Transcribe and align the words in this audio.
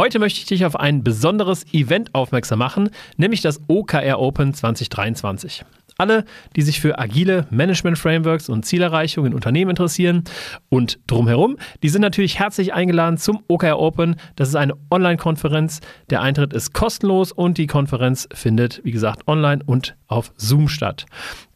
Heute 0.00 0.18
möchte 0.18 0.38
ich 0.38 0.46
dich 0.46 0.64
auf 0.64 0.76
ein 0.76 1.04
besonderes 1.04 1.66
Event 1.74 2.14
aufmerksam 2.14 2.58
machen, 2.58 2.88
nämlich 3.18 3.42
das 3.42 3.60
OKR 3.68 4.18
Open 4.18 4.54
2023. 4.54 5.62
Alle, 5.98 6.24
die 6.56 6.62
sich 6.62 6.80
für 6.80 6.98
agile 6.98 7.46
Management-Frameworks 7.50 8.48
und 8.48 8.64
Zielerreichung 8.64 9.26
in 9.26 9.34
Unternehmen 9.34 9.68
interessieren 9.68 10.24
und 10.70 10.98
drumherum, 11.06 11.58
die 11.82 11.90
sind 11.90 12.00
natürlich 12.00 12.38
herzlich 12.38 12.72
eingeladen 12.72 13.18
zum 13.18 13.42
OKR 13.48 13.78
Open. 13.78 14.16
Das 14.36 14.48
ist 14.48 14.54
eine 14.54 14.72
Online-Konferenz. 14.90 15.80
Der 16.08 16.22
Eintritt 16.22 16.54
ist 16.54 16.72
kostenlos 16.72 17.32
und 17.32 17.58
die 17.58 17.66
Konferenz 17.66 18.26
findet, 18.32 18.80
wie 18.82 18.92
gesagt, 18.92 19.28
online 19.28 19.62
und 19.66 19.96
auf 20.06 20.32
Zoom 20.38 20.68
statt. 20.68 21.04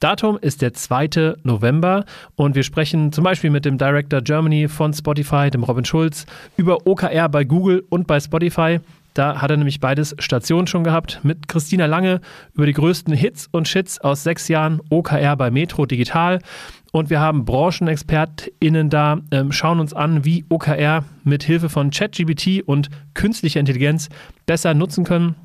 Datum 0.01 0.39
ist 0.39 0.61
der 0.61 0.75
2. 0.75 1.37
November 1.45 2.05
und 2.37 2.55
wir 2.55 2.63
sprechen 2.63 3.11
zum 3.11 3.25
Beispiel 3.25 3.49
mit 3.49 3.65
dem 3.65 3.79
Director 3.79 4.21
Germany 4.21 4.69
von 4.69 4.93
Spotify, 4.93 5.49
dem 5.49 5.65
Robin 5.65 5.87
Schulz, 5.87 6.27
über 6.59 6.87
OKR 6.87 7.31
bei 7.31 7.45
Google 7.45 7.83
und 7.89 8.07
bei 8.07 8.21
Spotify. 8.21 8.34
Da 9.15 9.41
hat 9.41 9.51
er 9.51 9.57
nämlich 9.57 9.79
beides 9.79 10.17
Stationen 10.19 10.67
schon 10.67 10.83
gehabt 10.83 11.21
mit 11.23 11.47
Christina 11.47 11.87
Lange 11.87 12.21
über 12.55 12.67
die 12.67 12.73
größten 12.73 13.15
Hits 13.15 13.49
und 13.53 13.69
Shits 13.69 14.01
aus 14.01 14.25
sechs 14.25 14.49
Jahren 14.49 14.81
OKR 14.91 15.37
bei 15.37 15.53
Metro 15.53 15.87
Digital. 15.87 16.41
Und 16.91 17.11
wir 17.11 17.21
haben 17.21 17.45
BranchenexpertInnen 17.45 18.91
da, 18.91 19.21
ähm, 19.31 19.53
schauen 19.53 19.79
uns 19.79 19.95
an, 19.95 20.25
wie 20.25 20.45
OKR 20.49 21.05
mit 21.23 21.45
Hilfe 21.45 21.69
von 21.69 21.91
ChatGBT 21.91 22.63
und 22.67 22.91
künstlicher 23.15 23.61
Intelligenz 23.61 24.09
besser 24.47 24.75
nutzen 24.75 25.05
können 25.05 25.37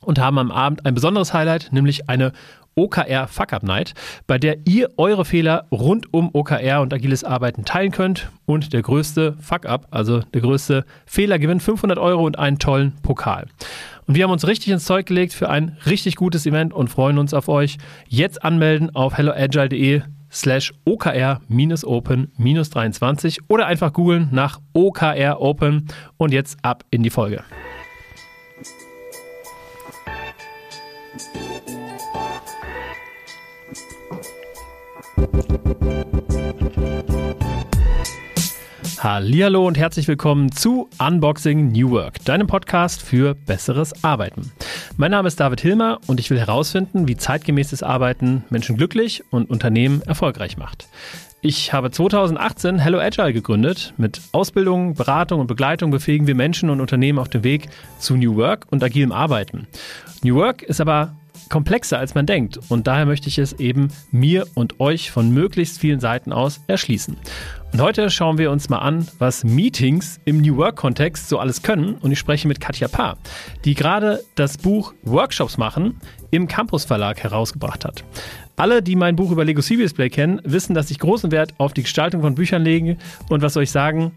und 0.00 0.18
haben 0.18 0.38
am 0.38 0.50
Abend 0.50 0.84
ein 0.84 0.94
besonderes 0.94 1.32
Highlight, 1.32 1.72
nämlich 1.72 2.08
eine 2.08 2.32
OKR 2.76 3.28
Fuck 3.28 3.52
Up 3.52 3.62
Night, 3.62 3.94
bei 4.26 4.38
der 4.38 4.66
ihr 4.66 4.88
eure 4.96 5.24
Fehler 5.24 5.66
rund 5.70 6.12
um 6.12 6.30
OKR 6.32 6.80
und 6.80 6.92
agiles 6.92 7.22
Arbeiten 7.24 7.64
teilen 7.64 7.92
könnt 7.92 8.30
und 8.46 8.72
der 8.72 8.82
größte 8.82 9.36
Fuck 9.40 9.66
Up, 9.66 9.86
also 9.90 10.20
der 10.20 10.40
größte 10.40 10.84
Fehler 11.06 11.38
gewinnt 11.38 11.62
500 11.62 11.98
Euro 11.98 12.24
und 12.24 12.38
einen 12.38 12.58
tollen 12.58 12.94
Pokal. 13.02 13.46
Und 14.06 14.16
wir 14.16 14.24
haben 14.24 14.32
uns 14.32 14.46
richtig 14.46 14.70
ins 14.72 14.84
Zeug 14.84 15.06
gelegt 15.06 15.32
für 15.32 15.48
ein 15.48 15.78
richtig 15.86 16.16
gutes 16.16 16.44
Event 16.46 16.74
und 16.74 16.88
freuen 16.88 17.18
uns 17.18 17.32
auf 17.32 17.48
euch. 17.48 17.78
Jetzt 18.08 18.44
anmelden 18.44 18.94
auf 18.94 19.16
helloagile.de 19.16 20.02
slash 20.30 20.74
OKR-Open-23 20.84 23.38
oder 23.48 23.66
einfach 23.66 23.92
googeln 23.92 24.28
nach 24.32 24.60
OKR 24.72 25.40
Open 25.40 25.86
und 26.16 26.32
jetzt 26.32 26.58
ab 26.62 26.84
in 26.90 27.02
die 27.02 27.10
Folge. 27.10 27.42
Hallo 39.04 39.66
und 39.66 39.76
herzlich 39.76 40.08
willkommen 40.08 40.50
zu 40.50 40.88
Unboxing 40.98 41.72
New 41.72 41.90
Work, 41.90 42.24
deinem 42.24 42.46
Podcast 42.46 43.02
für 43.02 43.34
besseres 43.34 44.02
Arbeiten. 44.02 44.50
Mein 44.96 45.10
Name 45.10 45.28
ist 45.28 45.38
David 45.38 45.60
Hilmer 45.60 46.00
und 46.06 46.20
ich 46.20 46.30
will 46.30 46.38
herausfinden, 46.38 47.06
wie 47.06 47.14
zeitgemäßes 47.14 47.82
Arbeiten 47.82 48.44
Menschen 48.48 48.78
glücklich 48.78 49.22
und 49.28 49.50
Unternehmen 49.50 50.00
erfolgreich 50.00 50.56
macht. 50.56 50.88
Ich 51.42 51.74
habe 51.74 51.90
2018 51.90 52.78
Hello 52.78 52.98
Agile 52.98 53.34
gegründet. 53.34 53.92
Mit 53.98 54.22
Ausbildung, 54.32 54.94
Beratung 54.94 55.40
und 55.40 55.48
Begleitung 55.48 55.90
befähigen 55.90 56.26
wir 56.26 56.34
Menschen 56.34 56.70
und 56.70 56.80
Unternehmen 56.80 57.18
auf 57.18 57.28
dem 57.28 57.44
Weg 57.44 57.68
zu 57.98 58.16
New 58.16 58.36
Work 58.36 58.68
und 58.70 58.82
agilem 58.82 59.12
Arbeiten. 59.12 59.66
New 60.22 60.36
Work 60.36 60.62
ist 60.62 60.80
aber 60.80 61.14
komplexer, 61.50 61.98
als 61.98 62.14
man 62.14 62.24
denkt. 62.24 62.58
Und 62.70 62.86
daher 62.86 63.04
möchte 63.04 63.28
ich 63.28 63.38
es 63.38 63.52
eben 63.52 63.88
mir 64.10 64.46
und 64.54 64.80
euch 64.80 65.10
von 65.10 65.30
möglichst 65.30 65.78
vielen 65.78 66.00
Seiten 66.00 66.32
aus 66.32 66.62
erschließen. 66.68 67.18
Und 67.74 67.80
heute 67.80 68.08
schauen 68.08 68.38
wir 68.38 68.52
uns 68.52 68.68
mal 68.68 68.78
an, 68.78 69.08
was 69.18 69.42
Meetings 69.42 70.20
im 70.24 70.40
New 70.40 70.58
Work-Kontext 70.58 71.28
so 71.28 71.40
alles 71.40 71.60
können. 71.60 71.94
Und 71.96 72.12
ich 72.12 72.20
spreche 72.20 72.46
mit 72.46 72.60
Katja 72.60 72.86
Paar, 72.86 73.18
die 73.64 73.74
gerade 73.74 74.22
das 74.36 74.58
Buch 74.58 74.94
Workshops 75.02 75.58
machen 75.58 75.98
im 76.30 76.46
Campus 76.46 76.84
Verlag 76.84 77.20
herausgebracht 77.24 77.84
hat. 77.84 78.04
Alle, 78.54 78.80
die 78.80 78.94
mein 78.94 79.16
Buch 79.16 79.32
über 79.32 79.44
Lego 79.44 79.60
CV 79.60 79.80
Display 79.80 80.08
kennen, 80.08 80.40
wissen, 80.44 80.74
dass 80.74 80.92
ich 80.92 81.00
großen 81.00 81.32
Wert 81.32 81.52
auf 81.58 81.74
die 81.74 81.82
Gestaltung 81.82 82.20
von 82.20 82.36
Büchern 82.36 82.62
lege. 82.62 82.96
Und 83.28 83.42
was 83.42 83.54
soll 83.54 83.64
ich 83.64 83.72
sagen? 83.72 84.12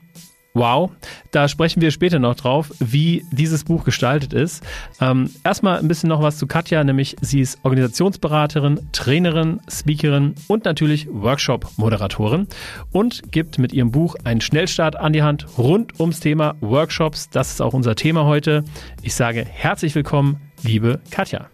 Wow, 0.58 0.90
da 1.30 1.48
sprechen 1.48 1.82
wir 1.82 1.92
später 1.92 2.18
noch 2.18 2.34
drauf, 2.34 2.72
wie 2.80 3.24
dieses 3.32 3.64
Buch 3.64 3.84
gestaltet 3.84 4.34
ist. 4.34 4.64
Ähm, 5.00 5.30
erstmal 5.44 5.78
ein 5.78 5.88
bisschen 5.88 6.10
noch 6.10 6.24
was 6.24 6.40
zu 6.40 6.48
Katja, 6.48 6.84
nämlich 6.84 7.16
sie 7.22 7.42
ist 7.42 7.60
Organisationsberaterin, 7.62 8.90
Trainerin, 8.92 9.60
Speakerin 9.70 10.34
und 10.48 10.66
natürlich 10.66 11.08
Workshop-Moderatorin 11.12 12.48
und 12.92 13.32
gibt 13.32 13.60
mit 13.60 13.72
ihrem 13.72 13.92
Buch 13.92 14.16
einen 14.24 14.42
Schnellstart 14.42 14.96
an 14.96 15.14
die 15.14 15.22
Hand 15.22 15.46
rund 15.60 16.00
ums 16.00 16.22
Thema 16.22 16.56
Workshops. 16.62 17.30
Das 17.30 17.52
ist 17.52 17.62
auch 17.62 17.76
unser 17.76 17.96
Thema 17.96 18.26
heute. 18.26 18.64
Ich 19.04 19.14
sage 19.14 19.46
herzlich 19.48 19.94
willkommen, 19.94 20.42
liebe 20.64 21.02
Katja. 21.12 21.50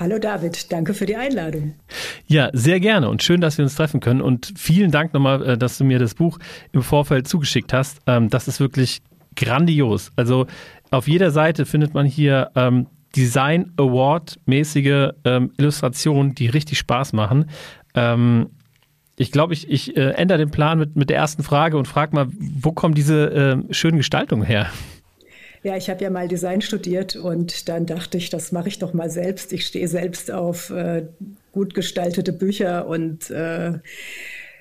Hallo 0.00 0.18
David, 0.18 0.72
danke 0.72 0.94
für 0.94 1.04
die 1.04 1.16
Einladung. 1.16 1.74
Ja, 2.26 2.48
sehr 2.54 2.80
gerne 2.80 3.10
und 3.10 3.22
schön, 3.22 3.42
dass 3.42 3.58
wir 3.58 3.64
uns 3.64 3.74
treffen 3.74 4.00
können. 4.00 4.22
Und 4.22 4.54
vielen 4.56 4.90
Dank 4.90 5.12
nochmal, 5.12 5.46
äh, 5.46 5.58
dass 5.58 5.76
du 5.76 5.84
mir 5.84 5.98
das 5.98 6.14
Buch 6.14 6.38
im 6.72 6.80
Vorfeld 6.80 7.28
zugeschickt 7.28 7.74
hast. 7.74 7.98
Ähm, 8.06 8.30
das 8.30 8.48
ist 8.48 8.60
wirklich 8.60 9.02
grandios. 9.36 10.10
Also 10.16 10.46
auf 10.90 11.06
jeder 11.06 11.30
Seite 11.30 11.66
findet 11.66 11.92
man 11.92 12.06
hier 12.06 12.50
ähm, 12.54 12.86
Design 13.14 13.74
Award-mäßige 13.76 15.10
ähm, 15.26 15.52
Illustrationen, 15.58 16.34
die 16.34 16.46
richtig 16.46 16.78
Spaß 16.78 17.12
machen. 17.12 17.50
ich 19.16 19.32
glaube, 19.32 19.52
ich, 19.52 19.68
ich 19.68 19.96
äh, 19.98 20.12
ändere 20.12 20.38
den 20.38 20.50
Plan 20.50 20.78
mit, 20.78 20.96
mit 20.96 21.10
der 21.10 21.18
ersten 21.18 21.42
Frage 21.42 21.76
und 21.76 21.86
frage 21.86 22.14
mal, 22.14 22.26
wo 22.30 22.72
kommen 22.72 22.94
diese 22.94 23.64
schönen 23.70 23.98
Gestaltungen 23.98 24.44
her? 24.44 24.70
Ja, 25.62 25.76
ich 25.76 25.90
habe 25.90 26.02
ja 26.02 26.10
mal 26.10 26.26
Design 26.26 26.62
studiert 26.62 27.16
und 27.16 27.68
dann 27.68 27.84
dachte 27.84 28.16
ich, 28.16 28.30
das 28.30 28.50
mache 28.50 28.68
ich 28.68 28.78
doch 28.78 28.94
mal 28.94 29.10
selbst. 29.10 29.52
Ich 29.52 29.66
stehe 29.66 29.88
selbst 29.88 30.30
auf 30.30 30.70
äh, 30.70 31.06
gut 31.52 31.74
gestaltete 31.74 32.32
Bücher 32.32 32.86
und 32.86 33.30
äh, 33.30 33.78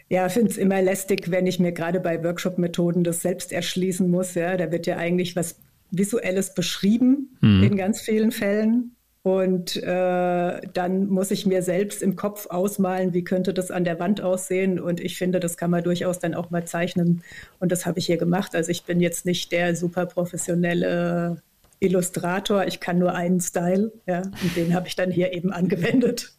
ja, 0.09 0.27
finde 0.27 0.51
es 0.51 0.57
immer 0.57 0.81
lästig, 0.81 1.31
wenn 1.31 1.47
ich 1.47 1.59
mir 1.59 1.71
gerade 1.71 1.99
bei 1.99 2.21
Workshop-Methoden 2.23 3.03
das 3.03 3.21
selbst 3.21 3.53
erschließen 3.53 4.09
muss. 4.09 4.33
Ja, 4.33 4.57
da 4.57 4.71
wird 4.71 4.87
ja 4.87 4.97
eigentlich 4.97 5.35
was 5.35 5.55
Visuelles 5.91 6.53
beschrieben 6.53 7.37
mhm. 7.41 7.63
in 7.63 7.77
ganz 7.77 8.01
vielen 8.01 8.31
Fällen. 8.31 8.95
Und 9.21 9.75
äh, 9.75 10.61
dann 10.73 11.07
muss 11.07 11.31
ich 11.31 11.45
mir 11.45 11.61
selbst 11.61 12.01
im 12.01 12.15
Kopf 12.15 12.47
ausmalen, 12.49 13.13
wie 13.13 13.23
könnte 13.23 13.53
das 13.53 13.69
an 13.69 13.83
der 13.83 13.99
Wand 13.99 14.21
aussehen. 14.21 14.79
Und 14.79 15.01
ich 15.01 15.17
finde, 15.17 15.41
das 15.41 15.57
kann 15.57 15.71
man 15.71 15.83
durchaus 15.83 16.19
dann 16.19 16.33
auch 16.33 16.51
mal 16.51 16.65
zeichnen. 16.65 17.21
Und 17.59 17.71
das 17.71 17.85
habe 17.85 17.99
ich 17.99 18.05
hier 18.05 18.17
gemacht. 18.17 18.55
Also 18.55 18.71
ich 18.71 18.83
bin 18.83 19.01
jetzt 19.01 19.25
nicht 19.25 19.51
der 19.51 19.75
super 19.75 20.05
professionelle 20.05 21.41
Illustrator. 21.79 22.65
Ich 22.65 22.79
kann 22.79 22.97
nur 22.97 23.13
einen 23.13 23.41
Style. 23.41 23.91
Ja, 24.07 24.21
und 24.21 24.55
den 24.55 24.73
habe 24.73 24.87
ich 24.87 24.95
dann 24.95 25.11
hier 25.11 25.33
eben 25.33 25.51
angewendet. 25.51 26.33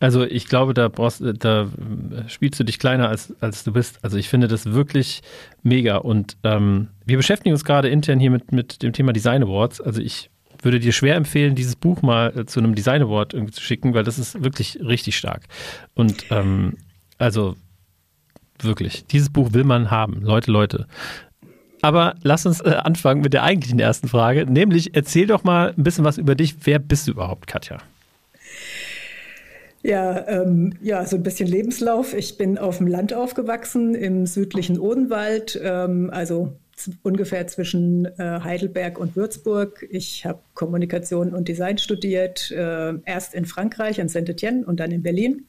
Also 0.00 0.24
ich 0.24 0.48
glaube, 0.48 0.74
da 0.74 0.88
brauchst, 0.88 1.22
da 1.38 1.70
spielst 2.26 2.58
du 2.58 2.64
dich 2.64 2.78
kleiner 2.78 3.08
als, 3.08 3.32
als 3.40 3.62
du 3.62 3.72
bist. 3.72 3.98
Also 4.02 4.16
ich 4.16 4.28
finde 4.28 4.48
das 4.48 4.72
wirklich 4.72 5.22
mega. 5.62 5.98
Und 5.98 6.36
ähm, 6.44 6.88
wir 7.04 7.16
beschäftigen 7.16 7.52
uns 7.52 7.64
gerade 7.64 7.88
intern 7.88 8.18
hier 8.18 8.30
mit, 8.30 8.52
mit 8.52 8.82
dem 8.82 8.92
Thema 8.92 9.12
Design 9.12 9.42
Awards. 9.42 9.80
Also 9.80 10.00
ich 10.00 10.31
würde 10.64 10.80
dir 10.80 10.92
schwer 10.92 11.16
empfehlen, 11.16 11.54
dieses 11.54 11.76
Buch 11.76 12.02
mal 12.02 12.36
äh, 12.36 12.46
zu 12.46 12.60
einem 12.60 12.74
Design 12.74 13.02
Award 13.02 13.34
irgendwie 13.34 13.52
zu 13.52 13.60
schicken, 13.62 13.94
weil 13.94 14.04
das 14.04 14.18
ist 14.18 14.42
wirklich 14.42 14.78
richtig 14.80 15.16
stark. 15.16 15.44
Und 15.94 16.26
ähm, 16.30 16.76
also 17.18 17.56
wirklich, 18.60 19.06
dieses 19.06 19.30
Buch 19.30 19.52
will 19.52 19.64
man 19.64 19.90
haben. 19.90 20.22
Leute, 20.22 20.50
Leute. 20.50 20.86
Aber 21.82 22.14
lass 22.22 22.46
uns 22.46 22.60
äh, 22.60 22.70
anfangen 22.70 23.22
mit 23.22 23.32
der 23.32 23.42
eigentlichen 23.42 23.80
ersten 23.80 24.08
Frage, 24.08 24.46
nämlich 24.46 24.94
erzähl 24.94 25.26
doch 25.26 25.42
mal 25.42 25.74
ein 25.76 25.82
bisschen 25.82 26.04
was 26.04 26.16
über 26.16 26.34
dich. 26.36 26.54
Wer 26.64 26.78
bist 26.78 27.08
du 27.08 27.12
überhaupt, 27.12 27.48
Katja? 27.48 27.78
Ja, 29.82 30.28
ähm, 30.28 30.74
ja, 30.80 31.04
so 31.04 31.16
ein 31.16 31.24
bisschen 31.24 31.48
Lebenslauf. 31.48 32.14
Ich 32.14 32.38
bin 32.38 32.56
auf 32.56 32.78
dem 32.78 32.86
Land 32.86 33.12
aufgewachsen, 33.12 33.96
im 33.96 34.26
südlichen 34.26 34.78
Odenwald, 34.78 35.60
ähm, 35.60 36.08
also 36.12 36.56
ungefähr 37.02 37.46
zwischen 37.46 38.06
äh, 38.18 38.40
Heidelberg 38.42 38.98
und 38.98 39.16
Würzburg. 39.16 39.86
Ich 39.90 40.24
habe 40.24 40.40
Kommunikation 40.54 41.34
und 41.34 41.48
Design 41.48 41.78
studiert, 41.78 42.50
äh, 42.50 42.94
erst 43.04 43.34
in 43.34 43.44
Frankreich, 43.44 43.98
in 43.98 44.08
Saint-Étienne 44.08 44.64
und 44.64 44.80
dann 44.80 44.90
in 44.90 45.02
Berlin. 45.02 45.46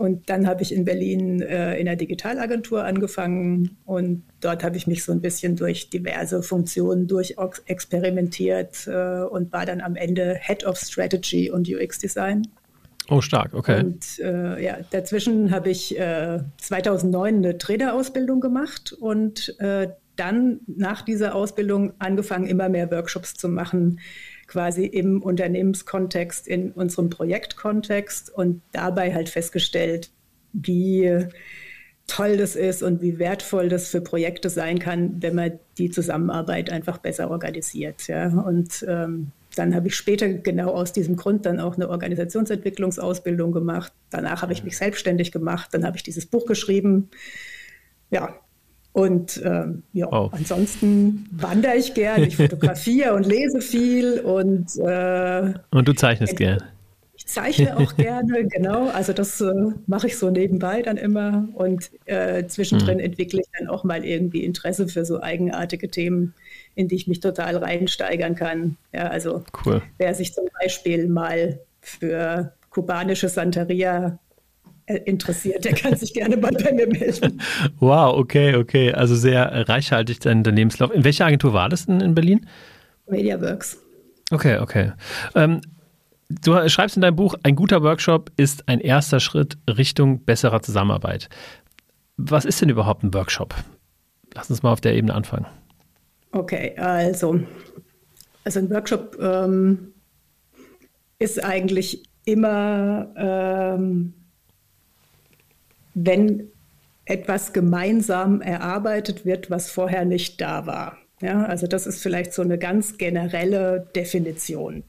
Und 0.00 0.30
dann 0.30 0.46
habe 0.46 0.62
ich 0.62 0.72
in 0.72 0.86
Berlin 0.86 1.42
äh, 1.42 1.78
in 1.78 1.84
der 1.84 1.96
Digitalagentur 1.96 2.84
angefangen 2.84 3.76
und 3.84 4.22
dort 4.40 4.64
habe 4.64 4.78
ich 4.78 4.86
mich 4.86 5.04
so 5.04 5.12
ein 5.12 5.20
bisschen 5.20 5.56
durch 5.56 5.90
diverse 5.90 6.42
Funktionen 6.42 7.06
durch 7.06 7.36
experimentiert 7.66 8.86
äh, 8.86 9.24
und 9.24 9.52
war 9.52 9.66
dann 9.66 9.82
am 9.82 9.96
Ende 9.96 10.38
Head 10.40 10.64
of 10.64 10.78
Strategy 10.78 11.50
und 11.50 11.68
UX 11.68 11.98
Design. 11.98 12.48
Oh, 13.10 13.20
stark, 13.20 13.54
okay. 13.54 13.80
Und 13.80 14.18
äh, 14.20 14.64
ja, 14.64 14.78
dazwischen 14.90 15.50
habe 15.50 15.68
ich 15.70 15.96
2009 16.58 17.36
eine 17.36 17.58
Trainerausbildung 17.58 18.40
gemacht 18.40 18.92
und 18.92 19.56
dann 20.16 20.60
nach 20.66 21.02
dieser 21.02 21.34
Ausbildung 21.34 21.94
angefangen, 21.98 22.46
immer 22.46 22.68
mehr 22.68 22.90
Workshops 22.90 23.34
zu 23.34 23.48
machen, 23.48 24.00
quasi 24.46 24.84
im 24.84 25.22
Unternehmenskontext, 25.22 26.46
in 26.46 26.72
unserem 26.72 27.08
Projektkontext 27.08 28.34
und 28.34 28.60
dabei 28.72 29.14
halt 29.14 29.28
festgestellt, 29.28 30.10
wie 30.52 31.26
toll 32.06 32.36
das 32.36 32.56
ist 32.56 32.82
und 32.82 33.00
wie 33.00 33.18
wertvoll 33.18 33.68
das 33.68 33.88
für 33.88 34.00
Projekte 34.00 34.50
sein 34.50 34.78
kann, 34.78 35.22
wenn 35.22 35.36
man 35.36 35.52
die 35.78 35.90
Zusammenarbeit 35.90 36.68
einfach 36.68 36.98
besser 36.98 37.30
organisiert. 37.30 38.08
Ja. 38.08 38.28
Und 38.28 38.84
ähm, 38.88 39.30
dann 39.56 39.74
habe 39.74 39.88
ich 39.88 39.96
später 39.96 40.28
genau 40.28 40.70
aus 40.70 40.92
diesem 40.92 41.16
Grund 41.16 41.46
dann 41.46 41.60
auch 41.60 41.76
eine 41.76 41.88
Organisationsentwicklungsausbildung 41.88 43.52
gemacht. 43.52 43.92
Danach 44.10 44.42
habe 44.42 44.52
ich 44.52 44.64
mich 44.64 44.76
selbstständig 44.76 45.32
gemacht. 45.32 45.70
Dann 45.72 45.84
habe 45.84 45.96
ich 45.96 46.02
dieses 46.02 46.26
Buch 46.26 46.46
geschrieben. 46.46 47.10
Ja, 48.10 48.36
und 48.92 49.40
ähm, 49.44 49.84
ja, 49.92 50.08
oh. 50.10 50.30
ansonsten 50.32 51.28
wandere 51.30 51.76
ich 51.76 51.94
gern, 51.94 52.22
ich 52.22 52.36
fotografiere 52.38 53.14
und 53.14 53.24
lese 53.24 53.60
viel 53.60 54.20
und 54.20 54.76
äh, 54.78 55.54
und 55.70 55.86
du 55.86 55.92
zeichnest 55.92 56.36
gern. 56.36 56.62
Ich 57.14 57.26
zeichne 57.26 57.76
auch 57.76 57.94
gerne, 57.96 58.46
genau. 58.48 58.88
Also 58.88 59.12
das 59.12 59.40
äh, 59.40 59.52
mache 59.86 60.08
ich 60.08 60.18
so 60.18 60.30
nebenbei 60.30 60.82
dann 60.82 60.96
immer 60.96 61.48
und 61.54 61.90
äh, 62.06 62.46
zwischendrin 62.46 62.98
hm. 62.98 63.04
entwickle 63.04 63.40
ich 63.40 63.46
dann 63.58 63.68
auch 63.68 63.84
mal 63.84 64.04
irgendwie 64.04 64.44
Interesse 64.44 64.88
für 64.88 65.04
so 65.04 65.20
eigenartige 65.22 65.88
Themen, 65.88 66.34
in 66.74 66.88
die 66.88 66.94
ich 66.94 67.06
mich 67.06 67.20
total 67.20 67.56
reinsteigern 67.56 68.34
kann. 68.34 68.76
Ja, 68.92 69.08
also 69.08 69.44
cool. 69.64 69.82
wer 69.98 70.14
sich 70.14 70.32
zum 70.32 70.46
Beispiel 70.60 71.08
mal 71.08 71.60
für 71.80 72.52
kubanische 72.70 73.28
Santeria 73.28 74.18
äh, 74.86 74.96
interessiert, 75.04 75.64
der 75.64 75.74
kann 75.74 75.96
sich 75.96 76.14
gerne 76.14 76.36
mal 76.36 76.52
bei 76.52 76.72
mir 76.72 76.86
melden. 76.86 77.40
Wow, 77.80 78.16
okay, 78.18 78.56
okay. 78.56 78.92
Also 78.92 79.14
sehr 79.14 79.68
reichhaltig 79.68 80.20
dein 80.20 80.44
Lebenslauf. 80.44 80.92
In 80.92 81.04
welcher 81.04 81.26
Agentur 81.26 81.52
war 81.52 81.68
das 81.68 81.86
denn 81.86 82.00
in 82.00 82.14
Berlin? 82.14 82.46
MediaWorks. 83.08 83.78
Okay, 84.30 84.58
okay. 84.58 84.92
Ähm, 85.34 85.60
du 86.28 86.68
schreibst 86.68 86.96
in 86.96 87.02
deinem 87.02 87.16
Buch, 87.16 87.34
ein 87.42 87.56
guter 87.56 87.82
Workshop 87.82 88.30
ist 88.36 88.68
ein 88.68 88.80
erster 88.80 89.20
Schritt 89.20 89.58
Richtung 89.68 90.24
besserer 90.24 90.62
Zusammenarbeit. 90.62 91.28
Was 92.16 92.44
ist 92.44 92.60
denn 92.60 92.68
überhaupt 92.68 93.02
ein 93.02 93.12
Workshop? 93.14 93.54
Lass 94.34 94.50
uns 94.50 94.62
mal 94.62 94.72
auf 94.72 94.80
der 94.80 94.94
Ebene 94.94 95.14
anfangen. 95.14 95.46
Okay, 96.32 96.74
also, 96.76 97.40
also 98.44 98.58
ein 98.60 98.70
Workshop 98.70 99.18
ähm, 99.20 99.92
ist 101.18 101.42
eigentlich 101.44 102.04
immer 102.24 103.12
ähm, 103.16 104.14
wenn 105.94 106.48
etwas 107.04 107.52
gemeinsam 107.52 108.40
erarbeitet 108.40 109.24
wird, 109.24 109.50
was 109.50 109.70
vorher 109.70 110.04
nicht 110.04 110.40
da 110.40 110.66
war. 110.66 110.98
Ja, 111.20 111.44
also 111.44 111.66
das 111.66 111.86
ist 111.86 112.02
vielleicht 112.02 112.32
so 112.32 112.42
eine 112.42 112.58
ganz 112.58 112.96
generelle 112.96 113.88
Definition. 113.94 114.84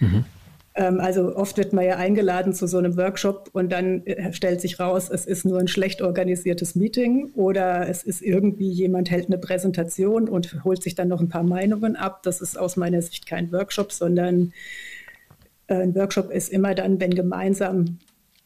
Mhm. 0.00 0.24
Ähm, 0.74 1.00
also 1.00 1.36
oft 1.36 1.58
wird 1.58 1.72
man 1.72 1.84
ja 1.84 1.96
eingeladen 1.96 2.52
zu 2.54 2.66
so 2.66 2.78
einem 2.78 2.96
Workshop 2.96 3.50
und 3.52 3.70
dann 3.70 4.06
äh, 4.06 4.32
stellt 4.32 4.60
sich 4.60 4.80
raus, 4.80 5.10
es 5.10 5.26
ist 5.26 5.44
nur 5.44 5.58
ein 5.58 5.68
schlecht 5.68 6.00
organisiertes 6.00 6.74
Meeting 6.74 7.30
oder 7.34 7.88
es 7.88 8.02
ist 8.02 8.22
irgendwie 8.22 8.70
jemand 8.70 9.10
hält 9.10 9.26
eine 9.26 9.38
Präsentation 9.38 10.28
und 10.28 10.64
holt 10.64 10.82
sich 10.82 10.94
dann 10.94 11.08
noch 11.08 11.20
ein 11.20 11.28
paar 11.28 11.42
Meinungen 11.42 11.96
ab. 11.96 12.22
Das 12.22 12.40
ist 12.40 12.58
aus 12.58 12.76
meiner 12.76 13.02
Sicht 13.02 13.26
kein 13.26 13.52
Workshop, 13.52 13.92
sondern 13.92 14.52
äh, 15.66 15.74
ein 15.74 15.94
Workshop 15.94 16.30
ist 16.30 16.50
immer 16.50 16.74
dann, 16.74 17.00
wenn 17.00 17.14
gemeinsam 17.14 17.98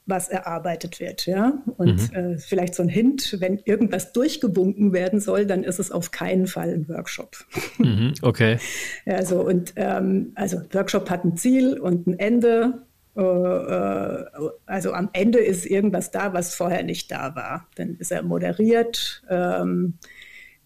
was 0.07 0.29
erarbeitet 0.29 1.01
wird. 1.01 1.27
Ja? 1.27 1.63
Und 1.77 2.13
mhm. 2.13 2.17
äh, 2.17 2.39
vielleicht 2.39 2.75
so 2.75 2.83
ein 2.83 2.89
Hint, 2.89 3.37
wenn 3.41 3.59
irgendwas 3.65 4.13
durchgewunken 4.13 4.93
werden 4.93 5.21
soll, 5.21 5.47
dann 5.47 5.65
ist 5.65 5.81
es 5.81 5.91
auf 5.91 6.13
keinen 6.13 6.47
Fall 6.47 6.73
ein 6.73 6.89
Workshop. 6.89 7.37
Mhm, 7.79 8.15
okay. 8.23 8.59
Also, 9.07 9.41
und 9.41 9.73
ähm, 9.77 10.33
also 10.35 10.61
Workshop 10.73 11.11
hat 11.11 11.25
ein 11.25 11.37
Ziel 11.37 11.79
und 11.79 12.07
ein 12.07 12.19
Ende. 12.19 12.83
Äh, 13.17 13.21
äh, 13.21 14.25
also 14.67 14.93
am 14.93 15.11
Ende 15.13 15.39
ist 15.39 15.67
irgendwas 15.67 16.11
da, 16.11 16.33
was 16.33 16.55
vorher 16.55 16.83
nicht 16.83 17.11
da 17.11 17.35
war. 17.35 17.67
Dann 17.75 17.97
ist 17.97 18.13
er 18.13 18.23
moderiert. 18.23 19.23
Ähm, 19.29 19.95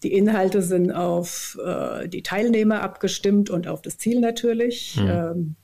die 0.03 0.13
Inhalte 0.13 0.61
sind 0.61 0.91
auf 0.91 1.57
äh, 1.63 2.07
die 2.07 2.23
Teilnehmer 2.23 2.81
abgestimmt 2.81 3.49
und 3.49 3.67
auf 3.67 3.81
das 3.81 3.97
Ziel 3.97 4.19
natürlich. 4.19 4.97
Mhm. 4.97 5.09
Ähm, 5.09 5.55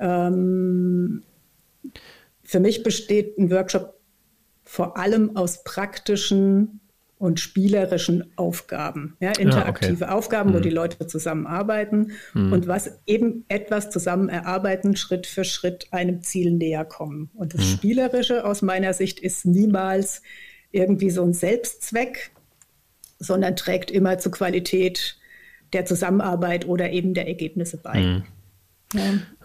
ähm 0.00 1.22
für 2.52 2.60
mich 2.60 2.82
besteht 2.82 3.38
ein 3.38 3.50
Workshop 3.50 3.94
vor 4.62 4.98
allem 4.98 5.36
aus 5.36 5.64
praktischen 5.64 6.80
und 7.16 7.40
spielerischen 7.40 8.36
Aufgaben, 8.36 9.16
ja, 9.20 9.30
interaktive 9.30 10.00
ja, 10.00 10.06
okay. 10.06 10.14
Aufgaben, 10.14 10.50
mhm. 10.50 10.54
wo 10.54 10.58
die 10.58 10.70
Leute 10.70 11.06
zusammenarbeiten 11.06 12.12
mhm. 12.34 12.52
und 12.52 12.66
was 12.66 12.98
eben 13.06 13.46
etwas 13.48 13.88
zusammen 13.88 14.28
erarbeiten, 14.28 14.96
Schritt 14.96 15.26
für 15.26 15.44
Schritt 15.44 15.86
einem 15.92 16.20
Ziel 16.20 16.50
näher 16.50 16.84
kommen. 16.84 17.30
Und 17.32 17.54
das 17.54 17.60
mhm. 17.60 17.76
Spielerische 17.76 18.44
aus 18.44 18.60
meiner 18.60 18.92
Sicht 18.92 19.18
ist 19.18 19.46
niemals 19.46 20.20
irgendwie 20.72 21.10
so 21.10 21.22
ein 21.22 21.32
Selbstzweck, 21.32 22.32
sondern 23.18 23.56
trägt 23.56 23.90
immer 23.90 24.18
zur 24.18 24.32
Qualität 24.32 25.16
der 25.72 25.86
Zusammenarbeit 25.86 26.66
oder 26.66 26.90
eben 26.90 27.14
der 27.14 27.28
Ergebnisse 27.28 27.78
bei. 27.78 27.98
Mhm. 27.98 28.24
Ja. 28.92 29.00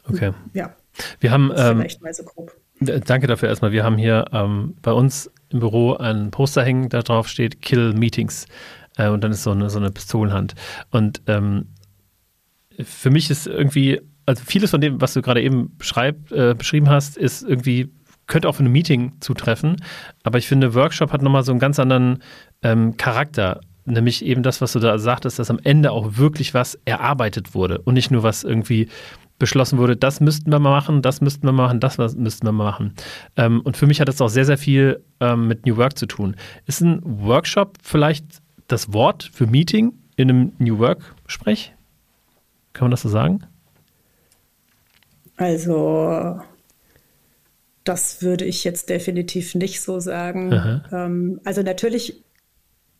Okay. 0.10 0.34
Ja. 0.54 0.76
Wir 1.22 1.32
haben 1.32 1.54
ähm, 1.56 1.78
vielleicht 1.78 2.02
mal 2.02 2.14
so 2.14 2.24
grob. 2.24 2.54
Danke 2.80 3.28
dafür 3.28 3.50
erstmal. 3.50 3.72
Wir 3.72 3.84
haben 3.84 3.98
hier 3.98 4.26
ähm, 4.32 4.76
bei 4.82 4.92
uns 4.92 5.32
im 5.50 5.60
Büro 5.60 5.94
ein 5.96 6.32
Poster 6.32 6.64
hängen, 6.64 6.90
da 6.90 7.02
drauf 7.02 7.28
steht 7.28 7.62
Kill 7.62 7.94
Meetings. 7.94 8.46
Äh, 8.98 9.10
und 9.10 9.24
dann 9.24 9.32
ist 9.32 9.44
so 9.44 9.52
eine, 9.52 9.70
so 9.70 9.80
eine 9.80 9.92
Pistolenhand. 9.92 10.54
Und 10.92 11.22
ähm, 11.28 11.68
für 12.80 13.10
mich 13.10 13.30
ist 13.30 13.48
irgendwie, 13.48 14.02
also 14.26 14.44
vieles 14.46 14.72
von 14.72 14.82
dem, 14.82 15.02
was 15.02 15.14
du 15.14 15.22
gerade 15.22 15.42
eben 15.42 15.76
beschreib, 15.78 16.32
äh, 16.32 16.54
beschrieben 16.54 16.90
hast, 16.90 17.18
ist 17.18 17.44
irgendwie, 17.44 17.90
könnte 18.28 18.48
auch 18.48 18.56
für 18.56 18.64
ein 18.64 18.72
Meeting 18.72 19.14
zutreffen. 19.22 19.78
Aber 20.24 20.38
ich 20.38 20.48
finde, 20.48 20.76
Workshop 20.76 21.12
hat 21.12 21.22
nochmal 21.22 21.44
so 21.44 21.52
einen 21.52 21.60
ganz 21.60 21.80
anderen 21.80 22.22
ähm, 22.62 22.98
Charakter. 22.98 23.62
Nämlich 23.86 24.24
eben 24.26 24.44
das, 24.44 24.60
was 24.60 24.74
du 24.74 24.80
da 24.80 25.00
sagtest, 25.00 25.40
dass 25.40 25.50
am 25.50 25.60
Ende 25.64 25.92
auch 25.92 26.18
wirklich 26.18 26.54
was 26.54 26.78
erarbeitet 26.84 27.56
wurde 27.56 27.80
und 27.80 27.94
nicht 27.94 28.12
nur 28.12 28.22
was 28.22 28.44
irgendwie 28.44 28.90
beschlossen 29.40 29.78
wurde, 29.78 29.96
das 29.96 30.20
müssten 30.20 30.52
wir 30.52 30.60
mal 30.60 30.72
machen, 30.72 31.02
das 31.02 31.22
müssten 31.22 31.46
wir 31.46 31.52
machen, 31.52 31.80
das 31.80 31.98
müssten 31.98 32.46
wir 32.46 32.52
mal 32.52 32.66
machen. 32.66 32.94
Ähm, 33.36 33.62
und 33.62 33.78
für 33.78 33.88
mich 33.88 34.02
hat 34.02 34.08
das 34.08 34.22
auch 34.22 34.30
sehr, 34.30 34.46
sehr 34.46 34.58
viel 34.58 35.04
ähm, 35.20 35.48
mit 35.48 35.66
New 35.66 35.78
Work 35.78 35.98
zu 35.98 36.06
tun. 36.06 36.36
Ist 36.66 36.82
ein 36.82 37.02
Workshop 37.04 37.78
vielleicht 37.82 38.26
das 38.68 38.94
Wort 38.94 39.30
für 39.32 39.48
Meeting 39.48 39.94
in 40.16 40.30
einem 40.30 40.52
New 40.58 40.80
Work-Sprech? 40.80 41.74
Kann 42.74 42.86
man 42.86 42.92
das 42.92 43.02
so 43.02 43.10
sagen? 43.10 43.44
Also, 45.38 46.40
das 47.84 48.22
würde 48.22 48.46
ich 48.46 48.64
jetzt 48.64 48.90
definitiv 48.90 49.56
nicht 49.56 49.82
so 49.82 50.00
sagen. 50.00 50.82
Ähm, 50.92 51.40
also 51.46 51.62
natürlich, 51.62 52.24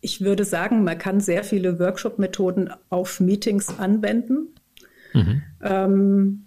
ich 0.02 0.22
würde 0.22 0.46
sagen, 0.46 0.84
man 0.84 0.98
kann 0.98 1.20
sehr 1.20 1.44
viele 1.44 1.80
Workshop-Methoden 1.80 2.70
auf 2.90 3.20
Meetings 3.20 3.80
anwenden. 3.80 4.54
Mhm. 5.14 5.42
Ähm, 5.64 6.46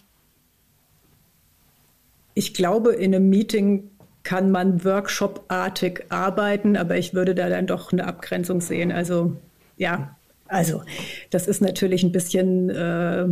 ich 2.35 2.55
glaube, 2.55 2.93
in 2.93 3.15
einem 3.15 3.29
Meeting 3.29 3.91
kann 4.23 4.51
man 4.51 4.85
workshopartig 4.85 6.05
arbeiten, 6.11 6.77
aber 6.77 6.97
ich 6.97 7.15
würde 7.15 7.35
da 7.35 7.49
dann 7.49 7.67
doch 7.67 7.93
eine 7.93 8.07
Abgrenzung 8.07 8.61
sehen. 8.61 8.93
Also 8.93 9.37
ja, 9.77 10.17
also 10.47 10.83
das 11.31 11.47
ist 11.47 11.63
natürlich 11.63 12.03
ein 12.03 12.13
bisschen, 12.13 12.71
äh, 12.71 13.23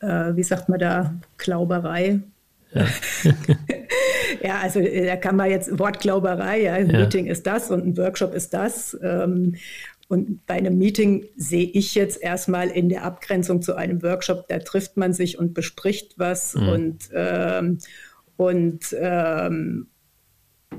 äh, 0.00 0.36
wie 0.36 0.42
sagt 0.42 0.68
man 0.68 0.78
da, 0.78 1.14
Klauberei. 1.38 2.20
Ja. 2.72 2.86
ja, 4.42 4.58
also 4.60 4.80
da 4.80 5.16
kann 5.16 5.36
man 5.36 5.50
jetzt 5.50 5.78
Wortglauberei, 5.78 6.62
ja, 6.62 6.74
ein 6.74 6.90
ja. 6.90 6.98
Meeting 7.00 7.26
ist 7.26 7.46
das 7.46 7.70
und 7.70 7.86
ein 7.86 7.96
Workshop 7.96 8.34
ist 8.34 8.52
das. 8.52 8.98
Ähm, 9.02 9.54
und 10.08 10.46
bei 10.46 10.54
einem 10.54 10.78
Meeting 10.78 11.26
sehe 11.36 11.66
ich 11.66 11.94
jetzt 11.94 12.20
erstmal 12.22 12.68
in 12.68 12.88
der 12.88 13.04
Abgrenzung 13.04 13.60
zu 13.60 13.76
einem 13.76 14.02
Workshop, 14.02 14.48
da 14.48 14.58
trifft 14.58 14.96
man 14.96 15.12
sich 15.12 15.38
und 15.38 15.52
bespricht 15.52 16.14
was 16.18 16.54
mhm. 16.54 16.68
und, 16.68 17.10
ähm, 17.14 17.78
und, 18.38 18.96
ähm, 18.98 19.88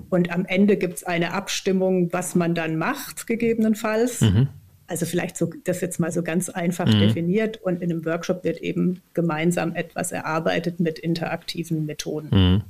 und 0.09 0.31
am 0.31 0.45
Ende 0.45 0.77
gibt 0.77 0.95
es 0.95 1.03
eine 1.03 1.33
Abstimmung, 1.33 2.11
was 2.11 2.33
man 2.33 2.55
dann 2.55 2.77
macht, 2.77 3.27
gegebenenfalls. 3.27 4.21
Mhm. 4.21 4.47
Also 4.87 5.05
vielleicht 5.05 5.37
so 5.37 5.51
das 5.63 5.81
jetzt 5.81 5.99
mal 5.99 6.11
so 6.11 6.23
ganz 6.23 6.49
einfach 6.49 6.87
mhm. 6.87 6.99
definiert 6.99 7.57
und 7.57 7.83
in 7.83 7.91
einem 7.91 8.05
Workshop 8.05 8.43
wird 8.43 8.57
eben 8.61 9.03
gemeinsam 9.13 9.75
etwas 9.75 10.11
erarbeitet 10.11 10.79
mit 10.79 10.97
interaktiven 10.97 11.85
Methoden. 11.85 12.29
Mhm. 12.31 12.63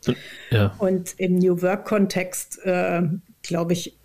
So. 0.00 0.12
Ja. 0.50 0.74
Und 0.78 1.14
im 1.16 1.36
New 1.38 1.62
Work-Kontext, 1.62 2.60
äh, 2.64 3.02
glaube 3.42 3.72
ich, 3.72 3.96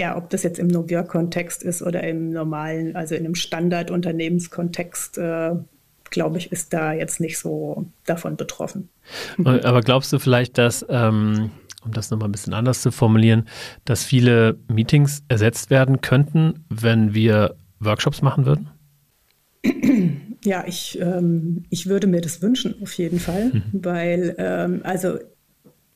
ja, 0.00 0.16
ob 0.16 0.30
das 0.30 0.42
jetzt 0.44 0.58
im 0.58 0.68
New 0.68 0.88
Work-Kontext 0.88 1.62
ist 1.62 1.82
oder 1.82 2.02
im 2.02 2.30
normalen, 2.30 2.96
also 2.96 3.14
in 3.14 3.26
einem 3.26 3.34
Standard-Unternehmenskontext, 3.34 5.18
äh, 5.18 5.56
glaube 6.08 6.38
ich, 6.38 6.50
ist 6.52 6.72
da 6.72 6.94
jetzt 6.94 7.20
nicht 7.20 7.38
so 7.38 7.84
davon 8.06 8.38
betroffen. 8.38 8.88
Aber 9.44 9.82
glaubst 9.82 10.10
du 10.14 10.18
vielleicht, 10.18 10.56
dass, 10.56 10.86
ähm, 10.88 11.50
um 11.84 11.92
das 11.92 12.10
nochmal 12.10 12.30
ein 12.30 12.32
bisschen 12.32 12.54
anders 12.54 12.80
zu 12.80 12.90
formulieren, 12.92 13.46
dass 13.84 14.02
viele 14.02 14.56
Meetings 14.68 15.22
ersetzt 15.28 15.68
werden 15.68 16.00
könnten, 16.00 16.64
wenn 16.70 17.12
wir 17.12 17.54
Workshops 17.78 18.22
machen 18.22 18.46
würden? 18.46 18.70
Ja, 20.42 20.64
ich, 20.66 20.98
ähm, 20.98 21.64
ich 21.68 21.88
würde 21.88 22.06
mir 22.06 22.22
das 22.22 22.40
wünschen, 22.40 22.74
auf 22.82 22.94
jeden 22.94 23.20
Fall, 23.20 23.50
mhm. 23.52 23.62
weil, 23.72 24.34
ähm, 24.38 24.80
also 24.82 25.18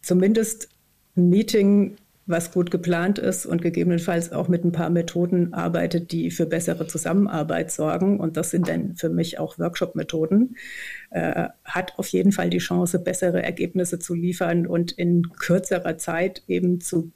zumindest 0.03 0.69
ein 1.17 1.31
Meeting 1.31 1.97
was 2.27 2.53
gut 2.53 2.71
geplant 2.71 3.19
ist 3.19 3.45
und 3.45 3.61
gegebenenfalls 3.61 4.33
auch 4.33 4.49
mit 4.49 4.65
ein 4.65 4.73
paar 4.73 4.89
Methoden 4.89 5.53
arbeitet, 5.53 6.11
die 6.11 6.31
für 6.31 6.47
bessere 6.47 6.87
Zusammenarbeit 6.87 7.71
sorgen. 7.71 8.19
Und 8.19 8.37
das 8.37 8.51
sind 8.51 8.69
dann 8.69 8.97
für 8.97 9.11
mich 9.11 9.39
auch 9.39 9.59
Workshop-Methoden, 9.59 10.57
äh, 11.11 11.49
hat 11.65 11.99
auf 11.99 12.09
jeden 12.09 12.33
Fall 12.33 12.49
die 12.49 12.59
Chance, 12.59 12.99
bessere 12.99 13.43
Ergebnisse 13.43 13.99
zu 13.99 14.15
liefern 14.15 14.67
und 14.67 14.93
in 14.93 15.29
kürzerer 15.31 15.99
Zeit 15.99 16.43
eben 16.49 16.81
zu, 16.81 17.13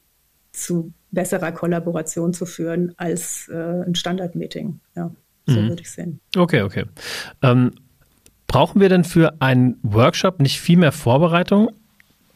zu 0.52 0.92
besserer 1.10 1.52
Kollaboration 1.52 2.34
zu 2.34 2.44
führen 2.44 2.92
als 2.98 3.48
äh, 3.48 3.56
ein 3.56 3.94
Standard-Meeting. 3.94 4.80
Ja, 4.94 5.10
so 5.46 5.58
mhm. 5.58 5.68
würde 5.70 5.82
ich 5.82 5.90
sehen. 5.90 6.20
Okay, 6.36 6.60
okay. 6.60 6.84
Ähm, 7.40 7.72
brauchen 8.46 8.80
wir 8.82 8.90
denn 8.90 9.04
für 9.04 9.40
einen 9.40 9.78
Workshop 9.82 10.40
nicht 10.40 10.60
viel 10.60 10.76
mehr 10.76 10.92
Vorbereitung? 10.92 11.70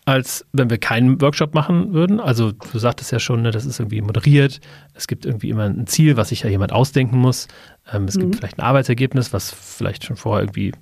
Als 0.04 0.44
wenn 0.52 0.68
wir 0.68 0.78
keinen 0.78 1.20
Workshop 1.20 1.54
machen 1.54 1.92
würden. 1.92 2.18
Also 2.18 2.52
du 2.52 2.78
sagtest 2.78 3.12
ja 3.12 3.20
schon, 3.20 3.42
ne, 3.42 3.50
das 3.52 3.64
ist 3.64 3.78
irgendwie 3.78 4.00
moderiert. 4.00 4.60
Es 4.94 5.06
gibt 5.06 5.24
irgendwie 5.24 5.50
immer 5.50 5.64
ein 5.64 5.86
Ziel, 5.86 6.16
was 6.16 6.30
sich 6.30 6.42
ja 6.42 6.50
jemand 6.50 6.72
ausdenken 6.72 7.18
muss. 7.18 7.46
Ähm, 7.92 8.04
es 8.04 8.16
mhm. 8.16 8.22
gibt 8.22 8.36
vielleicht 8.36 8.58
ein 8.58 8.62
Arbeitsergebnis, 8.62 9.32
was 9.32 9.50
vielleicht 9.50 10.04
schon 10.04 10.16
vorher 10.16 10.42
irgendwie 10.42 10.72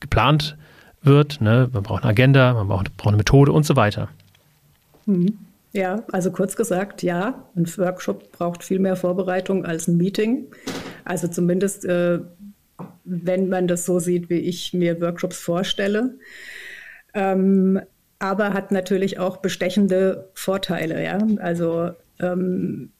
geplant 0.00 0.56
wird. 1.02 1.40
Ne? 1.40 1.68
Man 1.72 1.82
braucht 1.82 2.04
eine 2.04 2.10
Agenda, 2.10 2.54
man 2.54 2.68
braucht, 2.68 2.96
braucht 2.96 3.08
eine 3.08 3.18
Methode 3.18 3.52
und 3.52 3.66
so 3.66 3.76
weiter. 3.76 4.08
Mhm. 5.06 5.38
Ja, 5.72 6.02
also 6.10 6.32
kurz 6.32 6.56
gesagt, 6.56 7.02
ja, 7.02 7.44
ein 7.54 7.66
Workshop 7.76 8.32
braucht 8.32 8.64
viel 8.64 8.80
mehr 8.80 8.96
Vorbereitung 8.96 9.64
als 9.64 9.86
ein 9.86 9.98
Meeting. 9.98 10.46
Also 11.04 11.28
zumindest, 11.28 11.84
äh, 11.84 12.18
wenn 13.04 13.48
man 13.48 13.68
das 13.68 13.84
so 13.86 14.00
sieht, 14.00 14.30
wie 14.30 14.38
ich 14.38 14.72
mir 14.72 15.00
Workshops 15.00 15.38
vorstelle. 15.38 16.14
Ähm, 17.14 17.80
aber 18.20 18.52
hat 18.52 18.70
natürlich 18.70 19.18
auch 19.18 19.38
bestechende 19.38 20.28
Vorteile. 20.34 21.02
Ja? 21.02 21.18
Also, 21.38 21.90
ähm, 22.20 22.92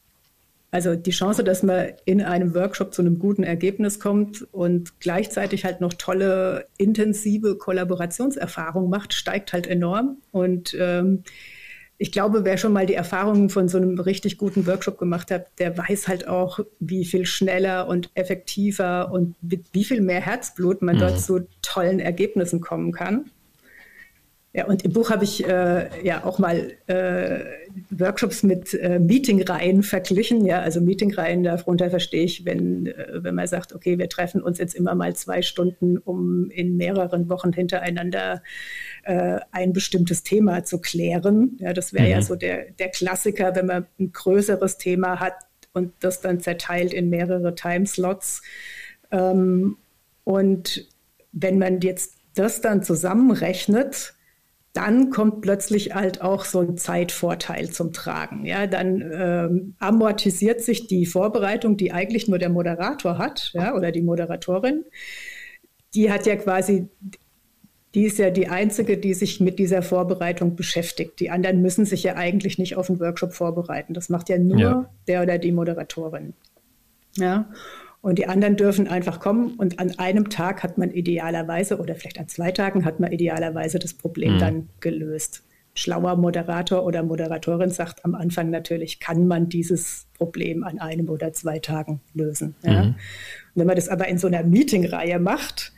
also 0.72 0.96
die 0.96 1.10
Chance, 1.10 1.44
dass 1.44 1.62
man 1.62 1.92
in 2.04 2.22
einem 2.22 2.54
Workshop 2.54 2.94
zu 2.94 3.02
einem 3.02 3.18
guten 3.18 3.42
Ergebnis 3.42 4.00
kommt 4.00 4.46
und 4.52 4.98
gleichzeitig 5.00 5.64
halt 5.64 5.80
noch 5.80 5.92
tolle, 5.94 6.66
intensive 6.78 7.56
Kollaborationserfahrungen 7.56 8.88
macht, 8.88 9.12
steigt 9.12 9.52
halt 9.52 9.66
enorm. 9.66 10.18
Und 10.32 10.74
ähm, 10.78 11.24
ich 11.98 12.12
glaube, 12.12 12.44
wer 12.44 12.56
schon 12.56 12.72
mal 12.72 12.86
die 12.86 12.94
Erfahrungen 12.94 13.50
von 13.50 13.68
so 13.68 13.76
einem 13.76 13.98
richtig 13.98 14.38
guten 14.38 14.66
Workshop 14.66 14.96
gemacht 14.96 15.30
hat, 15.30 15.48
der 15.58 15.76
weiß 15.76 16.08
halt 16.08 16.26
auch, 16.26 16.60
wie 16.78 17.04
viel 17.04 17.26
schneller 17.26 17.88
und 17.88 18.10
effektiver 18.14 19.12
und 19.12 19.34
mit 19.42 19.66
wie 19.72 19.84
viel 19.84 20.00
mehr 20.00 20.22
Herzblut 20.22 20.80
man 20.80 20.96
mhm. 20.96 21.00
dort 21.00 21.20
zu 21.20 21.46
tollen 21.60 22.00
Ergebnissen 22.00 22.62
kommen 22.62 22.92
kann. 22.92 23.30
Ja, 24.52 24.66
und 24.66 24.84
im 24.84 24.92
Buch 24.92 25.10
habe 25.10 25.22
ich 25.22 25.46
äh, 25.46 26.04
ja 26.04 26.24
auch 26.24 26.40
mal 26.40 26.72
äh, 26.88 27.44
Workshops 27.90 28.42
mit 28.42 28.74
äh, 28.74 28.98
Meetingreihen 28.98 29.84
verglichen. 29.84 30.44
Ja, 30.44 30.60
also 30.60 30.80
Meetingreihen, 30.80 31.44
darunter 31.44 31.88
verstehe 31.88 32.24
ich, 32.24 32.44
wenn, 32.44 32.86
äh, 32.86 33.22
wenn 33.22 33.36
man 33.36 33.46
sagt, 33.46 33.72
okay, 33.72 33.96
wir 33.96 34.08
treffen 34.08 34.42
uns 34.42 34.58
jetzt 34.58 34.74
immer 34.74 34.96
mal 34.96 35.14
zwei 35.14 35.42
Stunden, 35.42 35.98
um 35.98 36.50
in 36.50 36.76
mehreren 36.76 37.28
Wochen 37.28 37.52
hintereinander 37.52 38.42
äh, 39.04 39.38
ein 39.52 39.72
bestimmtes 39.72 40.24
Thema 40.24 40.64
zu 40.64 40.80
klären. 40.80 41.56
Ja, 41.60 41.72
das 41.72 41.92
wäre 41.92 42.06
mhm. 42.06 42.10
ja 42.10 42.22
so 42.22 42.34
der, 42.34 42.72
der 42.72 42.88
Klassiker, 42.88 43.54
wenn 43.54 43.66
man 43.66 43.86
ein 44.00 44.10
größeres 44.10 44.78
Thema 44.78 45.20
hat 45.20 45.34
und 45.74 45.92
das 46.00 46.22
dann 46.22 46.40
zerteilt 46.40 46.92
in 46.92 47.08
mehrere 47.08 47.54
Timeslots. 47.54 48.42
Ähm, 49.12 49.76
und 50.24 50.88
wenn 51.30 51.58
man 51.58 51.80
jetzt 51.82 52.16
das 52.34 52.60
dann 52.60 52.82
zusammenrechnet, 52.82 54.14
dann 54.72 55.10
kommt 55.10 55.40
plötzlich 55.40 55.94
halt 55.94 56.22
auch 56.22 56.44
so 56.44 56.60
ein 56.60 56.76
Zeitvorteil 56.76 57.70
zum 57.70 57.92
Tragen. 57.92 58.46
Ja, 58.46 58.66
dann 58.66 59.10
ähm, 59.12 59.74
amortisiert 59.80 60.60
sich 60.60 60.86
die 60.86 61.06
Vorbereitung, 61.06 61.76
die 61.76 61.92
eigentlich 61.92 62.28
nur 62.28 62.38
der 62.38 62.50
Moderator 62.50 63.18
hat, 63.18 63.50
ja, 63.52 63.74
oder 63.74 63.90
die 63.90 64.02
Moderatorin. 64.02 64.84
Die 65.94 66.12
hat 66.12 66.24
ja 66.26 66.36
quasi, 66.36 66.86
die 67.96 68.04
ist 68.04 68.18
ja 68.18 68.30
die 68.30 68.46
einzige, 68.46 68.96
die 68.96 69.14
sich 69.14 69.40
mit 69.40 69.58
dieser 69.58 69.82
Vorbereitung 69.82 70.54
beschäftigt. 70.54 71.18
Die 71.18 71.30
anderen 71.30 71.62
müssen 71.62 71.84
sich 71.84 72.04
ja 72.04 72.14
eigentlich 72.14 72.58
nicht 72.58 72.76
auf 72.76 72.88
einen 72.88 73.00
Workshop 73.00 73.32
vorbereiten. 73.32 73.92
Das 73.92 74.08
macht 74.08 74.28
ja 74.28 74.38
nur 74.38 74.58
ja. 74.58 74.90
der 75.08 75.22
oder 75.22 75.38
die 75.38 75.50
Moderatorin. 75.50 76.34
Ja. 77.16 77.50
Und 78.02 78.18
die 78.18 78.26
anderen 78.26 78.56
dürfen 78.56 78.88
einfach 78.88 79.20
kommen 79.20 79.56
und 79.56 79.78
an 79.78 79.98
einem 79.98 80.30
Tag 80.30 80.62
hat 80.62 80.78
man 80.78 80.90
idealerweise 80.90 81.78
oder 81.78 81.94
vielleicht 81.94 82.18
an 82.18 82.28
zwei 82.28 82.50
Tagen 82.50 82.84
hat 82.86 82.98
man 82.98 83.12
idealerweise 83.12 83.78
das 83.78 83.92
Problem 83.92 84.34
mhm. 84.34 84.38
dann 84.38 84.68
gelöst. 84.80 85.42
Schlauer 85.74 86.16
Moderator 86.16 86.84
oder 86.84 87.02
Moderatorin 87.02 87.70
sagt 87.70 88.04
am 88.04 88.14
Anfang 88.14 88.50
natürlich, 88.50 89.00
kann 89.00 89.26
man 89.26 89.48
dieses 89.48 90.06
Problem 90.16 90.64
an 90.64 90.78
einem 90.78 91.08
oder 91.10 91.32
zwei 91.32 91.58
Tagen 91.58 92.00
lösen. 92.14 92.54
Ja? 92.62 92.84
Mhm. 92.84 92.94
wenn 93.54 93.66
man 93.66 93.76
das 93.76 93.88
aber 93.88 94.08
in 94.08 94.18
so 94.18 94.26
einer 94.26 94.42
Meetingreihe 94.42 95.18
macht, 95.18 95.72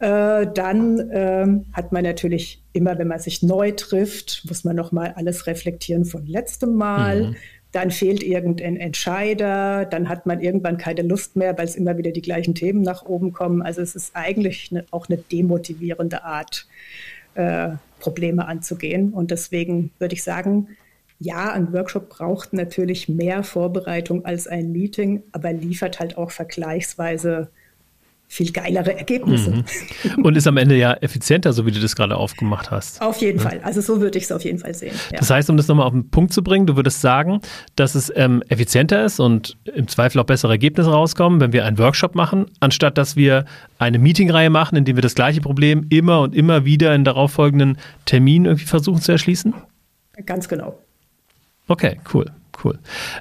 äh, 0.00 0.48
dann 0.52 0.98
äh, 1.10 1.46
hat 1.72 1.92
man 1.92 2.02
natürlich 2.02 2.64
immer, 2.72 2.98
wenn 2.98 3.08
man 3.08 3.20
sich 3.20 3.42
neu 3.42 3.70
trifft, 3.70 4.42
muss 4.48 4.64
man 4.64 4.74
nochmal 4.74 5.12
alles 5.14 5.46
reflektieren 5.46 6.04
von 6.04 6.26
letztem 6.26 6.74
Mal. 6.74 7.28
Mhm 7.28 7.36
dann 7.72 7.90
fehlt 7.90 8.22
irgendein 8.22 8.76
Entscheider, 8.76 9.86
dann 9.86 10.08
hat 10.08 10.26
man 10.26 10.40
irgendwann 10.40 10.76
keine 10.76 11.02
Lust 11.02 11.36
mehr, 11.36 11.56
weil 11.56 11.64
es 11.64 11.74
immer 11.74 11.96
wieder 11.96 12.12
die 12.12 12.22
gleichen 12.22 12.54
Themen 12.54 12.82
nach 12.82 13.04
oben 13.04 13.32
kommen. 13.32 13.62
Also 13.62 13.80
es 13.80 13.94
ist 13.94 14.14
eigentlich 14.14 14.68
eine, 14.70 14.84
auch 14.90 15.08
eine 15.08 15.16
demotivierende 15.16 16.22
Art, 16.22 16.66
äh, 17.34 17.70
Probleme 17.98 18.46
anzugehen. 18.46 19.12
Und 19.12 19.30
deswegen 19.30 19.90
würde 19.98 20.14
ich 20.14 20.22
sagen, 20.22 20.68
ja, 21.18 21.52
ein 21.52 21.72
Workshop 21.72 22.10
braucht 22.10 22.52
natürlich 22.52 23.08
mehr 23.08 23.44
Vorbereitung 23.44 24.24
als 24.24 24.48
ein 24.48 24.72
Meeting, 24.72 25.22
aber 25.30 25.52
liefert 25.52 26.00
halt 26.00 26.18
auch 26.18 26.32
vergleichsweise 26.32 27.48
viel 28.32 28.50
geilere 28.50 28.96
Ergebnisse. 28.96 29.50
Mhm. 29.50 30.24
Und 30.24 30.38
ist 30.38 30.46
am 30.46 30.56
Ende 30.56 30.74
ja 30.74 30.94
effizienter, 30.94 31.52
so 31.52 31.66
wie 31.66 31.70
du 31.70 31.80
das 31.80 31.94
gerade 31.94 32.16
aufgemacht 32.16 32.70
hast. 32.70 33.02
Auf 33.02 33.18
jeden 33.18 33.38
ja. 33.38 33.44
Fall. 33.50 33.60
Also 33.62 33.82
so 33.82 34.00
würde 34.00 34.16
ich 34.16 34.24
es 34.24 34.32
auf 34.32 34.42
jeden 34.42 34.58
Fall 34.58 34.72
sehen. 34.72 34.94
Ja. 35.10 35.18
Das 35.18 35.28
heißt, 35.28 35.50
um 35.50 35.58
das 35.58 35.68
nochmal 35.68 35.86
auf 35.86 35.92
den 35.92 36.08
Punkt 36.08 36.32
zu 36.32 36.42
bringen, 36.42 36.66
du 36.66 36.74
würdest 36.74 37.02
sagen, 37.02 37.42
dass 37.76 37.94
es 37.94 38.10
ähm, 38.16 38.42
effizienter 38.48 39.04
ist 39.04 39.20
und 39.20 39.58
im 39.74 39.86
Zweifel 39.86 40.18
auch 40.18 40.24
bessere 40.24 40.52
Ergebnisse 40.52 40.90
rauskommen, 40.90 41.42
wenn 41.42 41.52
wir 41.52 41.66
einen 41.66 41.76
Workshop 41.76 42.14
machen, 42.14 42.46
anstatt 42.60 42.96
dass 42.96 43.16
wir 43.16 43.44
eine 43.78 43.98
Meetingreihe 43.98 44.48
machen, 44.48 44.76
in 44.76 44.86
dem 44.86 44.96
wir 44.96 45.02
das 45.02 45.14
gleiche 45.14 45.42
Problem 45.42 45.84
immer 45.90 46.20
und 46.20 46.34
immer 46.34 46.64
wieder 46.64 46.94
in 46.94 47.04
darauffolgenden 47.04 47.76
Terminen 48.06 48.46
irgendwie 48.46 48.64
versuchen 48.64 49.02
zu 49.02 49.12
erschließen? 49.12 49.52
Ganz 50.24 50.48
genau. 50.48 50.78
Okay, 51.68 52.00
cool 52.14 52.32
cool. 52.64 52.78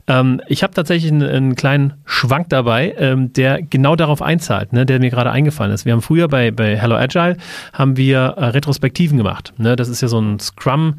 Ähm, 0.08 0.42
ich 0.48 0.64
habe 0.64 0.74
tatsächlich 0.74 1.12
einen, 1.12 1.24
einen, 1.24 1.56
kleinen 1.56 1.94
Schwank 2.06 2.50
dabei, 2.50 2.96
ähm, 2.98 3.34
der 3.34 3.62
genau 3.62 3.96
darauf 3.96 4.22
einzahlt, 4.22 4.74
ne, 4.74 4.86
der 4.86 5.00
mir 5.00 5.10
gerade 5.10 5.32
eingefallen 5.32 5.74
ist. 5.74 5.86
Wir 5.86 5.94
haben 5.94 6.02
früher 6.02 6.28
bei, 6.28 6.52
bei 6.52 6.78
Hello 6.78 6.96
Agile 6.96 7.38
haben 7.74 7.98
wir 7.98 8.20
äh, 8.20 8.46
Retrospektiven 8.46 9.18
gemacht. 9.18 9.54
Ne? 9.58 9.76
Das 9.76 9.90
ist 9.90 10.02
ja 10.02 10.08
so 10.08 10.20
ein 10.20 10.40
Scrum 10.40 10.96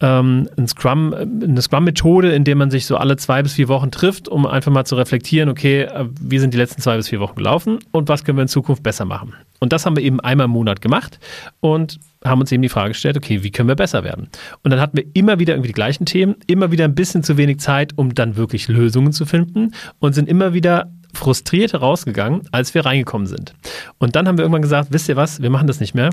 ähm, 0.00 0.48
ein 0.56 0.68
Scrum, 0.68 1.12
eine 1.12 1.60
Scrum-Methode, 1.60 2.32
in 2.32 2.44
der 2.44 2.54
man 2.54 2.70
sich 2.70 2.86
so 2.86 2.96
alle 2.96 3.16
zwei 3.16 3.42
bis 3.42 3.54
vier 3.54 3.68
Wochen 3.68 3.90
trifft, 3.90 4.28
um 4.28 4.46
einfach 4.46 4.70
mal 4.70 4.84
zu 4.84 4.94
reflektieren, 4.94 5.48
okay, 5.48 5.82
äh, 5.82 6.04
wie 6.20 6.38
sind 6.38 6.54
die 6.54 6.58
letzten 6.58 6.80
zwei 6.80 6.96
bis 6.96 7.08
vier 7.08 7.20
Wochen 7.20 7.34
gelaufen 7.34 7.78
und 7.90 8.08
was 8.08 8.24
können 8.24 8.38
wir 8.38 8.42
in 8.42 8.48
Zukunft 8.48 8.82
besser 8.82 9.04
machen. 9.04 9.34
Und 9.58 9.72
das 9.72 9.86
haben 9.86 9.96
wir 9.96 10.04
eben 10.04 10.20
einmal 10.20 10.44
im 10.44 10.52
Monat 10.52 10.80
gemacht 10.80 11.18
und 11.60 11.98
haben 12.24 12.40
uns 12.40 12.52
eben 12.52 12.62
die 12.62 12.68
Frage 12.68 12.90
gestellt, 12.90 13.16
okay, 13.16 13.42
wie 13.42 13.50
können 13.50 13.68
wir 13.68 13.76
besser 13.76 14.04
werden? 14.04 14.28
Und 14.62 14.70
dann 14.70 14.80
hatten 14.80 14.96
wir 14.96 15.04
immer 15.14 15.38
wieder 15.38 15.54
irgendwie 15.54 15.68
die 15.68 15.74
gleichen 15.74 16.06
Themen, 16.06 16.36
immer 16.46 16.72
wieder 16.72 16.84
ein 16.84 16.94
bisschen 16.94 17.22
zu 17.22 17.36
wenig 17.36 17.60
Zeit, 17.60 17.92
um 17.96 18.14
dann 18.14 18.36
wirklich 18.36 18.68
Lösungen 18.68 19.12
zu 19.12 19.26
finden 19.26 19.72
und 19.98 20.14
sind 20.14 20.28
immer 20.28 20.52
wieder 20.52 20.92
frustriert 21.14 21.72
herausgegangen, 21.72 22.42
als 22.52 22.74
wir 22.74 22.84
reingekommen 22.84 23.26
sind. 23.26 23.54
Und 23.98 24.16
dann 24.16 24.28
haben 24.28 24.36
wir 24.36 24.42
irgendwann 24.42 24.62
gesagt, 24.62 24.88
wisst 24.92 25.08
ihr 25.08 25.16
was, 25.16 25.40
wir 25.42 25.50
machen 25.50 25.66
das 25.66 25.80
nicht 25.80 25.94
mehr 25.94 26.10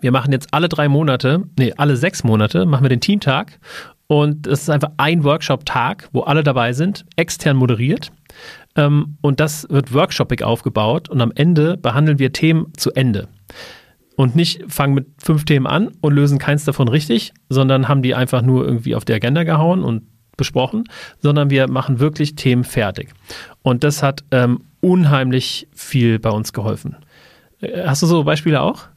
wir 0.00 0.12
machen 0.12 0.32
jetzt 0.32 0.52
alle 0.52 0.68
drei 0.68 0.88
Monate, 0.88 1.44
nee, 1.58 1.72
alle 1.76 1.96
sechs 1.96 2.24
Monate, 2.24 2.66
machen 2.66 2.84
wir 2.84 2.88
den 2.88 3.00
Teamtag. 3.00 3.58
Und 4.06 4.46
es 4.46 4.62
ist 4.62 4.70
einfach 4.70 4.90
ein 4.96 5.22
Workshop-Tag, 5.22 6.08
wo 6.12 6.22
alle 6.22 6.42
dabei 6.42 6.72
sind, 6.72 7.04
extern 7.16 7.56
moderiert. 7.56 8.10
Ähm, 8.76 9.16
und 9.20 9.40
das 9.40 9.68
wird 9.70 9.92
workshoppig 9.94 10.42
aufgebaut 10.42 11.08
und 11.08 11.20
am 11.20 11.32
Ende 11.34 11.76
behandeln 11.76 12.18
wir 12.18 12.32
Themen 12.32 12.72
zu 12.76 12.92
Ende. 12.92 13.28
Und 14.20 14.36
nicht 14.36 14.62
fangen 14.68 14.92
mit 14.92 15.06
fünf 15.16 15.46
Themen 15.46 15.66
an 15.66 15.92
und 16.02 16.12
lösen 16.12 16.38
keins 16.38 16.66
davon 16.66 16.88
richtig, 16.88 17.32
sondern 17.48 17.88
haben 17.88 18.02
die 18.02 18.14
einfach 18.14 18.42
nur 18.42 18.66
irgendwie 18.66 18.94
auf 18.94 19.06
die 19.06 19.14
Agenda 19.14 19.44
gehauen 19.44 19.82
und 19.82 20.02
besprochen, 20.36 20.84
sondern 21.20 21.48
wir 21.48 21.70
machen 21.70 22.00
wirklich 22.00 22.34
Themen 22.34 22.64
fertig. 22.64 23.14
Und 23.62 23.82
das 23.82 24.02
hat 24.02 24.22
ähm, 24.30 24.60
unheimlich 24.82 25.68
viel 25.74 26.18
bei 26.18 26.28
uns 26.28 26.52
geholfen. 26.52 26.96
Äh, 27.62 27.84
hast 27.86 28.02
du 28.02 28.06
so 28.06 28.22
Beispiele 28.24 28.60
auch? 28.60 28.88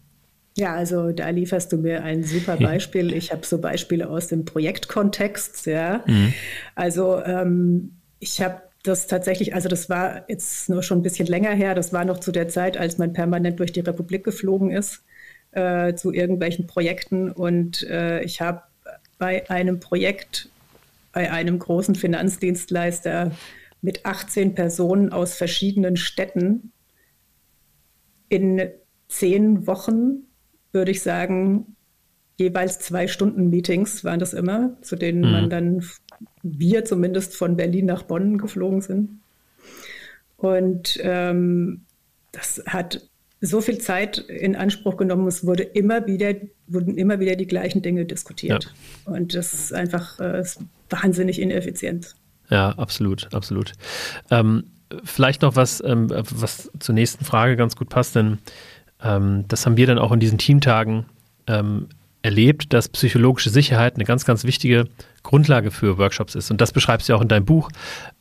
Ja, 0.57 0.75
also 0.75 1.13
da 1.13 1.29
lieferst 1.29 1.71
du 1.71 1.77
mir 1.77 2.03
ein 2.03 2.25
super 2.25 2.57
Beispiel. 2.57 3.13
Ich 3.13 3.31
habe 3.31 3.45
so 3.45 3.59
Beispiele 3.59 4.09
aus 4.09 4.27
dem 4.27 4.43
Projektkontext. 4.43 5.67
Ja, 5.67 6.03
mhm. 6.05 6.33
also 6.75 7.23
ähm, 7.23 7.93
ich 8.19 8.41
habe 8.41 8.57
das 8.83 9.07
tatsächlich, 9.07 9.55
also 9.55 9.69
das 9.69 9.89
war 9.89 10.25
jetzt 10.27 10.67
nur 10.67 10.83
schon 10.83 10.99
ein 10.99 11.01
bisschen 11.01 11.27
länger 11.27 11.51
her. 11.51 11.75
Das 11.75 11.93
war 11.93 12.03
noch 12.03 12.19
zu 12.19 12.33
der 12.33 12.49
Zeit, 12.49 12.75
als 12.75 12.97
man 12.97 13.13
permanent 13.13 13.61
durch 13.61 13.71
die 13.71 13.79
Republik 13.79 14.25
geflogen 14.25 14.69
ist 14.69 15.05
äh, 15.53 15.95
zu 15.95 16.11
irgendwelchen 16.11 16.67
Projekten. 16.67 17.31
Und 17.31 17.83
äh, 17.83 18.23
ich 18.23 18.41
habe 18.41 18.63
bei 19.17 19.49
einem 19.49 19.79
Projekt 19.79 20.49
bei 21.11 21.31
einem 21.31 21.59
großen 21.59 21.95
Finanzdienstleister 21.95 23.31
mit 23.81 24.05
18 24.05 24.55
Personen 24.55 25.11
aus 25.11 25.35
verschiedenen 25.35 25.95
Städten 25.95 26.71
in 28.29 28.69
zehn 29.07 29.67
Wochen, 29.67 30.23
würde 30.71 30.91
ich 30.91 31.03
sagen, 31.03 31.75
jeweils 32.37 32.79
zwei 32.79 33.07
Stunden 33.07 33.49
Meetings 33.49 34.03
waren 34.03 34.19
das 34.19 34.33
immer, 34.33 34.75
zu 34.81 34.95
denen 34.95 35.21
mhm. 35.21 35.31
man 35.31 35.49
dann, 35.49 35.85
wir 36.41 36.83
zumindest 36.83 37.35
von 37.35 37.55
Berlin 37.55 37.85
nach 37.85 38.03
Bonn 38.03 38.37
geflogen 38.39 38.81
sind. 38.81 39.19
Und 40.37 40.99
ähm, 41.03 41.85
das 42.31 42.63
hat 42.65 43.07
so 43.45 43.59
viel 43.59 43.77
Zeit 43.77 44.19
in 44.19 44.55
Anspruch 44.55 44.95
genommen. 44.95 45.27
Es 45.27 45.45
wurde 45.45 45.63
immer 45.63 46.07
wieder, 46.07 46.33
wurden 46.67 46.97
immer 46.97 47.19
wieder 47.19 47.35
die 47.35 47.45
gleichen 47.45 47.81
Dinge 47.81 48.05
diskutiert. 48.05 48.71
Ja. 49.05 49.13
Und 49.13 49.35
das 49.35 49.53
ist 49.53 49.73
einfach 49.73 50.19
äh, 50.19 50.39
ist 50.39 50.59
wahnsinnig 50.89 51.41
ineffizient. 51.41 52.15
Ja, 52.49 52.69
absolut, 52.71 53.33
absolut. 53.33 53.73
Ähm, 54.31 54.63
vielleicht 55.03 55.41
noch 55.41 55.55
was, 55.57 55.83
ähm, 55.83 56.09
was 56.09 56.71
zur 56.79 56.95
nächsten 56.95 57.25
Frage 57.25 57.57
ganz 57.57 57.75
gut 57.75 57.89
passt, 57.89 58.15
denn 58.15 58.37
ähm, 59.03 59.43
das 59.49 59.65
haben 59.65 59.75
wir 59.75 59.87
dann 59.87 59.99
auch 59.99 60.13
in 60.13 60.21
diesen 60.21 60.37
Teamtagen 60.37 61.05
ähm, 61.47 61.87
erlebt, 62.23 62.73
dass 62.73 62.89
psychologische 62.89 63.49
Sicherheit 63.49 63.95
eine 63.95 64.05
ganz, 64.05 64.25
ganz 64.25 64.45
wichtige 64.45 64.87
Grundlage 65.23 65.71
für 65.71 65.97
Workshops 65.97 66.35
ist. 66.35 66.49
Und 66.49 66.61
das 66.61 66.71
beschreibst 66.71 67.07
du 67.07 67.13
ja 67.13 67.17
auch 67.17 67.21
in 67.21 67.27
deinem 67.27 67.45
Buch, 67.45 67.69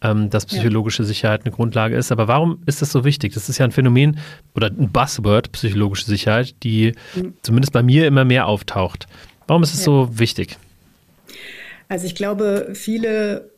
ähm, 0.03 0.29
dass 0.29 0.45
psychologische 0.45 1.05
Sicherheit 1.05 1.45
eine 1.45 1.55
Grundlage 1.55 1.97
ist. 1.97 2.13
Aber 2.13 2.29
warum 2.29 2.63
ist 2.67 2.83
das 2.83 2.91
so 2.91 3.05
wichtig? 3.05 3.33
Das 3.33 3.49
ist 3.49 3.59
ja 3.59 3.65
ein 3.65 3.73
Phänomen 3.73 4.19
oder 4.55 4.67
ein 4.67 4.91
Buzzword, 4.91 5.53
psychologische 5.53 6.05
Sicherheit, 6.05 6.55
die 6.65 6.95
mhm. 7.15 7.35
zumindest 7.43 7.73
bei 7.73 7.83
mir 7.83 8.07
immer 8.07 8.25
mehr 8.25 8.47
auftaucht. 8.47 9.07
Warum 9.47 9.63
ist 9.63 9.73
es 9.73 9.81
ja. 9.81 9.85
so 9.87 10.19
wichtig? 10.19 10.59
Also 11.89 12.07
ich 12.07 12.17
glaube, 12.17 12.71
viele, 12.75 13.51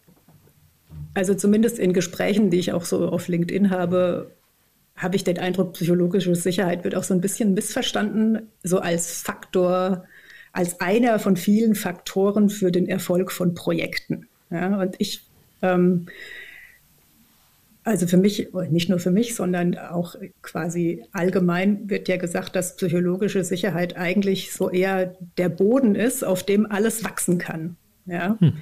also 1.15 1.35
zumindest 1.35 1.79
in 1.79 1.95
Gesprächen, 1.95 2.51
die 2.51 2.59
ich 2.59 2.73
auch 2.73 2.85
so 2.85 3.09
auf 3.09 3.29
LinkedIn 3.29 3.71
habe, 3.71 4.31
habe 4.97 5.17
ich 5.17 5.25
den 5.25 5.39
Eindruck, 5.39 5.73
psychologische 5.73 6.35
Sicherheit 6.35 6.85
wird 6.85 6.95
auch 6.95 7.03
so 7.03 7.15
ein 7.15 7.21
bisschen 7.21 7.55
missverstanden, 7.55 8.51
so 8.63 8.79
als 8.79 9.23
Faktor 9.23 10.05
als 10.55 10.81
einer 10.81 11.19
von 11.19 11.37
vielen 11.37 11.75
Faktoren 11.75 12.49
für 12.49 12.71
den 12.71 12.89
Erfolg 12.89 13.33
von 13.33 13.55
Projekten. 13.55 14.29
Ja, 14.51 14.81
und 14.81 14.95
ich, 14.99 15.23
ähm, 15.63 16.07
also 17.83 18.07
für 18.07 18.17
mich, 18.17 18.49
nicht 18.71 18.89
nur 18.89 19.01
für 19.01 19.11
mich, 19.11 19.35
sondern 19.35 19.77
auch 19.77 20.15
quasi 20.43 21.05
allgemein 21.13 21.91
wird 21.91 22.09
ja 22.09 22.17
gesagt, 22.17 22.55
dass 22.55 22.77
psychologische 22.77 23.43
Sicherheit 23.43 23.97
eigentlich 23.97 24.53
so 24.53 24.71
eher 24.71 25.17
der 25.37 25.49
Boden 25.49 25.97
ist, 25.97 26.25
auf 26.25 26.45
dem 26.45 26.71
alles 26.71 27.03
wachsen 27.03 27.39
kann. 27.39 27.77
Ja. 28.07 28.37
Hm. 28.39 28.53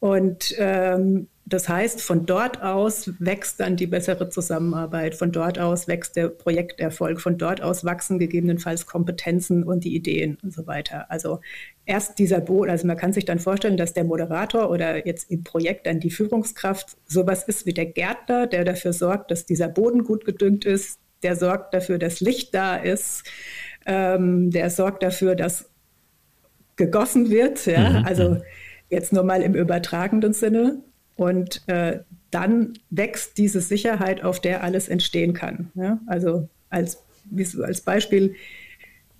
Und 0.00 0.54
ähm, 0.58 1.28
das 1.48 1.68
heißt, 1.68 2.02
von 2.02 2.26
dort 2.26 2.60
aus 2.60 3.12
wächst 3.20 3.60
dann 3.60 3.76
die 3.76 3.86
bessere 3.86 4.28
Zusammenarbeit, 4.28 5.14
von 5.14 5.30
dort 5.30 5.60
aus 5.60 5.86
wächst 5.86 6.16
der 6.16 6.28
Projekterfolg, 6.28 7.20
von 7.20 7.38
dort 7.38 7.62
aus 7.62 7.84
wachsen 7.84 8.18
gegebenenfalls 8.18 8.86
Kompetenzen 8.86 9.62
und 9.62 9.84
die 9.84 9.94
Ideen 9.94 10.38
und 10.42 10.52
so 10.52 10.66
weiter. 10.66 11.08
Also 11.08 11.40
erst 11.84 12.18
dieser 12.18 12.40
Boden, 12.40 12.68
also 12.68 12.84
man 12.88 12.96
kann 12.96 13.12
sich 13.12 13.26
dann 13.26 13.38
vorstellen, 13.38 13.76
dass 13.76 13.92
der 13.92 14.02
Moderator 14.02 14.70
oder 14.70 15.06
jetzt 15.06 15.30
im 15.30 15.44
Projekt 15.44 15.86
dann 15.86 16.00
die 16.00 16.10
Führungskraft 16.10 16.96
sowas 17.06 17.44
ist 17.44 17.64
wie 17.64 17.74
der 17.74 17.86
Gärtner, 17.86 18.48
der 18.48 18.64
dafür 18.64 18.92
sorgt, 18.92 19.30
dass 19.30 19.46
dieser 19.46 19.68
Boden 19.68 20.02
gut 20.02 20.24
gedüngt 20.24 20.64
ist, 20.64 20.98
der 21.22 21.36
sorgt 21.36 21.74
dafür, 21.74 21.98
dass 21.98 22.20
Licht 22.20 22.56
da 22.56 22.74
ist, 22.74 23.22
ähm, 23.86 24.50
der 24.50 24.68
sorgt 24.70 25.04
dafür, 25.04 25.36
dass 25.36 25.70
gegossen 26.74 27.30
wird. 27.30 27.66
Ja? 27.66 28.00
Mhm. 28.00 28.04
Also 28.04 28.36
jetzt 28.90 29.12
nur 29.12 29.22
mal 29.22 29.42
im 29.42 29.54
übertragenen 29.54 30.32
Sinne. 30.32 30.82
Und 31.16 31.66
äh, 31.66 32.00
dann 32.30 32.74
wächst 32.90 33.38
diese 33.38 33.60
Sicherheit, 33.60 34.22
auf 34.22 34.40
der 34.40 34.62
alles 34.62 34.88
entstehen 34.88 35.32
kann. 35.32 35.70
Ja? 35.74 35.98
Also 36.06 36.48
als, 36.70 37.02
als 37.62 37.80
Beispiel 37.80 38.34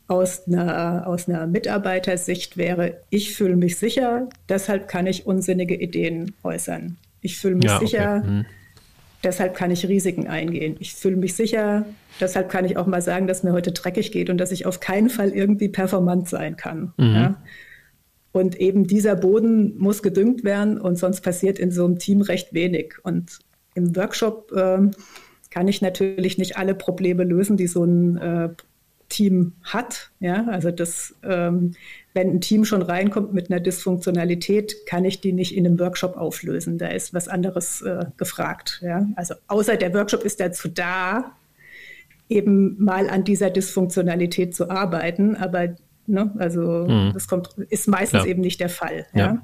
aus 0.09 0.47
einer, 0.47 1.07
aus 1.07 1.29
einer 1.29 1.47
Mitarbeitersicht 1.47 2.57
wäre, 2.57 2.99
ich 3.11 3.35
fühle 3.35 3.57
mich 3.57 3.77
sicher, 3.77 4.29
deshalb 4.49 4.89
kann 4.89 5.07
ich 5.07 5.27
unsinnige 5.27 5.75
Ideen 5.75 6.35
äußern. 6.43 6.97
Ich 7.23 7.39
fühle 7.39 7.57
mich 7.57 7.65
ja, 7.65 7.79
sicher, 7.81 8.17
okay. 8.19 8.29
hm. 8.29 8.47
deshalb 9.25 9.55
kann 9.57 9.71
ich 9.71 9.89
Risiken 9.89 10.29
eingehen. 10.29 10.77
Ich 10.79 10.95
fühle 10.95 11.17
mich 11.17 11.35
sicher, 11.35 11.87
deshalb 12.21 12.49
kann 12.51 12.65
ich 12.65 12.77
auch 12.77 12.87
mal 12.87 13.03
sagen, 13.03 13.27
dass 13.27 13.43
mir 13.43 13.53
heute 13.53 13.73
dreckig 13.73 14.13
geht 14.13 14.31
und 14.31 14.39
dass 14.39 14.53
ich 14.53 14.65
auf 14.67 14.79
keinen 14.79 15.09
Fall 15.09 15.31
irgendwie 15.31 15.69
performant 15.69 16.29
sein 16.29 16.57
kann. 16.57 16.93
Mhm. 16.99 17.15
Ja? 17.15 17.43
Und 18.33 18.61
eben 18.61 18.87
dieser 18.87 19.17
Boden 19.17 19.77
muss 19.79 20.03
gedüngt 20.03 20.45
werden 20.45 20.79
und 20.79 20.97
sonst 20.97 21.23
passiert 21.23 21.59
in 21.59 21.71
so 21.71 21.85
einem 21.85 21.99
Team 21.99 22.21
recht 22.21 22.53
wenig. 22.53 22.95
Und 23.03 23.39
im 23.75 23.97
Workshop 23.97 24.53
äh, 24.53 24.91
kann 25.51 25.69
ich 25.69 25.81
natürlich 25.81 26.37
nicht 26.37 26.59
alle 26.59 26.75
Probleme 26.75 27.25
lösen, 27.25 27.57
die 27.57 27.67
so 27.67 27.85
ein 27.85 28.17
äh, 28.19 28.49
Team 29.09 29.53
hat. 29.63 30.11
Ja, 30.21 30.47
also 30.47 30.71
das, 30.71 31.15
ähm, 31.23 31.73
wenn 32.13 32.31
ein 32.31 32.41
Team 32.41 32.65
schon 32.65 32.83
reinkommt 32.83 33.33
mit 33.33 33.51
einer 33.51 33.61
Dysfunktionalität, 33.61 34.87
kann 34.87 35.05
ich 35.05 35.21
die 35.21 35.33
nicht 35.33 35.57
in 35.57 35.67
einem 35.67 35.79
Workshop 35.79 36.17
auflösen. 36.17 36.79
Da 36.79 36.89
ist 36.89 37.15
was 37.15 37.29
anderes 37.29 37.83
äh, 37.83 38.07
gefragt. 38.17 38.81
Ja, 38.83 39.07
also 39.17 39.35
außer 39.47 39.77
der 39.77 39.95
Workshop 39.95 40.25
ist 40.25 40.41
dazu 40.41 40.69
da, 40.69 41.37
eben 42.29 42.83
mal 42.83 43.09
an 43.09 43.25
dieser 43.25 43.51
Dysfunktionalität 43.51 44.55
zu 44.55 44.69
arbeiten, 44.69 45.37
aber 45.37 45.77
Ne? 46.07 46.33
Also 46.39 46.87
mhm. 46.89 47.11
das 47.13 47.29
kommt, 47.29 47.49
ist 47.69 47.89
meistens 47.89 48.21
Klar. 48.21 48.27
eben 48.27 48.41
nicht 48.41 48.61
der 48.61 48.69
Fall. 48.69 49.07
Ja? 49.15 49.21
ja. 49.21 49.43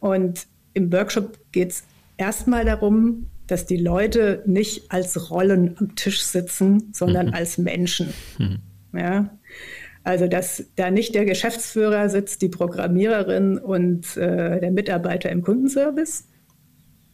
Und 0.00 0.46
im 0.74 0.92
Workshop 0.92 1.38
geht 1.52 1.70
es 1.70 1.84
erstmal 2.16 2.64
darum, 2.64 3.26
dass 3.46 3.66
die 3.66 3.76
Leute 3.76 4.42
nicht 4.46 4.92
als 4.92 5.30
Rollen 5.30 5.76
am 5.78 5.96
Tisch 5.96 6.22
sitzen, 6.22 6.90
sondern 6.92 7.28
mhm. 7.28 7.34
als 7.34 7.58
Menschen. 7.58 8.12
Mhm. 8.38 8.58
Ja? 8.96 9.30
Also, 10.02 10.28
dass 10.28 10.64
da 10.76 10.90
nicht 10.90 11.14
der 11.14 11.24
Geschäftsführer 11.24 12.08
sitzt, 12.08 12.40
die 12.42 12.48
Programmiererin 12.48 13.58
und 13.58 14.16
äh, 14.16 14.60
der 14.60 14.70
Mitarbeiter 14.70 15.30
im 15.30 15.42
Kundenservice, 15.42 16.26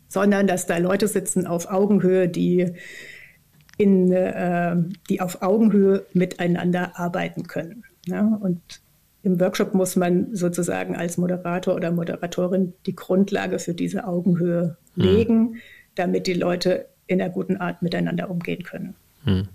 sondern 0.08 0.46
dass 0.46 0.66
da 0.66 0.76
Leute 0.78 1.08
sitzen 1.08 1.46
auf 1.46 1.68
Augenhöhe, 1.68 2.28
die, 2.28 2.72
in, 3.76 4.12
äh, 4.12 4.76
die 5.10 5.20
auf 5.20 5.42
Augenhöhe 5.42 6.06
miteinander 6.12 6.92
arbeiten 6.98 7.48
können. 7.48 7.84
Ja, 8.06 8.38
und 8.40 8.60
im 9.22 9.40
Workshop 9.40 9.74
muss 9.74 9.96
man 9.96 10.34
sozusagen 10.34 10.94
als 10.94 11.18
Moderator 11.18 11.74
oder 11.74 11.90
Moderatorin 11.90 12.72
die 12.86 12.94
Grundlage 12.94 13.58
für 13.58 13.74
diese 13.74 14.06
Augenhöhe 14.06 14.76
hm. 14.94 15.02
legen, 15.02 15.56
damit 15.96 16.26
die 16.26 16.34
Leute 16.34 16.86
in 17.06 17.20
einer 17.20 17.30
guten 17.30 17.56
Art 17.56 17.82
miteinander 17.82 18.30
umgehen 18.30 18.62
können. 18.62 18.94
Hm. 19.24 19.48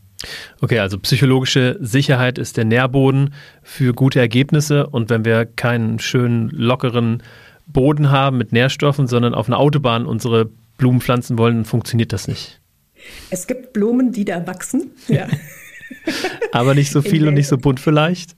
Okay, 0.60 0.80
also 0.80 1.00
psychologische 1.00 1.78
Sicherheit 1.80 2.38
ist 2.38 2.58
der 2.58 2.66
Nährboden 2.66 3.34
für 3.64 3.94
gute 3.94 4.20
Ergebnisse. 4.20 4.88
Und 4.88 5.10
wenn 5.10 5.26
wir 5.26 5.46
keinen 5.46 6.00
schönen, 6.00 6.50
lockeren 6.50 7.24
Boden 7.66 8.12
haben 8.12 8.38
mit 8.38 8.52
Nährstoffen, 8.52 9.08
sondern 9.08 9.34
auf 9.34 9.48
einer 9.48 9.58
Autobahn 9.58 10.06
unsere 10.06 10.50
Blumen 10.78 11.02
pflanzen 11.02 11.38
wollen, 11.38 11.56
dann 11.56 11.66
funktioniert 11.66 12.14
das 12.14 12.28
nicht. 12.28 12.60
Es 13.30 13.48
gibt 13.48 13.74
Blumen, 13.74 14.12
die 14.12 14.26
da 14.26 14.46
wachsen, 14.46 14.92
ja. 15.08 15.28
Aber 16.52 16.76
nicht 16.76 16.92
so 16.92 17.02
viel 17.02 17.28
und 17.28 17.34
nicht 17.34 17.48
so 17.48 17.58
bunt 17.58 17.80
vielleicht? 17.80 18.36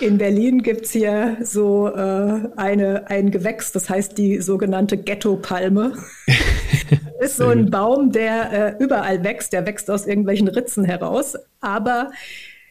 In 0.00 0.18
Berlin 0.18 0.62
gibt 0.62 0.86
es 0.86 0.92
hier 0.92 1.38
so 1.42 1.88
äh, 1.88 2.40
eine, 2.56 3.08
ein 3.08 3.30
Gewächs, 3.30 3.72
das 3.72 3.88
heißt 3.88 4.16
die 4.18 4.40
sogenannte 4.40 4.96
Ghetto-Palme. 4.96 5.92
ist 7.20 7.36
so 7.36 7.48
ein 7.48 7.70
Baum, 7.70 8.12
der 8.12 8.78
äh, 8.78 8.82
überall 8.82 9.24
wächst, 9.24 9.52
der 9.52 9.66
wächst 9.66 9.90
aus 9.90 10.06
irgendwelchen 10.06 10.48
Ritzen 10.48 10.84
heraus. 10.84 11.36
Aber 11.60 12.10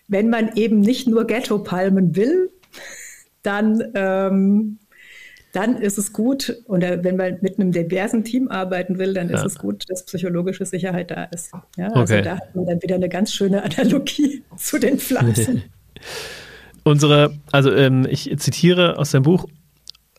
wenn 0.07 0.29
man 0.29 0.55
eben 0.55 0.79
nicht 0.79 1.07
nur 1.07 1.25
Ghetto-Palmen 1.25 2.15
will, 2.15 2.49
dann, 3.43 3.83
ähm, 3.95 4.79
dann 5.53 5.77
ist 5.77 5.97
es 5.97 6.13
gut, 6.13 6.61
oder 6.65 7.03
wenn 7.03 7.17
man 7.17 7.37
mit 7.41 7.59
einem 7.59 7.71
diversen 7.71 8.23
Team 8.23 8.47
arbeiten 8.47 8.97
will, 8.97 9.13
dann 9.13 9.29
ja. 9.29 9.37
ist 9.37 9.45
es 9.45 9.57
gut, 9.57 9.89
dass 9.89 10.05
psychologische 10.05 10.65
Sicherheit 10.65 11.11
da 11.11 11.25
ist. 11.25 11.51
Ja, 11.77 11.87
also 11.87 12.13
okay. 12.13 12.23
da 12.23 12.37
hat 12.37 12.55
man 12.55 12.65
dann 12.65 12.81
wieder 12.81 12.95
eine 12.95 13.09
ganz 13.09 13.33
schöne 13.33 13.63
Analogie 13.63 14.43
zu 14.55 14.79
den 14.79 14.97
Pflanzen. 14.97 15.63
Unsere, 16.87 17.33
also 17.51 17.69
ähm, 17.73 18.07
ich 18.09 18.33
zitiere 18.39 18.97
aus 18.97 19.11
deinem 19.11 19.23
Buch 19.23 19.45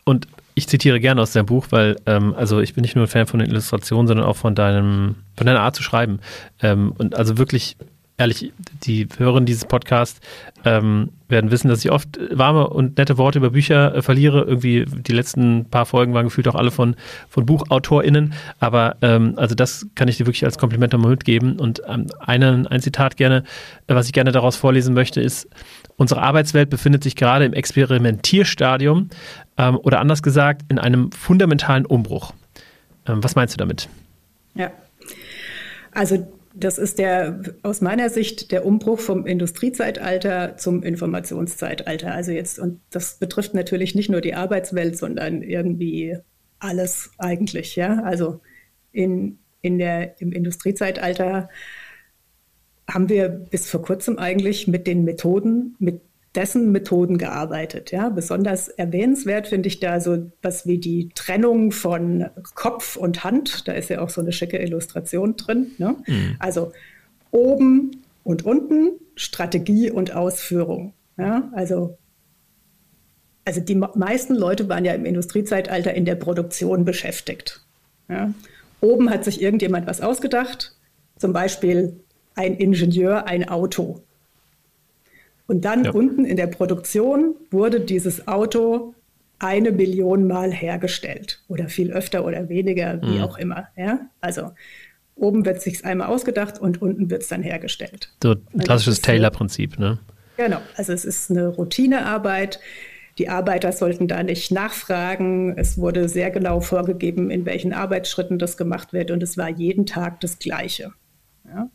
und 0.05 0.29
ich 0.55 0.69
zitiere 0.69 1.01
gerne 1.01 1.23
aus 1.23 1.33
deinem 1.33 1.47
Buch, 1.47 1.69
weil 1.71 1.97
ähm, 2.05 2.35
also 2.37 2.61
ich 2.61 2.75
bin 2.75 2.83
nicht 2.83 2.95
nur 2.95 3.07
ein 3.07 3.09
Fan 3.09 3.27
von 3.27 3.41
den 3.41 3.49
Illustrationen, 3.49 4.07
sondern 4.07 4.27
auch 4.27 4.37
von 4.37 4.55
deinem, 4.55 5.15
von 5.35 5.47
deiner 5.47 5.61
Art 5.61 5.77
zu 5.77 5.83
schreiben. 5.83 6.21
Ähm, 6.61 6.93
und 6.99 7.17
also 7.17 7.39
wirklich 7.39 7.79
ehrlich, 8.19 8.53
die 8.83 9.09
Hörerinnen 9.17 9.47
dieses 9.47 9.65
Podcasts 9.65 10.21
ähm, 10.65 11.11
werden 11.29 11.51
wissen, 11.51 11.69
dass 11.69 11.85
ich 11.85 11.91
oft 11.93 12.19
warme 12.31 12.69
und 12.69 12.99
nette 12.99 13.17
Worte 13.17 13.39
über 13.39 13.51
Bücher 13.51 13.95
äh, 13.95 14.03
verliere. 14.03 14.43
Irgendwie 14.43 14.85
die 14.87 15.13
letzten 15.13 15.67
paar 15.67 15.87
Folgen 15.87 16.15
waren 16.15 16.25
gefühlt 16.25 16.49
auch 16.49 16.57
alle 16.57 16.73
von, 16.73 16.97
von 17.29 17.47
BuchautorInnen. 17.47 18.35
Aber 18.59 18.97
ähm, 19.03 19.35
also 19.37 19.55
das 19.55 19.87
kann 19.95 20.09
ich 20.09 20.17
dir 20.17 20.27
wirklich 20.27 20.45
als 20.45 20.59
Kompliment 20.59 20.93
nochmal 20.93 21.13
mitgeben. 21.13 21.59
Und 21.61 21.81
ähm, 21.87 22.07
einen, 22.19 22.67
ein 22.67 22.81
Zitat 22.81 23.17
gerne, 23.17 23.45
äh, 23.87 23.95
was 23.95 24.07
ich 24.07 24.13
gerne 24.13 24.33
daraus 24.33 24.57
vorlesen 24.57 24.95
möchte, 24.95 25.21
ist, 25.21 25.49
unsere 25.97 26.21
Arbeitswelt 26.21 26.71
befindet 26.71 27.05
sich 27.05 27.15
gerade 27.15 27.45
im 27.45 27.53
Experimentierstadium 27.53 29.11
ähm, 29.57 29.77
oder 29.77 30.01
anders 30.01 30.23
gesagt 30.23 30.63
in 30.69 30.81
einem 30.81 31.13
fundamentalen 31.13 31.87
Umbruch. 31.87 32.33
Ähm, 33.07 33.23
was 33.23 33.37
meinst 33.37 33.55
du 33.55 33.59
damit? 33.59 33.89
Ja, 34.57 34.73
also 35.93 36.27
das 36.55 36.79
ist 36.79 36.99
der 36.99 37.41
aus 37.63 37.81
meiner 37.81 38.11
Sicht 38.11 38.53
der 38.53 38.65
Umbruch 38.65 39.01
vom 39.01 39.27
Industriezeitalter 39.27 40.57
zum 40.57 40.83
Informationszeitalter. 40.83 42.13
Also 42.13 42.33
jetzt, 42.33 42.59
und 42.59 42.81
das 42.91 43.19
betrifft 43.19 43.55
natürlich 43.55 43.95
nicht 43.95 44.11
nur 44.11 44.21
die 44.21 44.35
Arbeitswelt, 44.35 44.97
sondern 44.97 45.43
irgendwie 45.43 46.17
alles 46.59 47.11
eigentlich, 47.19 47.77
ja. 47.77 48.03
Also 48.03 48.41
in, 48.93 49.39
in 49.61 49.79
der, 49.79 50.21
im 50.21 50.33
Industriezeitalter 50.33 51.49
haben 52.89 53.09
wir 53.09 53.29
bis 53.29 53.69
vor 53.69 53.83
kurzem 53.83 54.19
eigentlich 54.19 54.67
mit 54.67 54.87
den 54.87 55.05
Methoden, 55.05 55.77
mit 55.79 56.01
dessen 56.35 56.73
Methoden 56.73 57.19
gearbeitet. 57.19 57.91
Ja, 57.91 58.09
besonders 58.11 58.69
erwähnenswert 58.69 59.49
finde 59.49 59.69
ich 59.69 59.81
da 59.81 60.01
so 60.01 60.31
was 60.43 60.67
wie 60.67 60.79
die 60.79 61.09
Trennung 61.15 61.73
von 61.73 62.27
Kopf 62.55 62.97
und 62.97 63.25
Hand. 63.25 63.67
Da 63.67 63.73
ist 63.73 63.91
ja 63.91 64.01
auch 64.01 64.11
so 64.11 64.21
eine 64.21 64.33
schicke 64.33 64.59
Illustration 64.59 65.37
drin. 65.37 65.73
Ne? 65.79 65.97
Mhm. 66.07 66.37
Also 66.39 66.73
oben 67.31 68.03
und 68.25 68.45
unten 68.45 68.93
Strategie 69.17 69.91
und 69.91 70.15
Ausführung. 70.15 70.93
Ja, 71.17 71.51
also 71.53 71.99
also 73.49 73.63
die 73.63 73.77
meisten 73.77 74.35
Leute 74.35 74.69
waren 74.69 74.85
ja 74.85 74.93
im 74.93 75.07
Industriezeitalter 75.07 75.95
in 75.95 76.05
der 76.05 76.17
Produktion 76.17 76.85
beschäftigt. 76.85 77.65
Ja. 78.11 78.35
Oben 78.83 79.09
hat 79.09 79.25
sich 79.25 79.41
irgendjemand 79.41 79.87
was 79.87 80.03
ausgedacht, 80.03 80.77
zum 81.17 81.33
Beispiel 81.33 81.99
ein 82.35 82.57
Ingenieur 82.57 83.27
ein 83.27 83.49
Auto. 83.49 84.03
Und 85.49 85.65
dann 85.65 85.85
ja. 85.85 85.93
unten 85.93 86.27
in 86.27 86.37
der 86.37 86.47
Produktion 86.47 87.35
wurde 87.51 87.81
dieses 87.81 88.29
Auto 88.29 88.95
eine 89.39 89.73
Million 89.73 90.27
Mal 90.27 90.53
hergestellt 90.53 91.43
oder 91.49 91.69
viel 91.69 91.91
öfter 91.91 92.25
oder 92.25 92.51
weniger, 92.51 93.01
wie 93.01 93.17
mhm. 93.17 93.23
auch 93.23 93.39
immer. 93.39 93.69
Ja? 93.75 94.01
Also 94.21 94.51
oben 95.15 95.47
wird 95.47 95.57
es 95.57 95.65
sich 95.65 95.85
einmal 95.87 96.09
ausgedacht 96.09 96.61
und 96.61 96.83
unten 96.83 97.09
wird 97.09 97.23
es 97.23 97.29
dann 97.29 97.43
hergestellt. 97.43 98.13
So 98.23 98.33
ein 98.33 98.43
also 98.53 98.65
klassisches 98.65 99.01
Taylor-Prinzip, 99.01 99.79
ne? 99.79 99.99
Genau, 100.37 100.61
also 100.77 100.93
es 100.93 101.05
ist 101.05 101.31
eine 101.31 101.49
Routinearbeit. 101.49 102.61
Die 103.17 103.31
Arbeiter 103.31 103.73
sollten 103.73 104.07
da 104.07 104.23
nicht 104.23 104.53
nachfragen. 104.53 105.57
Es 105.57 105.79
wurde 105.79 106.11
sehr 106.11 106.31
genau 106.31 106.61
vorgegeben, 106.61 107.31
in 107.31 107.47
welchen 107.47 107.73
Arbeitsschritten 107.73 108.39
das 108.39 108.57
gemacht 108.59 108.93
wird 108.93 109.11
und 109.11 109.23
es 109.23 109.39
war 109.39 109.49
jeden 109.49 109.87
Tag 109.87 110.21
das 110.21 110.39
Gleiche. 110.39 110.93
Ja? 111.47 111.71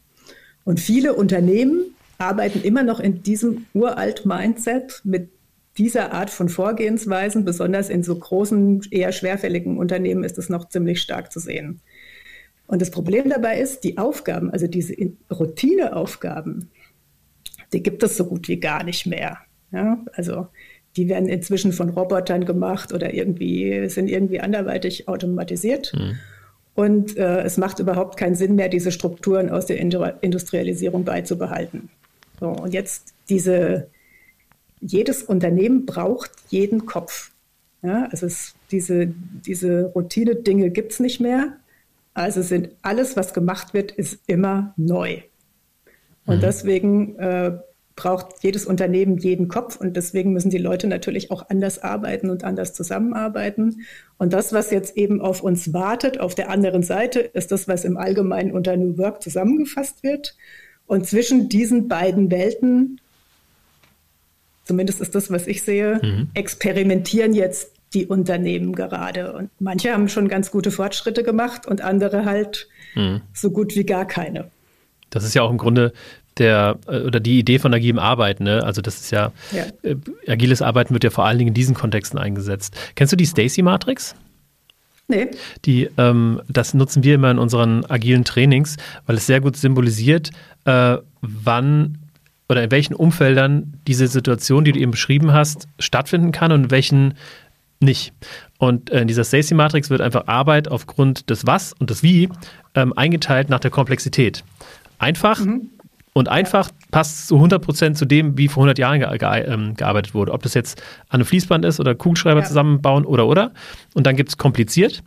Und 0.64 0.80
viele 0.80 1.14
Unternehmen 1.16 1.94
arbeiten 2.24 2.62
immer 2.62 2.84
noch 2.84 3.00
in 3.00 3.24
diesem 3.24 3.66
uralt 3.74 4.26
Mindset 4.26 5.02
mit 5.04 5.30
dieser 5.78 6.14
Art 6.14 6.30
von 6.30 6.50
Vorgehensweisen, 6.50 7.46
besonders 7.46 7.90
in 7.90 8.04
so 8.04 8.16
großen, 8.16 8.82
eher 8.92 9.12
schwerfälligen 9.12 9.78
Unternehmen 9.78 10.24
ist 10.24 10.38
es 10.38 10.50
noch 10.50 10.70
ziemlich 10.70 11.02
stark 11.02 11.32
zu 11.32 11.40
sehen. 11.40 11.82
Und 12.68 12.82
das 12.82 12.92
Problem 12.92 13.30
dabei 13.30 13.60
ist, 13.60 13.84
die 13.84 13.98
Aufgaben, 13.98 14.52
also 14.52 14.68
diese 14.68 14.96
Routineaufgaben, 15.32 16.70
die 17.74 17.84
gibt 17.84 18.04
es 18.04 18.18
so 18.18 18.26
gut 18.26 18.48
wie 18.48 18.60
gar 18.60 18.84
nicht 18.84 19.06
mehr. 19.06 19.40
Ja, 19.72 19.98
also 20.14 20.48
die 20.96 21.10
werden 21.10 21.28
inzwischen 21.28 21.74
von 21.74 21.90
Robotern 21.90 22.46
gemacht 22.46 22.94
oder 22.94 23.14
irgendwie 23.14 23.90
sind 23.90 24.08
irgendwie 24.08 24.40
anderweitig 24.40 25.08
automatisiert. 25.08 25.92
Mhm. 25.96 26.18
Und 26.76 27.18
äh, 27.18 27.42
es 27.42 27.58
macht 27.58 27.80
überhaupt 27.80 28.18
keinen 28.18 28.36
Sinn 28.36 28.56
mehr, 28.56 28.70
diese 28.70 28.92
Strukturen 28.92 29.50
aus 29.50 29.66
der 29.66 29.80
Industrialisierung 29.80 31.04
beizubehalten. 31.04 31.90
So, 32.44 32.50
und 32.50 32.74
jetzt 32.74 33.14
diese, 33.30 33.88
jedes 34.82 35.24
Unternehmen 35.24 35.86
braucht 35.86 36.30
jeden 36.50 36.86
Kopf. 36.86 37.32
Ja, 37.82 38.10
also 38.12 38.26
es, 38.26 38.54
diese, 38.70 39.08
diese 39.08 39.86
Routine-Dinge 39.96 40.70
gibt 40.70 40.92
es 40.92 41.00
nicht 41.00 41.22
mehr. 41.22 41.56
Also 42.14 42.42
sind 42.42 42.72
alles, 42.82 43.16
was 43.16 43.34
gemacht 43.34 43.74
wird, 43.74 43.94
ist 43.94 44.20
immer 44.28 44.74
neu. 44.76 45.22
Und 46.26 46.38
mhm. 46.38 46.42
deswegen 46.42 47.16
äh, 47.18 47.60
braucht 47.96 48.44
jedes 48.44 48.66
Unternehmen 48.66 49.20
jeden 49.20 49.48
Kopf 49.48 49.78
und 49.78 49.96
deswegen 49.96 50.34
müssen 50.34 50.50
die 50.50 50.58
Leute 50.58 50.88
natürlich 50.88 51.32
auch 51.32 51.50
anders 51.50 51.82
arbeiten 51.82 52.30
und 52.30 52.44
anders 52.44 52.74
zusammenarbeiten. 52.74 53.86
Und 54.18 54.34
das, 54.34 54.52
was 54.52 54.70
jetzt 54.70 54.98
eben 54.98 55.22
auf 55.22 55.44
uns 55.44 55.72
wartet, 55.72 56.20
auf 56.20 56.36
der 56.36 56.50
anderen 56.50 56.84
Seite, 56.84 57.22
ist 57.22 57.54
das, 57.54 57.70
was 57.70 57.86
im 57.86 57.96
Allgemeinen 57.96 58.52
unter 58.52 58.76
New 58.76 58.98
Work 58.98 59.24
zusammengefasst 59.24 60.04
wird. 60.04 60.36
Und 60.88 61.08
zwischen 61.08 61.50
diesen 61.50 61.88
beiden 61.88 62.30
Welten, 62.32 63.00
zumindest 64.66 65.02
ist 65.02 65.16
das, 65.16 65.32
was 65.32 65.48
ich 65.48 65.64
sehe, 65.64 66.00
mhm. 66.02 66.30
experimentieren 66.34 67.34
jetzt 67.34 67.72
die 67.94 68.08
Unternehmen 68.08 68.74
gerade. 68.74 69.34
Und 69.34 69.50
manche 69.60 69.94
haben 69.94 70.10
schon 70.10 70.28
ganz 70.28 70.52
gute 70.52 70.72
Fortschritte 70.72 71.24
gemacht 71.24 71.68
und 71.68 71.82
andere 71.82 72.26
halt 72.26 72.68
mhm. 72.96 73.22
so 73.34 73.52
gut 73.52 73.76
wie 73.76 73.86
gar 73.86 74.06
keine. 74.06 74.50
Das 75.10 75.24
ist 75.24 75.36
ja 75.36 75.44
auch 75.44 75.52
im 75.52 75.58
Grunde 75.58 75.94
der 76.38 76.80
äh, 76.88 77.02
oder 77.02 77.20
die 77.20 77.40
Idee 77.40 77.60
von 77.60 77.74
agilem 77.74 78.00
Arbeiten. 78.00 78.44
Ne? 78.44 78.64
Also 78.64 78.82
das 78.82 79.00
ist 79.00 79.12
ja, 79.12 79.32
ja, 79.52 79.66
äh, 79.84 79.96
agiles 80.28 80.62
Arbeiten 80.62 80.94
wird 80.94 81.04
ja 81.04 81.12
vor 81.12 81.26
allen 81.26 81.38
Dingen 81.38 81.50
in 81.50 81.54
diesen 81.54 81.76
Kontexten 81.76 82.18
eingesetzt. 82.18 82.76
Kennst 82.96 83.14
du 83.14 83.18
die 83.18 83.26
Stacy-Matrix? 83.26 84.16
Nee. 85.08 85.32
Die, 85.66 85.90
ähm, 85.98 86.42
das 86.48 86.74
nutzen 86.74 87.04
wir 87.04 87.16
immer 87.16 87.32
in 87.32 87.40
unseren 87.40 87.86
agilen 87.86 88.24
Trainings, 88.24 88.78
weil 89.06 89.18
es 89.18 89.26
sehr 89.26 89.42
gut 89.42 89.58
symbolisiert, 89.58 90.32
äh, 90.66 90.98
wann 91.22 91.98
oder 92.50 92.64
in 92.64 92.72
welchen 92.72 92.94
Umfeldern 92.94 93.80
diese 93.88 94.08
Situation, 94.08 94.64
die 94.64 94.72
du 94.74 94.80
eben 94.80 94.92
beschrieben 94.92 95.34
hast, 95.34 95.68
stattfinden 95.80 96.32
kann 96.32 96.52
und 96.52 96.66
in 96.66 96.72
welchen 96.72 97.14
nicht. 97.80 98.14
Und 98.58 98.90
äh, 98.92 99.02
in 99.02 99.08
dieser 99.08 99.24
Stacy-Matrix 99.24 99.90
wird 99.90 100.02
einfach 100.02 100.28
Arbeit 100.28 100.68
aufgrund 100.68 101.30
des 101.30 101.46
Was 101.46 101.74
und 101.74 101.90
des 101.90 102.04
Wie 102.04 102.30
ähm, 102.76 102.94
eingeteilt 102.94 103.50
nach 103.50 103.60
der 103.60 103.72
Komplexität. 103.72 104.44
Einfach, 105.00 105.40
mhm. 105.40 105.70
Und 106.16 106.30
einfach 106.30 106.70
passt 106.92 107.28
zu 107.28 107.38
100% 107.38 107.96
zu 107.96 108.06
dem, 108.06 108.38
wie 108.38 108.48
vor 108.48 108.62
100 108.62 108.78
Jahren 108.78 109.00
ge 109.00 109.18
ge 109.18 109.46
ähm, 109.48 109.76
gearbeitet 109.76 110.14
wurde. 110.14 110.32
Ob 110.32 110.44
das 110.44 110.54
jetzt 110.54 110.80
an 111.10 111.16
einem 111.16 111.26
Fließband 111.26 111.66
ist 111.66 111.80
oder 111.80 111.96
Kugelschreiber 111.96 112.42
ja. 112.42 112.46
zusammenbauen 112.46 113.04
oder 113.04 113.26
oder. 113.26 113.52
Und 113.96 114.06
dann 114.06 114.16
gibt 114.16 114.30
es 114.30 114.38
kompliziert. 114.38 115.02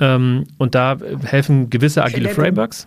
Ähm, 0.00 0.46
und 0.58 0.74
da 0.74 0.98
helfen 1.24 1.70
gewisse 1.70 2.04
agile 2.04 2.28
Frameworks. 2.28 2.86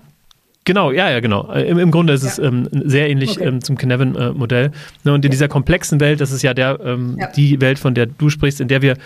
Genau, 0.66 0.92
ja, 0.92 1.10
ja, 1.10 1.20
genau. 1.20 1.52
Im, 1.52 1.78
im 1.78 1.92
Grunde 1.92 2.14
ist 2.14 2.24
ja. 2.24 2.30
es 2.30 2.40
ähm, 2.40 2.70
sehr 2.72 3.10
ähnlich 3.10 3.32
okay. 3.32 3.48
ähm, 3.48 3.62
zum 3.62 3.78
Kinevin-Modell. 3.78 4.66
Äh, 4.66 4.70
ne, 5.04 5.14
und 5.14 5.26
in 5.26 5.30
ja. 5.30 5.32
dieser 5.32 5.48
komplexen 5.50 6.00
Welt, 6.00 6.22
das 6.22 6.32
ist 6.32 6.42
ja, 6.42 6.54
der, 6.54 6.80
ähm, 6.86 7.18
die 7.36 7.60
Welt, 7.60 7.80
von 7.80 7.94
der 7.94 8.06
du 8.06 8.30
sprichst, 8.30 8.62
in 8.62 8.70
der 8.70 8.82
wir 8.82 8.98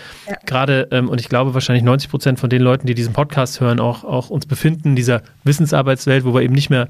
gerade, 0.46 0.86
ähm, 0.92 1.08
und 1.08 1.20
ich 1.20 1.28
glaube 1.28 1.54
wahrscheinlich 1.54 1.82
90 1.82 2.10
Prozent 2.10 2.38
von 2.38 2.48
den 2.48 2.62
Leuten, 2.62 2.86
die 2.86 2.94
diesen 2.94 3.12
Podcast 3.12 3.60
hören, 3.60 3.80
auch, 3.80 4.04
auch 4.04 4.30
uns 4.30 4.46
befinden, 4.46 4.94
dieser 4.94 5.22
Wissensarbeitswelt, 5.42 6.24
wo 6.24 6.32
wir 6.32 6.42
eben 6.42 6.54
nicht 6.54 6.70
mehr 6.70 6.88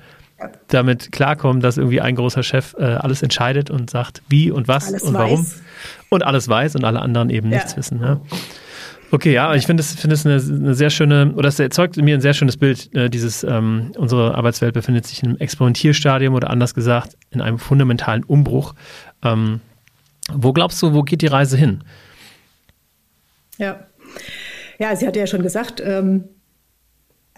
damit 0.68 1.12
klarkommen, 1.12 1.60
dass 1.60 1.78
irgendwie 1.78 2.00
ein 2.00 2.14
großer 2.14 2.42
Chef 2.42 2.74
äh, 2.78 2.84
alles 2.84 3.22
entscheidet 3.22 3.70
und 3.70 3.90
sagt, 3.90 4.22
wie 4.28 4.50
und 4.50 4.68
was 4.68 4.88
alles 4.88 5.02
und 5.02 5.14
warum. 5.14 5.46
Und 6.10 6.24
alles 6.24 6.48
weiß 6.48 6.76
und 6.76 6.84
alle 6.84 7.00
anderen 7.00 7.30
eben 7.30 7.48
nichts 7.48 7.76
wissen. 7.76 8.00
Ja. 8.00 8.20
Okay, 9.10 9.32
ja, 9.32 9.54
ich 9.54 9.66
finde 9.66 9.80
es 9.80 9.94
find 9.94 10.26
eine, 10.26 10.34
eine, 10.34 10.74
sehr 10.74 10.90
schöne, 10.90 11.32
oder 11.34 11.48
es 11.48 11.58
erzeugt 11.58 11.96
in 11.96 12.04
mir 12.04 12.14
ein 12.14 12.20
sehr 12.20 12.34
schönes 12.34 12.58
Bild, 12.58 12.94
äh, 12.94 13.08
dieses, 13.08 13.42
ähm, 13.42 13.92
unsere 13.96 14.34
Arbeitswelt 14.34 14.74
befindet 14.74 15.06
sich 15.06 15.22
in 15.22 15.30
einem 15.30 15.38
Experimentierstadium 15.38 16.34
oder 16.34 16.50
anders 16.50 16.74
gesagt, 16.74 17.16
in 17.30 17.40
einem 17.40 17.58
fundamentalen 17.58 18.22
Umbruch. 18.24 18.74
Ähm, 19.22 19.60
wo 20.30 20.52
glaubst 20.52 20.82
du, 20.82 20.92
wo 20.92 21.02
geht 21.02 21.22
die 21.22 21.26
Reise 21.26 21.56
hin? 21.56 21.82
Ja, 23.56 23.86
ja, 24.78 24.94
sie 24.94 25.06
hat 25.06 25.16
ja 25.16 25.26
schon 25.26 25.42
gesagt, 25.42 25.82
ähm, 25.84 26.24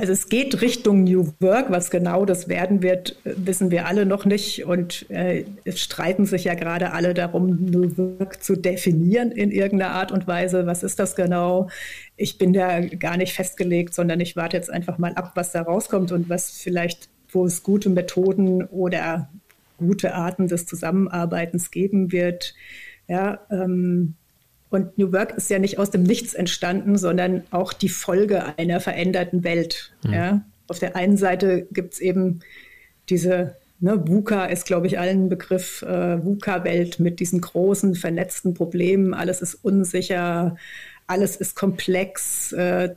also 0.00 0.14
es 0.14 0.30
geht 0.30 0.62
Richtung 0.62 1.04
New 1.04 1.34
Work. 1.40 1.70
Was 1.70 1.90
genau 1.90 2.24
das 2.24 2.48
werden 2.48 2.82
wird, 2.82 3.16
wissen 3.24 3.70
wir 3.70 3.86
alle 3.86 4.06
noch 4.06 4.24
nicht. 4.24 4.64
Und 4.64 5.04
äh, 5.10 5.44
es 5.64 5.78
streiten 5.80 6.24
sich 6.24 6.44
ja 6.44 6.54
gerade 6.54 6.92
alle 6.92 7.12
darum, 7.12 7.66
New 7.66 7.98
Work 7.98 8.42
zu 8.42 8.56
definieren 8.56 9.30
in 9.30 9.50
irgendeiner 9.50 9.92
Art 9.92 10.10
und 10.10 10.26
Weise. 10.26 10.66
Was 10.66 10.82
ist 10.82 10.98
das 10.98 11.16
genau? 11.16 11.68
Ich 12.16 12.38
bin 12.38 12.54
da 12.54 12.80
gar 12.80 13.18
nicht 13.18 13.34
festgelegt, 13.34 13.92
sondern 13.92 14.20
ich 14.20 14.36
warte 14.36 14.56
jetzt 14.56 14.70
einfach 14.70 14.96
mal 14.96 15.12
ab, 15.16 15.32
was 15.34 15.52
da 15.52 15.60
rauskommt 15.60 16.12
und 16.12 16.30
was 16.30 16.50
vielleicht, 16.50 17.10
wo 17.30 17.44
es 17.44 17.62
gute 17.62 17.90
Methoden 17.90 18.64
oder 18.64 19.28
gute 19.76 20.14
Arten 20.14 20.48
des 20.48 20.64
Zusammenarbeitens 20.64 21.70
geben 21.70 22.10
wird. 22.10 22.54
Ja, 23.06 23.40
ähm, 23.50 24.14
und 24.70 24.96
New 24.96 25.12
Work 25.12 25.36
ist 25.36 25.50
ja 25.50 25.58
nicht 25.58 25.78
aus 25.78 25.90
dem 25.90 26.04
Nichts 26.04 26.34
entstanden, 26.34 26.96
sondern 26.96 27.42
auch 27.50 27.72
die 27.72 27.88
Folge 27.88 28.56
einer 28.56 28.80
veränderten 28.80 29.44
Welt. 29.44 29.92
Mhm. 30.04 30.12
Ja? 30.12 30.44
Auf 30.68 30.78
der 30.78 30.96
einen 30.96 31.16
Seite 31.16 31.66
gibt 31.72 31.94
es 31.94 32.00
eben 32.00 32.40
diese 33.08 33.56
Ne, 33.82 34.06
VUCA 34.06 34.44
ist, 34.44 34.66
glaube 34.66 34.86
ich, 34.86 34.98
allen 34.98 35.30
Begriff 35.30 35.80
äh, 35.80 36.22
VUCA-Welt 36.22 37.00
mit 37.00 37.18
diesen 37.18 37.40
großen 37.40 37.94
vernetzten 37.94 38.52
Problemen. 38.52 39.14
Alles 39.14 39.40
ist 39.40 39.54
unsicher, 39.54 40.56
alles 41.06 41.36
ist 41.36 41.56
komplex. 41.56 42.52
Äh, 42.52 42.94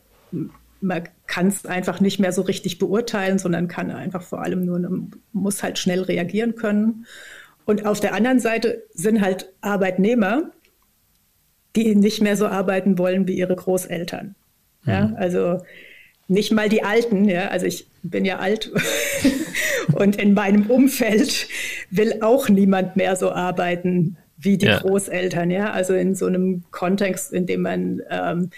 man 0.82 1.04
kann 1.26 1.48
es 1.48 1.66
einfach 1.66 2.02
nicht 2.02 2.20
mehr 2.20 2.34
so 2.34 2.42
richtig 2.42 2.80
beurteilen, 2.80 3.40
sondern 3.40 3.70
kann 3.70 3.92
einfach 3.92 4.24
vor 4.24 4.42
allem 4.42 4.66
nur, 4.66 5.08
muss 5.32 5.64
halt 5.64 5.80
schnell 5.80 6.02
reagieren 6.02 6.56
können. 6.56 7.06
Und 7.64 7.86
auf 7.86 8.02
der 8.02 8.14
anderen 8.14 8.42
Seite 8.42 8.84
sind 8.94 9.22
halt 9.22 9.54
Arbeitnehmer, 9.62 10.52
die 11.76 11.96
nicht 11.96 12.22
mehr 12.22 12.38
so 12.38 12.48
arbeiten 12.48 12.98
wollen 12.98 13.28
wie 13.28 13.34
ihre 13.34 13.56
Großeltern. 13.56 14.36
Ja, 14.86 15.08
mhm. 15.08 15.16
also 15.16 15.62
nicht 16.28 16.52
mal 16.52 16.70
die 16.70 16.84
Alten, 16.84 17.26
ja, 17.26 17.50
also 17.50 17.66
ich 17.66 17.88
bin 18.02 18.26
ja 18.26 18.40
alt 18.40 18.72
und 19.94 20.18
in 20.18 20.34
meinem 20.34 20.70
Umfeld 20.70 21.48
will 21.90 22.20
auch 22.22 22.50
niemand 22.50 22.96
mehr 22.96 23.16
so 23.16 23.32
arbeiten 23.32 24.18
wie 24.38 24.58
die 24.58 24.66
ja. 24.66 24.80
Großeltern, 24.80 25.52
ja, 25.52 25.72
also 25.72 25.94
in 25.94 26.16
so 26.16 26.26
einem 26.26 26.64
Kontext, 26.72 27.34
in 27.34 27.46
dem 27.46 27.62
man 27.62 28.02
ähm, 28.10 28.50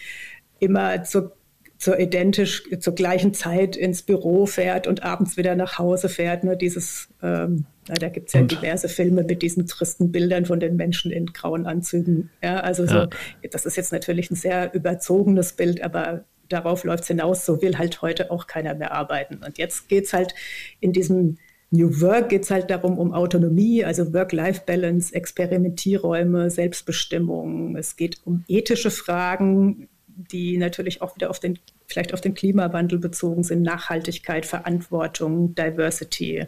immer 0.59 1.03
zur 1.03 1.35
zur 1.77 1.99
identisch 1.99 2.63
zur 2.79 2.95
gleichen 2.95 3.33
Zeit 3.33 3.75
ins 3.75 4.01
Büro 4.01 4.45
fährt 4.45 4.87
und 4.87 5.03
abends 5.03 5.37
wieder 5.37 5.55
nach 5.55 5.77
Hause 5.77 6.09
fährt. 6.09 6.43
Ne? 6.43 6.55
Dieses, 6.55 7.09
ähm, 7.21 7.65
na, 7.87 7.95
da 7.95 8.09
gibt 8.09 8.27
es 8.27 8.33
ja 8.33 8.41
und? 8.41 8.51
diverse 8.51 8.87
Filme 8.87 9.23
mit 9.23 9.41
diesen 9.41 9.67
tristen 9.67 10.11
Bildern 10.11 10.45
von 10.45 10.59
den 10.59 10.75
Menschen 10.75 11.11
in 11.11 11.27
grauen 11.27 11.65
Anzügen. 11.65 12.29
Ja, 12.41 12.61
also 12.61 12.85
so, 12.85 13.07
das 13.51 13.65
ist 13.65 13.77
jetzt 13.77 13.91
natürlich 13.91 14.31
ein 14.31 14.35
sehr 14.35 14.73
überzogenes 14.73 15.53
Bild, 15.53 15.81
aber 15.83 16.23
darauf 16.49 16.83
läuft 16.83 17.03
es 17.03 17.07
hinaus, 17.07 17.45
so 17.45 17.61
will 17.61 17.77
halt 17.77 18.01
heute 18.01 18.31
auch 18.31 18.47
keiner 18.47 18.75
mehr 18.75 18.93
arbeiten. 18.93 19.41
Und 19.45 19.57
jetzt 19.57 19.89
geht 19.89 20.05
es 20.05 20.13
halt 20.13 20.33
in 20.79 20.93
diesem 20.93 21.37
New 21.71 21.99
Work 21.99 22.29
geht 22.29 22.43
es 22.43 22.51
halt 22.51 22.69
darum, 22.69 22.97
um 22.97 23.11
Autonomie, 23.11 23.83
also 23.83 24.13
Work-Life-Balance, 24.13 25.13
Experimentierräume, 25.13 26.49
Selbstbestimmung. 26.49 27.75
Es 27.75 27.95
geht 27.95 28.21
um 28.23 28.45
ethische 28.47 28.91
Fragen, 28.91 29.89
die 30.15 30.57
natürlich 30.57 31.01
auch 31.01 31.15
wieder 31.15 31.29
auf 31.29 31.39
den, 31.39 31.59
vielleicht 31.87 32.13
auf 32.13 32.21
den 32.21 32.33
Klimawandel 32.33 32.99
bezogen 32.99 33.43
sind, 33.43 33.61
Nachhaltigkeit, 33.61 34.45
Verantwortung, 34.45 35.55
Diversity. 35.55 36.47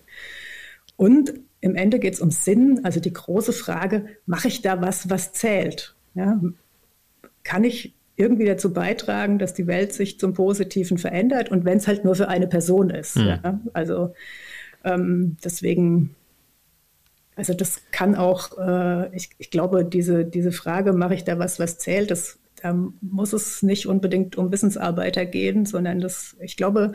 Und 0.95 1.33
im 1.61 1.75
Ende 1.75 1.99
geht 1.99 2.13
es 2.13 2.21
um 2.21 2.31
Sinn, 2.31 2.81
also 2.83 2.99
die 2.99 3.13
große 3.13 3.53
Frage, 3.53 4.07
mache 4.25 4.47
ich 4.47 4.61
da 4.61 4.81
was, 4.81 5.09
was 5.09 5.33
zählt? 5.33 5.95
Ja? 6.15 6.39
Kann 7.43 7.63
ich 7.63 7.93
irgendwie 8.15 8.45
dazu 8.45 8.73
beitragen, 8.73 9.37
dass 9.37 9.53
die 9.53 9.67
Welt 9.67 9.93
sich 9.93 10.19
zum 10.19 10.33
Positiven 10.33 10.97
verändert 10.97 11.49
und 11.49 11.65
wenn 11.65 11.77
es 11.77 11.87
halt 11.87 12.03
nur 12.03 12.15
für 12.15 12.27
eine 12.27 12.47
Person 12.47 12.89
ist. 12.89 13.15
Mhm. 13.15 13.27
Ja? 13.27 13.61
Also 13.73 14.13
ähm, 14.83 15.37
deswegen, 15.43 16.15
also 17.35 17.53
das 17.53 17.81
kann 17.91 18.15
auch, 18.15 18.57
äh, 18.57 19.15
ich, 19.15 19.29
ich 19.37 19.51
glaube, 19.51 19.85
diese, 19.85 20.25
diese 20.25 20.51
Frage, 20.51 20.93
mache 20.93 21.13
ich 21.13 21.23
da 21.23 21.37
was, 21.37 21.59
was 21.59 21.77
zählt, 21.77 22.09
das 22.09 22.39
da 22.61 22.73
muss 23.01 23.33
es 23.33 23.63
nicht 23.63 23.87
unbedingt 23.87 24.35
um 24.35 24.51
Wissensarbeiter 24.51 25.25
gehen, 25.25 25.65
sondern 25.65 25.99
das, 25.99 26.35
ich 26.41 26.57
glaube, 26.57 26.93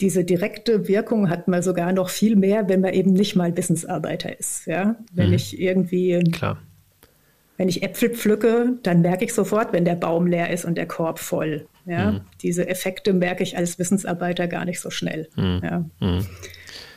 diese 0.00 0.24
direkte 0.24 0.88
Wirkung 0.88 1.30
hat 1.30 1.48
man 1.48 1.62
sogar 1.62 1.92
noch 1.92 2.10
viel 2.10 2.36
mehr, 2.36 2.68
wenn 2.68 2.80
man 2.80 2.92
eben 2.92 3.12
nicht 3.12 3.36
mal 3.36 3.56
Wissensarbeiter 3.56 4.38
ist. 4.38 4.66
Ja? 4.66 4.96
Wenn 5.12 5.28
mhm. 5.28 5.34
ich 5.34 5.60
irgendwie, 5.60 6.18
Klar. 6.32 6.58
wenn 7.56 7.68
ich 7.68 7.82
Äpfel 7.82 8.10
pflücke, 8.10 8.78
dann 8.82 9.00
merke 9.00 9.24
ich 9.24 9.32
sofort, 9.32 9.72
wenn 9.72 9.84
der 9.84 9.94
Baum 9.94 10.26
leer 10.26 10.50
ist 10.50 10.64
und 10.64 10.76
der 10.76 10.86
Korb 10.86 11.18
voll. 11.18 11.66
Ja? 11.86 12.12
Mhm. 12.12 12.20
Diese 12.40 12.68
Effekte 12.68 13.12
merke 13.12 13.42
ich 13.42 13.56
als 13.56 13.78
Wissensarbeiter 13.78 14.48
gar 14.48 14.64
nicht 14.64 14.80
so 14.80 14.90
schnell. 14.90 15.28
Mhm. 15.36 15.60
Ja? 15.62 15.84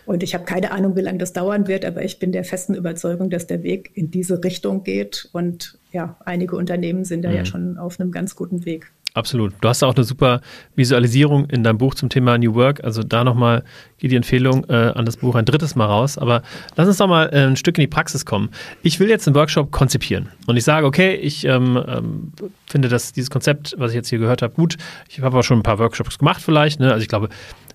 Und 0.06 0.24
ich 0.24 0.34
habe 0.34 0.46
keine 0.46 0.72
Ahnung, 0.72 0.96
wie 0.96 1.02
lange 1.02 1.18
das 1.18 1.34
dauern 1.34 1.68
wird, 1.68 1.86
aber 1.86 2.04
ich 2.04 2.20
bin 2.20 2.32
der 2.32 2.44
festen 2.44 2.76
Überzeugung, 2.76 3.30
dass 3.30 3.48
der 3.48 3.64
Weg 3.64 3.92
in 3.96 4.12
diese 4.12 4.44
Richtung 4.44 4.84
geht. 4.84 5.30
Und 5.32 5.78
ja, 5.92 6.18
einige 6.26 6.56
Unternehmen 6.56 7.06
sind 7.06 7.24
da 7.24 7.30
mhm. 7.30 7.36
ja 7.36 7.46
schon 7.46 7.78
auf 7.78 8.00
einem 8.00 8.12
ganz 8.12 8.36
guten 8.36 8.66
Weg. 8.66 8.92
Absolut. 9.16 9.54
Du 9.62 9.70
hast 9.70 9.82
auch 9.82 9.96
eine 9.96 10.04
super 10.04 10.42
Visualisierung 10.76 11.46
in 11.46 11.64
deinem 11.64 11.78
Buch 11.78 11.96
zum 11.96 12.10
Thema 12.10 12.38
New 12.38 12.54
Work. 12.54 12.84
Also 12.84 13.02
da 13.02 13.24
nochmal 13.24 13.64
geht 13.98 14.12
die 14.12 14.18
Empfehlung 14.18 14.66
äh, 14.70 14.74
an 14.74 15.06
das 15.06 15.16
Buch 15.16 15.36
ein 15.36 15.46
drittes 15.46 15.74
Mal 15.76 15.86
raus. 15.86 16.18
Aber 16.18 16.44
lass 16.76 16.90
uns 16.90 16.98
doch 16.98 17.08
mal 17.08 17.30
äh, 17.32 17.48
ein 17.48 17.56
Stück 17.56 17.78
in 17.78 17.84
die 17.84 17.88
Praxis 17.88 18.26
kommen. 18.26 18.50
Ich 18.84 19.00
will 19.00 19.10
jetzt 19.10 19.26
einen 19.26 19.36
Workshop 19.36 19.72
konzipieren. 19.72 20.28
Und 20.48 20.58
ich 20.58 20.66
sage, 20.66 20.86
okay, 20.86 21.16
ich 21.16 21.46
ähm, 21.46 21.82
ähm, 21.88 22.34
finde 22.68 22.90
dass 22.90 23.14
dieses 23.14 23.30
Konzept, 23.30 23.74
was 23.78 23.92
ich 23.92 23.96
jetzt 23.96 24.10
hier 24.10 24.20
gehört 24.20 24.42
habe, 24.42 24.54
gut. 24.54 24.76
Ich 25.08 25.22
habe 25.22 25.38
auch 25.38 25.44
schon 25.44 25.60
ein 25.60 25.64
paar 25.64 25.80
Workshops 25.80 26.20
gemacht 26.20 26.42
vielleicht. 26.44 26.82
Ne? 26.82 26.92
Also 26.92 27.02
ich 27.02 27.08
glaube, 27.08 27.30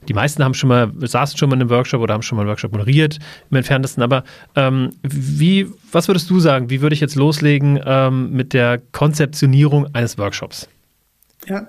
die 0.09 0.15
meisten 0.15 0.43
haben 0.43 0.55
schon 0.55 0.69
mal, 0.69 0.91
saßen 0.99 1.39
schon 1.39 1.49
mal 1.49 1.57
in 1.57 1.63
einem 1.63 1.71
Workshop 1.71 2.01
oder 2.01 2.15
haben 2.15 2.23
schon 2.23 2.37
mal 2.37 2.43
einen 2.43 2.51
Workshop 2.51 2.73
moderiert 2.73 3.19
im 3.51 3.57
entferntesten. 3.57 4.03
Aber 4.03 4.25
ähm, 4.57 4.91
wie, 5.03 5.67
was 5.93 6.09
würdest 6.09 6.31
du 6.31 6.41
sagen? 6.41 6.71
Wie 6.71 6.81
würde 6.81 6.95
ich 6.95 7.01
jetzt 7.01 7.17
loslegen 7.17 7.81
ähm, 7.85 8.33
mit 8.33 8.53
der 8.53 8.81
Konzeptionierung 8.93 9.95
eines 9.95 10.19
Workshops? 10.19 10.69
Ja. 11.47 11.69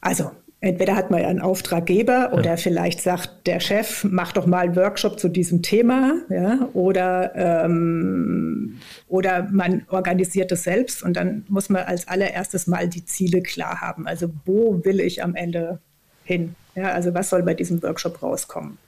Also, 0.00 0.30
entweder 0.60 0.96
hat 0.96 1.10
man 1.10 1.20
ja 1.20 1.28
einen 1.28 1.40
Auftraggeber 1.40 2.30
oder 2.32 2.50
ja. 2.50 2.56
vielleicht 2.56 3.02
sagt 3.02 3.46
der 3.46 3.60
Chef, 3.60 4.04
mach 4.04 4.32
doch 4.32 4.46
mal 4.46 4.60
einen 4.60 4.76
Workshop 4.76 5.18
zu 5.18 5.28
diesem 5.28 5.62
Thema, 5.62 6.14
ja, 6.28 6.68
oder, 6.72 7.32
ähm, 7.34 8.78
oder 9.08 9.48
man 9.50 9.84
organisiert 9.88 10.50
es 10.52 10.64
selbst 10.64 11.02
und 11.02 11.16
dann 11.16 11.44
muss 11.48 11.68
man 11.68 11.84
als 11.84 12.08
allererstes 12.08 12.66
mal 12.66 12.88
die 12.88 13.04
Ziele 13.04 13.42
klar 13.42 13.80
haben. 13.80 14.06
Also, 14.06 14.30
wo 14.44 14.84
will 14.84 15.00
ich 15.00 15.22
am 15.22 15.34
Ende 15.34 15.80
hin? 16.32 16.54
Ja, 16.74 16.92
also, 16.92 17.14
was 17.14 17.30
soll 17.30 17.42
bei 17.42 17.54
diesem 17.54 17.82
Workshop 17.82 18.22
rauskommen? 18.22 18.78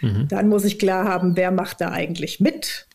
Mhm. 0.00 0.28
Dann 0.28 0.48
muss 0.48 0.64
ich 0.64 0.78
klar 0.78 1.06
haben, 1.06 1.36
wer 1.36 1.50
macht 1.50 1.80
da 1.80 1.90
eigentlich 1.90 2.40
mit? 2.40 2.86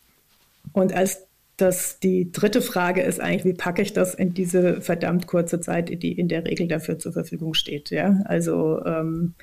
Und 0.72 0.92
als 0.92 1.26
dass 1.56 1.98
die 2.00 2.30
dritte 2.32 2.60
Frage 2.60 3.02
ist 3.02 3.20
eigentlich, 3.20 3.44
wie 3.44 3.56
packe 3.56 3.80
ich 3.80 3.94
das 3.94 4.14
in 4.14 4.34
diese 4.34 4.82
verdammt 4.82 5.26
kurze 5.26 5.60
Zeit, 5.60 6.02
die 6.02 6.12
in 6.12 6.28
der 6.28 6.44
Regel 6.44 6.68
dafür 6.68 6.98
zur 6.98 7.12
Verfügung 7.12 7.54
steht. 7.54 7.90
Ja? 7.90 8.20
Also 8.26 8.84
ähm, 8.84 9.34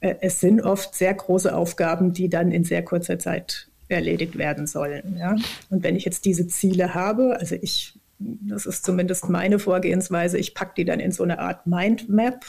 äh, 0.00 0.14
es 0.20 0.40
sind 0.40 0.62
oft 0.62 0.94
sehr 0.94 1.12
große 1.12 1.54
Aufgaben, 1.54 2.14
die 2.14 2.30
dann 2.30 2.50
in 2.50 2.64
sehr 2.64 2.82
kurzer 2.82 3.18
Zeit 3.18 3.68
erledigt 3.88 4.38
werden 4.38 4.66
sollen. 4.66 5.16
Ja? 5.18 5.36
Und 5.68 5.82
wenn 5.82 5.96
ich 5.96 6.06
jetzt 6.06 6.24
diese 6.24 6.46
Ziele 6.46 6.94
habe, 6.94 7.36
also 7.38 7.56
ich, 7.60 7.98
das 8.18 8.64
ist 8.64 8.86
zumindest 8.86 9.28
meine 9.28 9.58
Vorgehensweise, 9.58 10.38
ich 10.38 10.54
packe 10.54 10.72
die 10.78 10.86
dann 10.86 11.00
in 11.00 11.12
so 11.12 11.24
eine 11.24 11.40
Art 11.40 11.66
Mindmap 11.66 12.42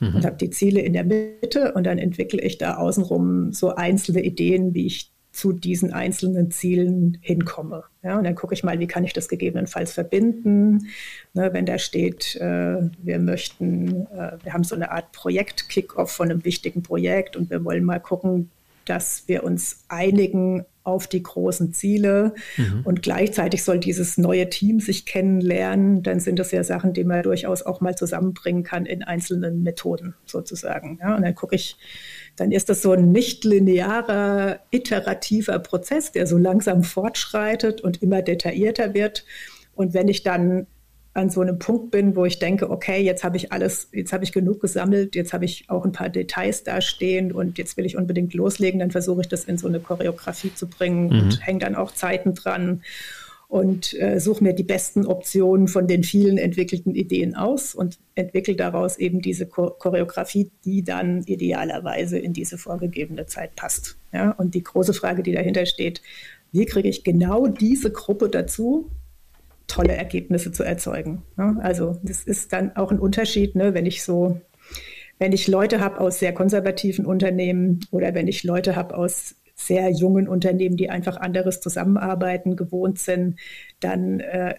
mhm. 0.00 0.16
und 0.16 0.24
habe 0.24 0.36
die 0.36 0.50
Ziele 0.50 0.80
in 0.80 0.92
der 0.92 1.04
Mitte 1.04 1.72
und 1.72 1.84
dann 1.84 1.98
entwickle 1.98 2.40
ich 2.40 2.58
da 2.58 2.76
außenrum 2.76 3.52
so 3.52 3.74
einzelne 3.74 4.22
Ideen, 4.22 4.74
wie 4.74 4.86
ich 4.86 5.12
zu 5.38 5.52
diesen 5.52 5.92
einzelnen 5.92 6.50
Zielen 6.50 7.18
hinkomme. 7.20 7.84
Ja, 8.02 8.18
und 8.18 8.24
dann 8.24 8.34
gucke 8.34 8.54
ich 8.54 8.64
mal, 8.64 8.80
wie 8.80 8.86
kann 8.88 9.04
ich 9.04 9.12
das 9.12 9.28
gegebenenfalls 9.28 9.92
verbinden. 9.92 10.88
Ne, 11.32 11.50
wenn 11.52 11.64
da 11.64 11.78
steht, 11.78 12.34
äh, 12.36 12.90
wir 13.02 13.18
möchten, 13.20 14.06
äh, 14.06 14.36
wir 14.42 14.52
haben 14.52 14.64
so 14.64 14.74
eine 14.74 14.90
Art 14.90 15.12
Projekt-Kickoff 15.12 16.10
von 16.10 16.30
einem 16.30 16.44
wichtigen 16.44 16.82
Projekt 16.82 17.36
und 17.36 17.50
wir 17.50 17.64
wollen 17.64 17.84
mal 17.84 18.00
gucken, 18.00 18.50
dass 18.84 19.24
wir 19.28 19.44
uns 19.44 19.84
einigen 19.88 20.64
auf 20.88 21.06
die 21.06 21.22
großen 21.22 21.72
Ziele 21.74 22.34
mhm. 22.56 22.80
und 22.84 23.02
gleichzeitig 23.02 23.62
soll 23.62 23.78
dieses 23.78 24.16
neue 24.16 24.48
Team 24.48 24.80
sich 24.80 25.04
kennenlernen, 25.04 26.02
dann 26.02 26.18
sind 26.18 26.38
das 26.38 26.50
ja 26.50 26.64
Sachen, 26.64 26.94
die 26.94 27.04
man 27.04 27.22
durchaus 27.22 27.62
auch 27.62 27.80
mal 27.80 27.94
zusammenbringen 27.94 28.62
kann 28.62 28.86
in 28.86 29.02
einzelnen 29.02 29.62
Methoden 29.62 30.14
sozusagen. 30.24 30.98
Ja, 31.00 31.14
und 31.14 31.22
dann 31.22 31.34
gucke 31.34 31.54
ich, 31.54 31.76
dann 32.36 32.50
ist 32.50 32.70
das 32.70 32.80
so 32.80 32.92
ein 32.92 33.12
nicht 33.12 33.44
linearer, 33.44 34.60
iterativer 34.70 35.58
Prozess, 35.58 36.10
der 36.10 36.26
so 36.26 36.38
langsam 36.38 36.82
fortschreitet 36.82 37.82
und 37.82 38.02
immer 38.02 38.22
detaillierter 38.22 38.94
wird. 38.94 39.24
Und 39.74 39.92
wenn 39.92 40.08
ich 40.08 40.22
dann 40.22 40.66
an 41.18 41.30
so 41.30 41.40
einem 41.40 41.58
Punkt 41.58 41.90
bin, 41.90 42.16
wo 42.16 42.24
ich 42.24 42.38
denke, 42.38 42.70
okay, 42.70 43.02
jetzt 43.02 43.24
habe 43.24 43.36
ich 43.36 43.52
alles, 43.52 43.88
jetzt 43.92 44.12
habe 44.12 44.24
ich 44.24 44.32
genug 44.32 44.60
gesammelt, 44.60 45.14
jetzt 45.14 45.32
habe 45.32 45.44
ich 45.44 45.68
auch 45.68 45.84
ein 45.84 45.92
paar 45.92 46.08
Details 46.08 46.62
da 46.62 46.80
stehen 46.80 47.32
und 47.32 47.58
jetzt 47.58 47.76
will 47.76 47.84
ich 47.84 47.96
unbedingt 47.96 48.34
loslegen, 48.34 48.80
dann 48.80 48.90
versuche 48.90 49.22
ich 49.22 49.28
das 49.28 49.44
in 49.44 49.58
so 49.58 49.66
eine 49.66 49.80
Choreografie 49.80 50.54
zu 50.54 50.68
bringen 50.68 51.08
mhm. 51.08 51.20
und 51.20 51.46
hänge 51.46 51.58
dann 51.58 51.74
auch 51.74 51.92
Zeiten 51.92 52.34
dran 52.34 52.82
und 53.48 53.98
äh, 53.98 54.20
suche 54.20 54.44
mir 54.44 54.52
die 54.52 54.62
besten 54.62 55.06
Optionen 55.06 55.68
von 55.68 55.86
den 55.86 56.04
vielen 56.04 56.36
entwickelten 56.36 56.94
Ideen 56.94 57.34
aus 57.34 57.74
und 57.74 57.98
entwickle 58.14 58.54
daraus 58.54 58.98
eben 58.98 59.22
diese 59.22 59.46
Cho 59.46 59.70
Choreografie, 59.70 60.50
die 60.64 60.84
dann 60.84 61.22
idealerweise 61.22 62.18
in 62.18 62.34
diese 62.34 62.58
vorgegebene 62.58 63.26
Zeit 63.26 63.56
passt. 63.56 63.96
Ja? 64.12 64.32
Und 64.32 64.54
die 64.54 64.62
große 64.62 64.92
Frage, 64.92 65.22
die 65.22 65.32
dahinter 65.32 65.64
steht, 65.64 66.02
wie 66.52 66.66
kriege 66.66 66.88
ich 66.88 67.04
genau 67.04 67.46
diese 67.46 67.90
Gruppe 67.90 68.28
dazu, 68.28 68.90
tolle 69.68 69.94
Ergebnisse 69.94 70.50
zu 70.50 70.64
erzeugen? 70.64 71.22
Ja? 71.36 71.56
Also 71.60 71.98
das 72.02 72.24
ist 72.24 72.52
dann 72.52 72.74
auch 72.74 72.90
ein 72.90 72.98
Unterschied, 72.98 73.54
ne? 73.54 73.74
wenn 73.74 73.86
ich 73.86 74.02
so 74.02 74.40
wenn 75.20 75.32
ich 75.32 75.48
Leute 75.48 75.80
habe 75.80 76.00
aus 76.00 76.20
sehr 76.20 76.32
konservativen 76.32 77.04
Unternehmen 77.04 77.80
oder 77.90 78.14
wenn 78.14 78.28
ich 78.28 78.44
Leute 78.44 78.76
habe 78.76 78.96
aus 78.96 79.34
sehr 79.56 79.90
jungen 79.90 80.28
Unternehmen, 80.28 80.76
die 80.76 80.90
einfach 80.90 81.16
anderes 81.16 81.60
Zusammenarbeiten 81.60 82.54
gewohnt 82.54 83.00
sind, 83.00 83.38
dann 83.80 84.20
äh, 84.20 84.54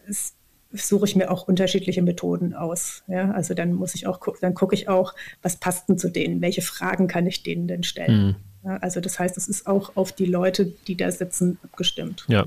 suche 0.71 1.05
ich 1.05 1.15
mir 1.15 1.31
auch 1.31 1.47
unterschiedliche 1.47 2.01
Methoden 2.01 2.53
aus. 2.53 3.03
Ja? 3.07 3.31
Also 3.31 3.53
dann 3.53 3.73
muss 3.73 3.95
ich 3.95 4.07
auch 4.07 4.19
dann 4.41 4.53
gucke 4.53 4.75
ich 4.75 4.89
auch, 4.89 5.15
was 5.41 5.55
passt 5.55 5.87
denn 5.87 5.97
zu 5.97 6.09
denen? 6.09 6.41
Welche 6.41 6.61
Fragen 6.61 7.07
kann 7.07 7.25
ich 7.25 7.43
denen 7.43 7.67
denn 7.67 7.83
stellen? 7.83 8.35
Ja, 8.63 8.75
also 8.77 8.99
das 8.99 9.17
heißt, 9.17 9.37
es 9.37 9.47
ist 9.47 9.67
auch 9.67 9.95
auf 9.95 10.11
die 10.11 10.25
Leute, 10.25 10.65
die 10.65 10.97
da 10.97 11.09
sitzen, 11.11 11.57
abgestimmt. 11.63 12.25
Ja, 12.27 12.45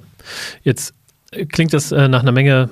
jetzt 0.62 0.94
klingt 1.48 1.72
das 1.72 1.92
äh, 1.92 2.08
nach 2.08 2.22
einer 2.22 2.32
Menge 2.32 2.70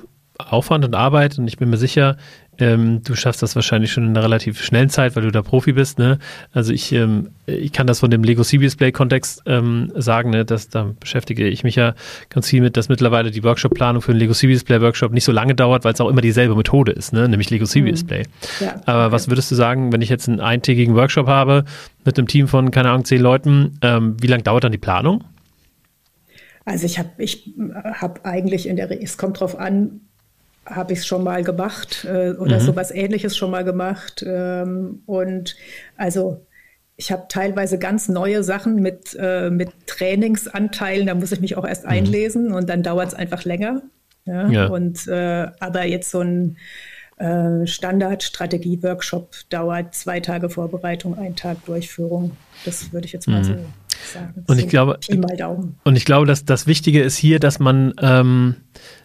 Aufwand 0.49 0.85
und 0.85 0.95
Arbeit 0.95 1.37
und 1.37 1.47
ich 1.47 1.57
bin 1.57 1.69
mir 1.69 1.77
sicher, 1.77 2.17
ähm, 2.57 3.01
du 3.03 3.15
schaffst 3.15 3.41
das 3.41 3.55
wahrscheinlich 3.55 3.91
schon 3.91 4.03
in 4.03 4.09
einer 4.11 4.23
relativ 4.23 4.61
schnellen 4.61 4.89
Zeit, 4.89 5.15
weil 5.15 5.23
du 5.23 5.31
da 5.31 5.41
Profi 5.41 5.73
bist. 5.73 5.99
Ne? 5.99 6.19
Also 6.53 6.73
ich, 6.73 6.91
ähm, 6.91 7.29
ich 7.45 7.71
kann 7.71 7.87
das 7.87 7.99
von 7.99 8.11
dem 8.11 8.23
Lego 8.23 8.43
C-Display-Kontext 8.43 9.43
ähm, 9.45 9.91
sagen, 9.95 10.29
ne? 10.29 10.45
dass, 10.45 10.69
da 10.69 10.91
beschäftige 10.99 11.47
ich 11.47 11.63
mich 11.63 11.75
ja 11.75 11.95
ganz 12.29 12.49
viel 12.49 12.61
mit, 12.61 12.77
dass 12.77 12.89
mittlerweile 12.89 13.31
die 13.31 13.43
Workshop-Planung 13.43 14.01
für 14.01 14.11
einen 14.11 14.19
Lego 14.19 14.33
C-Display-Workshop 14.33 15.11
nicht 15.11 15.23
so 15.23 15.31
lange 15.31 15.55
dauert, 15.55 15.83
weil 15.85 15.93
es 15.93 16.01
auch 16.01 16.09
immer 16.09 16.21
dieselbe 16.21 16.55
Methode 16.55 16.91
ist, 16.91 17.13
ne? 17.13 17.27
nämlich 17.27 17.49
Lego 17.49 17.65
C-Display. 17.65 18.23
Mhm. 18.23 18.65
Ja, 18.65 18.81
Aber 18.85 19.11
was 19.11 19.27
würdest 19.27 19.49
du 19.51 19.55
sagen, 19.55 19.91
wenn 19.91 20.01
ich 20.01 20.09
jetzt 20.09 20.27
einen 20.27 20.39
eintägigen 20.39 20.95
Workshop 20.95 21.27
habe 21.27 21.65
mit 22.05 22.17
einem 22.17 22.27
Team 22.27 22.47
von, 22.47 22.71
keine 22.71 22.89
Ahnung, 22.89 23.05
zehn 23.05 23.21
Leuten, 23.21 23.77
ähm, 23.81 24.17
wie 24.21 24.27
lange 24.27 24.43
dauert 24.43 24.63
dann 24.63 24.71
die 24.71 24.77
Planung? 24.77 25.23
Also 26.65 26.85
ich 26.85 26.99
habe 26.99 27.09
ich 27.17 27.53
hab 27.93 28.25
eigentlich 28.25 28.67
in 28.67 28.75
der, 28.75 28.91
es 29.01 29.17
kommt 29.17 29.39
drauf 29.39 29.57
an, 29.57 30.01
habe 30.65 30.93
ich 30.93 30.99
es 30.99 31.07
schon 31.07 31.23
mal 31.23 31.43
gemacht 31.43 32.05
äh, 32.05 32.31
oder 32.31 32.59
mhm. 32.59 32.65
sowas 32.65 32.91
ähnliches 32.91 33.35
schon 33.35 33.51
mal 33.51 33.63
gemacht. 33.63 34.23
Ähm, 34.25 35.01
und 35.05 35.55
also 35.97 36.45
ich 36.97 37.11
habe 37.11 37.25
teilweise 37.29 37.79
ganz 37.79 38.09
neue 38.09 38.43
Sachen 38.43 38.75
mit, 38.75 39.17
äh, 39.19 39.49
mit 39.49 39.69
Trainingsanteilen, 39.87 41.07
da 41.07 41.15
muss 41.15 41.31
ich 41.31 41.41
mich 41.41 41.57
auch 41.57 41.65
erst 41.65 41.85
mhm. 41.85 41.91
einlesen 41.91 42.53
und 42.53 42.69
dann 42.69 42.83
dauert 42.83 43.09
es 43.09 43.13
einfach 43.15 43.43
länger. 43.43 43.81
Ja? 44.25 44.47
ja. 44.49 44.65
Und 44.67 45.07
äh, 45.07 45.47
aber 45.59 45.85
jetzt 45.85 46.11
so 46.11 46.19
ein 46.19 46.57
äh, 47.17 47.65
Standard-Strategie-Workshop 47.65 49.31
dauert 49.49 49.95
zwei 49.95 50.19
Tage 50.19 50.49
Vorbereitung, 50.49 51.17
ein 51.17 51.35
Tag 51.35 51.65
Durchführung. 51.65 52.37
Das 52.65 52.93
würde 52.93 53.07
ich 53.07 53.13
jetzt 53.13 53.27
mal 53.27 53.39
mhm. 53.39 53.43
so 53.43 53.55
sagen. 54.05 54.43
Und 54.47 54.59
ich 54.59 54.67
glaube, 54.67 54.99
und 55.83 55.95
ich 55.95 56.05
glaube, 56.05 56.25
dass 56.25 56.45
das 56.45 56.67
Wichtige 56.67 57.01
ist 57.01 57.17
hier, 57.17 57.39
dass 57.39 57.59
man 57.59 57.93
ähm, 58.01 58.55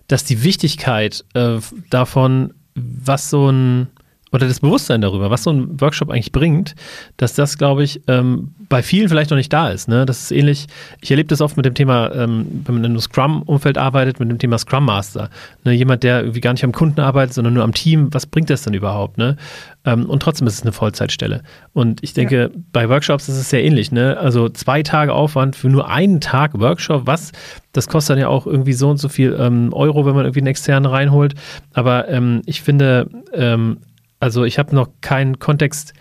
dass 0.09 0.25
die 0.25 0.43
Wichtigkeit 0.43 1.25
äh, 1.35 1.59
davon, 1.91 2.55
was 2.75 3.31
so 3.31 3.51
ein 3.51 3.89
oder 4.33 4.49
das 4.49 4.61
Bewusstsein 4.61 5.01
darüber, 5.01 5.31
was 5.31 5.45
so 5.45 5.51
ein 5.51 5.81
Workshop 5.81 6.11
eigentlich 6.11 6.33
bringt, 6.33 6.75
dass 7.17 7.35
das, 7.35 7.59
glaube 7.59 7.85
ich, 7.85 8.01
ähm, 8.09 8.53
bei 8.69 8.83
vielen 8.83 9.09
vielleicht 9.09 9.31
noch 9.31 9.37
nicht 9.37 9.53
da 9.53 9.71
ist. 9.71 9.89
Ne? 9.89 10.05
Das 10.05 10.21
ist 10.21 10.33
ähnlich, 10.33 10.67
ich 11.01 11.11
erlebe 11.11 11.29
das 11.29 11.41
oft 11.41 11.57
mit 11.57 11.65
dem 11.65 11.75
Thema, 11.75 12.13
ähm, 12.13 12.63
wenn 12.65 12.75
man 12.75 12.85
in 12.85 12.91
einem 12.91 13.01
Scrum-Umfeld 13.01 13.79
arbeitet, 13.79 14.19
mit 14.19 14.29
dem 14.29 14.39
Thema 14.39 14.59
Scrum 14.59 14.85
Master. 14.85 15.31
Ne? 15.65 15.73
Jemand, 15.73 16.03
der 16.03 16.21
irgendwie 16.21 16.41
gar 16.41 16.53
nicht 16.53 16.65
am 16.65 16.73
Kunden 16.73 17.01
arbeitet, 17.01 17.35
sondern 17.35 17.55
nur 17.55 17.63
am 17.63 17.73
Team, 17.73 18.13
was 18.13 18.27
bringt 18.27 18.51
das 18.51 18.63
denn 18.63 18.75
überhaupt? 18.75 19.17
Ne? 19.17 19.37
Ähm, 19.85 20.07
und 20.07 20.21
trotzdem 20.21 20.49
ist 20.49 20.55
es 20.55 20.63
eine 20.63 20.73
Vollzeitstelle. 20.73 21.43
Und 21.73 22.03
ich 22.03 22.13
denke, 22.13 22.51
ja. 22.53 22.61
bei 22.73 22.89
Workshops 22.89 23.29
ist 23.29 23.37
es 23.37 23.49
sehr 23.49 23.63
ähnlich. 23.63 23.93
Ne? 23.93 24.19
Also 24.19 24.49
zwei 24.49 24.83
Tage 24.83 25.13
Aufwand 25.13 25.55
für 25.55 25.69
nur 25.69 25.89
einen 25.89 26.21
Tag 26.21 26.59
Workshop, 26.59 27.07
was? 27.07 27.31
Das 27.73 27.87
kostet 27.89 28.15
dann 28.15 28.21
ja 28.21 28.29
auch 28.29 28.47
irgendwie 28.47 28.73
so 28.73 28.91
und 28.91 28.97
so 28.97 29.09
viel 29.09 29.37
ähm, 29.39 29.73
Euro, 29.73 30.05
wenn 30.05 30.17
man 30.17 30.25
irgendwie 30.25 30.41
einen 30.41 30.49
externen 30.49 30.91
reinholt. 30.91 31.35
Aber 31.75 32.09
ähm, 32.09 32.43
ich 32.47 32.63
finde, 32.63 33.09
ähm, 33.33 33.79
also 34.27 34.45
ich 34.45 34.59
habe 34.59 34.75
noch 34.75 34.89
keinen 35.03 35.39
Kontext 35.39 35.95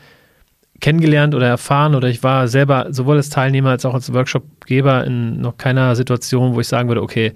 kennengelernt 0.82 1.36
oder 1.36 1.48
erfahren 1.48 1.94
oder 1.94 2.10
ich 2.10 2.24
war 2.24 2.48
selber 2.48 2.88
sowohl 2.90 3.18
als 3.18 3.30
Teilnehmer 3.30 3.70
als 3.70 3.86
auch 3.86 3.94
als 3.94 4.12
Workshopgeber 4.12 5.06
in 5.06 5.40
noch 5.40 5.58
keiner 5.58 5.96
Situation, 5.96 6.56
wo 6.56 6.60
ich 6.60 6.68
sagen 6.68 6.88
würde, 6.90 7.04
okay, 7.04 7.34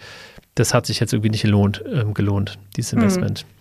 das 0.55 0.73
hat 0.73 0.87
sich 0.87 0.99
jetzt 0.99 1.13
irgendwie 1.13 1.29
nicht 1.29 1.43
gelohnt, 1.43 1.83
ähm, 1.93 2.15
gelohnt, 2.15 2.57
dieses 2.75 2.93
mhm. 2.93 2.99
Investment. 2.99 3.45
Mhm. 3.45 3.58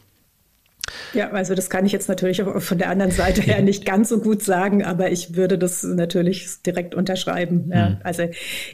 Ja, 1.14 1.30
also 1.30 1.54
das 1.54 1.70
kann 1.70 1.86
ich 1.86 1.92
jetzt 1.92 2.08
natürlich 2.08 2.42
von 2.42 2.78
der 2.78 2.90
anderen 2.90 3.10
Seite 3.10 3.42
her 3.42 3.62
nicht 3.62 3.84
ganz 3.84 4.08
so 4.08 4.20
gut 4.20 4.42
sagen, 4.42 4.84
aber 4.84 5.10
ich 5.10 5.36
würde 5.36 5.58
das 5.58 5.82
natürlich 5.82 6.62
direkt 6.62 6.94
unterschreiben. 6.94 7.70
Ja. 7.72 7.90
Mhm. 7.90 7.96
Also 8.02 8.24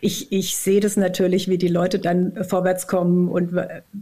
ich, 0.01 0.33
ich 0.33 0.57
sehe 0.57 0.81
das 0.81 0.97
natürlich, 0.97 1.49
wie 1.49 1.59
die 1.59 1.69
Leute 1.69 1.99
dann 1.99 2.45
vorwärts 2.45 2.87
kommen 2.87 3.29
und 3.29 3.53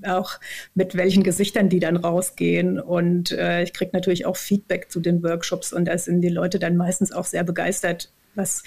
auch 0.07 0.40
mit 0.75 0.96
welchen 0.96 1.22
Gesichtern 1.22 1.68
die 1.68 1.81
dann 1.81 1.96
rausgehen. 1.96 2.81
Und 2.81 3.33
äh, 3.33 3.62
ich 3.62 3.72
kriege 3.72 3.90
natürlich 3.92 4.27
auch 4.27 4.37
Feedback 4.37 4.90
zu 4.90 5.01
den 5.01 5.22
Workshops 5.22 5.72
und 5.72 5.87
da 5.87 5.96
sind 5.98 6.20
die 6.22 6.29
Leute 6.29 6.59
dann 6.59 6.77
meistens 6.77 7.12
auch 7.12 7.25
sehr 7.25 7.44
begeistert, 7.44 8.11
was, 8.35 8.62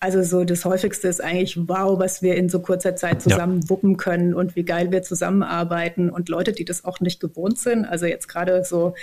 also 0.00 0.22
so 0.22 0.44
das 0.44 0.64
häufigste 0.64 1.08
ist 1.08 1.22
eigentlich, 1.22 1.56
wow, 1.68 1.98
was 1.98 2.22
wir 2.22 2.36
in 2.36 2.48
so 2.48 2.60
kurzer 2.60 2.96
Zeit 2.96 3.22
zusammen 3.22 3.62
ja. 3.62 3.68
wuppen 3.68 3.96
können 3.96 4.34
und 4.34 4.56
wie 4.56 4.64
geil 4.64 4.92
wir 4.92 5.02
zusammenarbeiten 5.02 6.10
und 6.10 6.28
Leute, 6.28 6.52
die 6.52 6.64
das 6.64 6.84
auch 6.84 7.00
nicht 7.00 7.20
gewohnt 7.20 7.58
sind. 7.58 7.84
Also 7.84 8.06
jetzt 8.06 8.28
gerade 8.28 8.64
so, 8.64 8.94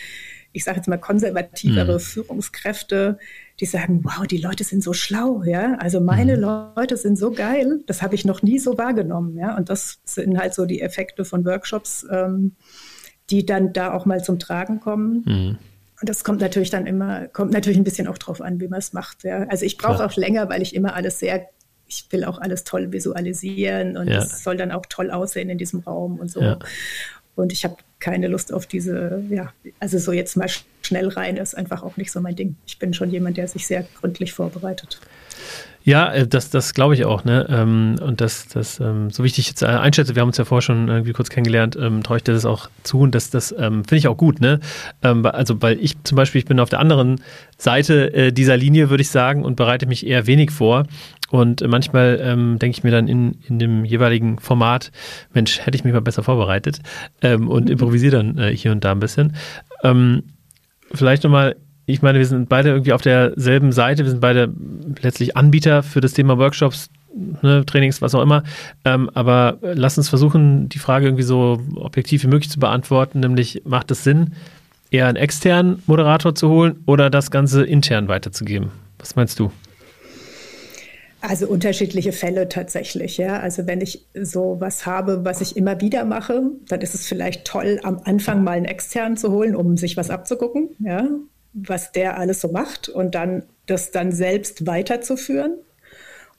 ich 0.52 0.64
sage 0.64 0.78
jetzt 0.78 0.88
mal 0.88 0.98
konservativere 0.98 1.94
mhm. 1.94 2.00
Führungskräfte, 2.00 3.20
die 3.60 3.66
sagen, 3.66 4.04
wow, 4.04 4.26
die 4.26 4.38
Leute 4.38 4.64
sind 4.64 4.84
so 4.84 4.94
schlau, 4.94 5.44
ja. 5.44 5.76
Also 5.76 6.00
meine 6.00 6.38
mhm. 6.38 6.72
Leute 6.76 6.98
sind 6.98 7.18
so 7.18 7.32
geil, 7.32 7.82
das 7.88 8.02
habe 8.02 8.16
ich 8.16 8.26
noch 8.26 8.42
nie 8.42 8.60
so 8.60 8.78
wahrgenommen, 8.78 9.38
ja. 9.38 9.56
Und 9.58 9.70
das 9.70 10.00
sind 10.06 10.38
halt 10.40 10.54
so 10.54 10.66
die 10.66 10.82
Effekte 10.82 11.26
von 11.26 11.46
Workshops, 11.46 12.06
ähm, 12.10 12.56
die 13.30 13.46
dann 13.46 13.74
da 13.74 13.94
auch 13.94 14.06
mal 14.06 14.24
zum 14.24 14.40
Tragen 14.40 14.80
kommen. 14.80 15.24
Mhm. 15.26 15.58
Und 16.02 16.08
das 16.08 16.24
kommt 16.24 16.40
natürlich 16.40 16.70
dann 16.70 16.88
immer, 16.88 17.28
kommt 17.28 17.52
natürlich 17.52 17.78
ein 17.78 17.84
bisschen 17.84 18.08
auch 18.08 18.18
drauf 18.18 18.42
an, 18.42 18.60
wie 18.60 18.68
man 18.68 18.80
es 18.80 18.94
macht. 18.94 19.24
Ja. 19.24 19.44
Also 19.50 19.66
ich 19.66 19.78
brauche 19.78 20.06
auch 20.06 20.16
länger, 20.16 20.50
weil 20.50 20.62
ich 20.62 20.74
immer 20.74 20.94
alles 20.96 21.20
sehr, 21.20 21.50
ich 21.88 22.06
will 22.12 22.24
auch 22.24 22.40
alles 22.40 22.64
toll 22.64 22.92
visualisieren 22.94 23.98
und 23.98 24.08
es 24.08 24.32
ja. 24.32 24.38
soll 24.38 24.58
dann 24.58 24.72
auch 24.72 24.86
toll 24.88 25.12
aussehen 25.12 25.50
in 25.50 25.58
diesem 25.58 25.82
Raum 25.82 26.20
und 26.20 26.32
so. 26.32 26.42
Ja. 26.42 26.60
Und 27.36 27.52
ich 27.52 27.64
habe 27.64 27.78
keine 28.00 28.28
Lust 28.28 28.54
auf 28.54 28.66
diese, 28.66 29.24
ja, 29.30 29.52
also 29.80 29.98
so 29.98 30.12
jetzt 30.14 30.38
mal 30.38 30.50
schnell 30.82 31.10
rein, 31.10 31.36
das 31.36 31.50
ist 31.50 31.56
einfach 31.56 31.84
auch 31.84 31.98
nicht 31.98 32.12
so 32.12 32.22
mein 32.22 32.36
Ding. 32.36 32.56
Ich 32.66 32.80
bin 32.80 32.94
schon 32.94 33.12
jemand, 33.12 33.38
der 33.38 33.48
sich 33.48 33.68
sehr 33.68 33.86
gründlich 34.00 34.34
vorbereitet. 34.34 35.02
Ja, 35.84 36.12
äh, 36.12 36.28
das, 36.28 36.50
das 36.50 36.74
glaube 36.74 36.94
ich 36.94 37.06
auch, 37.06 37.24
ne? 37.24 37.48
Ähm, 37.50 37.96
und 38.02 38.22
das, 38.22 38.48
das, 38.48 38.80
ähm, 38.80 39.10
so 39.10 39.24
wichtig 39.24 39.48
jetzt 39.48 39.64
äh, 39.64 39.68
einschätze, 39.68 40.16
wir 40.16 40.22
haben 40.22 40.28
uns 40.28 40.38
ja 40.38 40.46
vorher 40.46 40.62
schon 40.62 40.88
irgendwie 40.88 41.14
kurz 41.14 41.30
kennengelernt, 41.30 41.78
ähm, 41.82 42.04
traue 42.04 42.18
ich 42.18 42.24
dir 42.24 42.34
das 42.34 42.46
auch 42.46 42.70
zu 42.84 43.00
und 43.00 43.16
das, 43.16 43.30
das 43.30 43.50
finde 43.50 43.96
ich 43.96 44.08
auch 44.08 44.18
gut, 44.18 44.40
ne? 44.42 44.60
Also, 45.02 45.62
weil 45.62 45.80
ich 45.80 45.96
zum 46.04 46.16
Beispiel, 46.16 46.40
ich 46.40 46.46
bin 46.46 46.60
auf 46.60 46.70
der 46.70 46.80
anderen 46.80 47.22
Seite 47.58 48.14
äh, 48.14 48.32
dieser 48.32 48.58
Linie, 48.58 48.90
würde 48.90 49.02
ich 49.02 49.10
sagen, 49.10 49.44
und 49.44 49.56
bereite 49.56 49.86
mich 49.86 50.06
eher 50.06 50.28
wenig 50.28 50.52
vor. 50.52 50.86
Und 51.30 51.66
manchmal 51.68 52.20
ähm, 52.22 52.58
denke 52.60 52.78
ich 52.78 52.84
mir 52.84 52.92
dann 52.92 53.08
in, 53.08 53.38
in 53.48 53.60
dem 53.60 53.86
jeweiligen 53.86 54.40
Format, 54.40 54.92
Mensch, 55.34 55.60
hätte 55.60 55.76
ich 55.76 55.84
mich 55.84 55.94
mal 55.94 56.02
besser 56.02 56.24
vorbereitet 56.24 56.80
ähm, 57.22 57.48
und 57.48 57.70
improvisiere 57.70 58.18
dann 58.18 58.38
äh, 58.38 58.56
hier 58.56 58.72
und 58.72 58.84
da 58.84 58.92
ein 58.92 59.00
bisschen. 59.00 59.36
Ähm, 59.84 60.24
vielleicht 60.94 61.24
nochmal 61.24 61.56
ich 61.90 62.04
meine, 62.04 62.20
wir 62.20 62.26
sind 62.26 62.50
beide 62.50 62.70
irgendwie 62.70 62.94
auf 62.94 63.02
derselben 63.02 63.72
Seite. 63.72 64.04
Wir 64.04 64.12
sind 64.12 64.22
beide 64.22 64.54
letztlich 65.02 65.36
Anbieter 65.36 65.82
für 65.82 66.02
das 66.02 66.14
Thema 66.14 66.38
Workshops, 66.38 66.90
ne, 67.42 67.66
Trainings, 67.66 68.00
was 68.00 68.14
auch 68.14 68.22
immer. 68.22 68.44
Ähm, 68.86 69.10
aber 69.16 69.58
lass 69.62 69.98
uns 69.98 70.08
versuchen, 70.08 70.70
die 70.70 70.78
Frage 70.78 71.08
irgendwie 71.08 71.24
so 71.24 71.60
objektiv 71.76 72.24
wie 72.24 72.28
möglich 72.28 72.52
zu 72.52 72.60
beantworten, 72.60 73.22
nämlich 73.22 73.64
macht 73.66 73.90
es 73.90 74.04
Sinn, 74.04 74.34
eher 74.92 75.08
einen 75.08 75.18
externen 75.18 75.82
Moderator 75.88 76.36
zu 76.36 76.50
holen 76.50 76.84
oder 76.86 77.10
das 77.10 77.32
Ganze 77.32 77.64
intern 77.66 78.08
weiterzugeben? 78.08 78.72
Was 79.00 79.16
meinst 79.16 79.40
du? 79.40 79.52
Also 81.22 81.48
unterschiedliche 81.48 82.12
Fälle 82.12 82.50
tatsächlich, 82.50 83.18
ja. 83.18 83.40
Also 83.40 83.66
wenn 83.66 83.82
ich 83.82 84.06
so 84.14 84.58
was 84.60 84.86
habe, 84.86 85.26
was 85.26 85.42
ich 85.42 85.58
immer 85.58 85.82
wieder 85.82 86.06
mache, 86.06 86.44
dann 86.68 86.82
ist 86.82 86.94
es 86.94 87.08
vielleicht 87.08 87.46
toll, 87.46 87.80
am 87.84 88.00
Anfang 88.06 88.44
mal 88.44 88.52
einen 88.52 88.66
externen 88.66 89.18
zu 89.18 89.32
holen, 89.32 89.56
um 89.56 89.76
sich 89.76 89.98
was 89.98 90.12
abzugucken, 90.12 90.70
ja 90.80 91.08
was 91.54 91.92
der 91.92 92.18
alles 92.18 92.42
so 92.42 92.50
macht 92.50 92.90
und 92.90 93.16
dann 93.16 93.44
das 93.66 93.92
dann 93.92 94.12
selbst 94.12 94.66
weiterzuführen. 94.66 95.58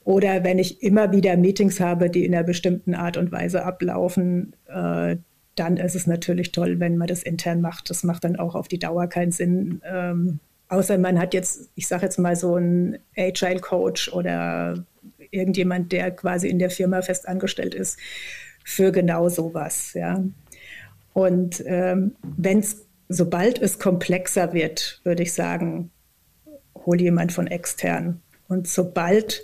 Oder 0.04 0.44
wenn 0.44 0.58
ich 0.58 0.82
immer 0.82 1.12
wieder 1.12 1.36
Meetings 1.36 1.78
habe, 1.78 2.10
die 2.10 2.24
in 2.24 2.34
einer 2.34 2.44
bestimmten 2.44 2.94
Art 2.94 3.16
und 3.16 3.32
Weise 3.32 3.64
ablaufen, 3.64 4.54
äh, 4.66 5.16
dann 5.56 5.76
ist 5.76 5.94
es 5.94 6.06
natürlich 6.06 6.52
toll, 6.52 6.80
wenn 6.80 6.96
man 6.96 7.08
das 7.08 7.22
intern 7.22 7.60
macht. 7.60 7.90
Das 7.90 8.02
macht 8.02 8.24
dann 8.24 8.36
auch 8.36 8.54
auf 8.54 8.66
die 8.66 8.78
Dauer 8.78 9.08
keinen 9.08 9.32
Sinn. 9.32 9.82
Ähm, 9.84 10.40
außer 10.68 10.96
man 10.96 11.18
hat 11.18 11.34
jetzt, 11.34 11.70
ich 11.74 11.86
sage 11.86 12.04
jetzt 12.04 12.18
mal 12.18 12.34
so 12.34 12.54
einen 12.54 12.98
Agile 13.16 13.60
Coach 13.60 14.10
oder 14.12 14.84
irgendjemand, 15.30 15.92
der 15.92 16.10
quasi 16.12 16.48
in 16.48 16.58
der 16.58 16.70
Firma 16.70 17.02
fest 17.02 17.28
angestellt 17.28 17.74
ist, 17.74 17.98
für 18.64 18.90
genau 18.90 19.28
sowas. 19.28 19.92
Ja. 19.94 20.24
Und 21.12 21.62
ähm, 21.66 22.16
wenn 22.22 22.60
es 22.60 22.86
sobald 23.10 23.60
es 23.60 23.78
komplexer 23.78 24.54
wird, 24.54 25.00
würde 25.02 25.24
ich 25.24 25.32
sagen, 25.34 25.90
hol 26.86 27.00
jemand 27.00 27.32
von 27.32 27.48
extern. 27.48 28.22
Und 28.48 28.68
sobald, 28.68 29.42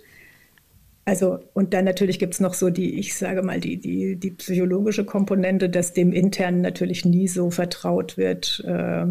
also, 1.05 1.40
und 1.52 1.74
dann 1.74 1.85
natürlich 1.85 2.20
gibt 2.20 2.35
es 2.35 2.40
noch 2.40 2.55
so 2.55 2.70
die, 2.70 2.98
ich 2.98 3.16
sage 3.16 3.42
mal, 3.42 3.59
die, 3.59 3.76
die, 3.76 4.16
die 4.16 4.31
psychologische 4.31 5.05
Komponente, 5.05 5.68
dass 5.68 5.92
dem 5.92 6.12
intern 6.12 6.61
natürlich 6.61 7.05
nie 7.05 7.26
so 7.26 7.50
vertraut 7.50 8.16
wird 8.16 8.64
äh, 8.64 9.07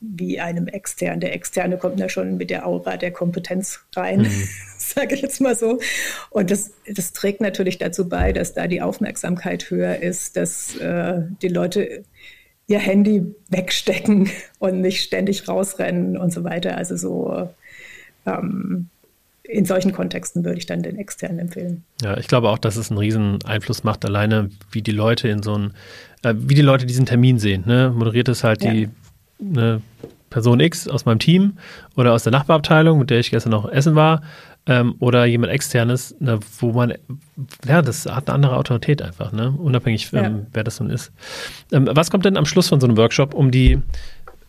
wie 0.00 0.40
einem 0.40 0.68
externen. 0.68 1.20
Der 1.20 1.34
externe 1.34 1.76
kommt 1.76 2.00
ja 2.00 2.08
schon 2.08 2.38
mit 2.38 2.48
der 2.48 2.66
Aura 2.66 2.96
der 2.96 3.10
Kompetenz 3.10 3.80
rein, 3.94 4.22
mhm. 4.22 4.48
sage 4.78 5.16
ich 5.16 5.20
jetzt 5.20 5.40
mal 5.42 5.54
so. 5.54 5.80
Und 6.30 6.50
das, 6.50 6.70
das 6.90 7.12
trägt 7.12 7.42
natürlich 7.42 7.76
dazu 7.76 8.08
bei, 8.08 8.32
dass 8.32 8.54
da 8.54 8.68
die 8.68 8.80
Aufmerksamkeit 8.80 9.68
höher 9.68 9.98
ist, 10.00 10.38
dass 10.38 10.76
äh, 10.76 11.22
die 11.42 11.48
Leute 11.48 12.04
ihr 12.68 12.78
Handy 12.78 13.34
wegstecken 13.48 14.30
und 14.60 14.80
nicht 14.80 15.02
ständig 15.02 15.48
rausrennen 15.48 16.16
und 16.16 16.32
so 16.32 16.44
weiter. 16.44 16.76
Also 16.76 16.96
so, 16.96 17.48
ähm, 18.26 18.88
in 19.42 19.64
solchen 19.64 19.92
Kontexten 19.92 20.44
würde 20.44 20.58
ich 20.58 20.66
dann 20.66 20.82
den 20.82 20.98
externen 20.98 21.38
empfehlen. 21.38 21.82
Ja, 22.02 22.18
ich 22.18 22.28
glaube 22.28 22.50
auch, 22.50 22.58
dass 22.58 22.76
es 22.76 22.90
einen 22.90 22.98
riesen 22.98 23.38
Einfluss 23.44 23.82
macht, 23.82 24.04
alleine 24.04 24.50
wie 24.70 24.82
die 24.82 24.92
Leute 24.92 25.28
in 25.28 25.42
so 25.42 25.54
einen, 25.54 25.72
äh, 26.22 26.34
wie 26.36 26.54
die 26.54 26.62
Leute 26.62 26.84
diesen 26.84 27.06
Termin 27.06 27.38
sehen. 27.38 27.64
Ne? 27.66 27.90
Moderiert 27.96 28.28
es 28.28 28.44
halt 28.44 28.62
ja. 28.62 28.72
die 28.72 28.88
ne, 29.38 29.80
Person 30.28 30.60
X 30.60 30.86
aus 30.86 31.06
meinem 31.06 31.18
Team 31.18 31.54
oder 31.96 32.12
aus 32.12 32.24
der 32.24 32.32
Nachbarabteilung, 32.32 32.98
mit 32.98 33.08
der 33.08 33.20
ich 33.20 33.30
gestern 33.30 33.52
noch 33.52 33.66
essen 33.70 33.94
war, 33.94 34.22
ähm, 34.68 34.94
oder 35.00 35.24
jemand 35.24 35.52
externes, 35.52 36.14
ne, 36.20 36.38
wo 36.60 36.72
man, 36.72 36.94
ja, 37.66 37.82
das 37.82 38.06
hat 38.06 38.28
eine 38.28 38.34
andere 38.34 38.56
Autorität 38.56 39.02
einfach, 39.02 39.32
ne? 39.32 39.50
unabhängig, 39.50 40.12
ja. 40.12 40.24
ähm, 40.24 40.46
wer 40.52 40.62
das 40.62 40.78
nun 40.78 40.90
ist. 40.90 41.10
Ähm, 41.72 41.88
was 41.90 42.10
kommt 42.10 42.26
denn 42.26 42.36
am 42.36 42.44
Schluss 42.44 42.68
von 42.68 42.78
so 42.78 42.86
einem 42.86 42.96
Workshop, 42.98 43.34
um 43.34 43.50
die, 43.50 43.80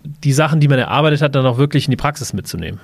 die 0.03 0.33
Sachen, 0.33 0.59
die 0.59 0.67
man 0.67 0.77
erarbeitet 0.77 1.21
hat, 1.21 1.35
dann 1.35 1.45
auch 1.45 1.57
wirklich 1.57 1.85
in 1.85 1.91
die 1.91 1.97
Praxis 1.97 2.33
mitzunehmen? 2.33 2.79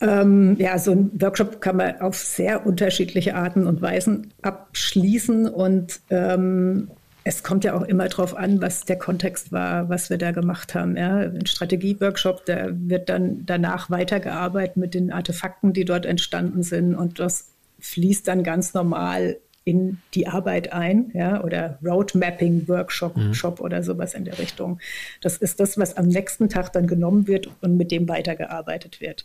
Ähm, 0.00 0.56
ja, 0.58 0.78
so 0.78 0.92
ein 0.92 1.10
Workshop 1.18 1.62
kann 1.62 1.76
man 1.76 2.00
auf 2.02 2.16
sehr 2.16 2.66
unterschiedliche 2.66 3.34
Arten 3.34 3.66
und 3.66 3.80
Weisen 3.80 4.34
abschließen 4.42 5.48
und 5.48 6.00
ähm, 6.10 6.90
es 7.26 7.42
kommt 7.42 7.64
ja 7.64 7.74
auch 7.74 7.82
immer 7.82 8.06
darauf 8.08 8.36
an, 8.36 8.60
was 8.60 8.84
der 8.84 8.98
Kontext 8.98 9.50
war, 9.50 9.88
was 9.88 10.10
wir 10.10 10.18
da 10.18 10.30
gemacht 10.30 10.74
haben. 10.74 10.96
Ja. 10.96 11.20
Ein 11.20 11.46
Strategie-Workshop, 11.46 12.44
da 12.44 12.68
wird 12.70 13.08
dann 13.08 13.46
danach 13.46 13.88
weitergearbeitet 13.90 14.76
mit 14.76 14.92
den 14.92 15.10
Artefakten, 15.10 15.72
die 15.72 15.86
dort 15.86 16.04
entstanden 16.04 16.62
sind 16.62 16.94
und 16.94 17.18
das 17.18 17.48
fließt 17.80 18.28
dann 18.28 18.42
ganz 18.44 18.74
normal 18.74 19.38
in 19.64 19.98
die 20.12 20.26
Arbeit 20.28 20.74
ein, 20.74 21.10
ja, 21.14 21.42
oder 21.42 21.78
Roadmapping-Workshop 21.82 23.16
mhm. 23.16 23.32
Shop 23.32 23.60
oder 23.60 23.82
sowas 23.82 24.12
in 24.12 24.26
der 24.26 24.38
Richtung. 24.38 24.78
Das 25.22 25.38
ist 25.38 25.58
das, 25.58 25.78
was 25.78 25.96
am 25.96 26.08
nächsten 26.08 26.50
Tag 26.50 26.74
dann 26.74 26.86
genommen 26.86 27.26
wird 27.26 27.48
und 27.62 27.78
mit 27.78 27.90
dem 27.90 28.06
weitergearbeitet 28.06 29.00
wird. 29.00 29.24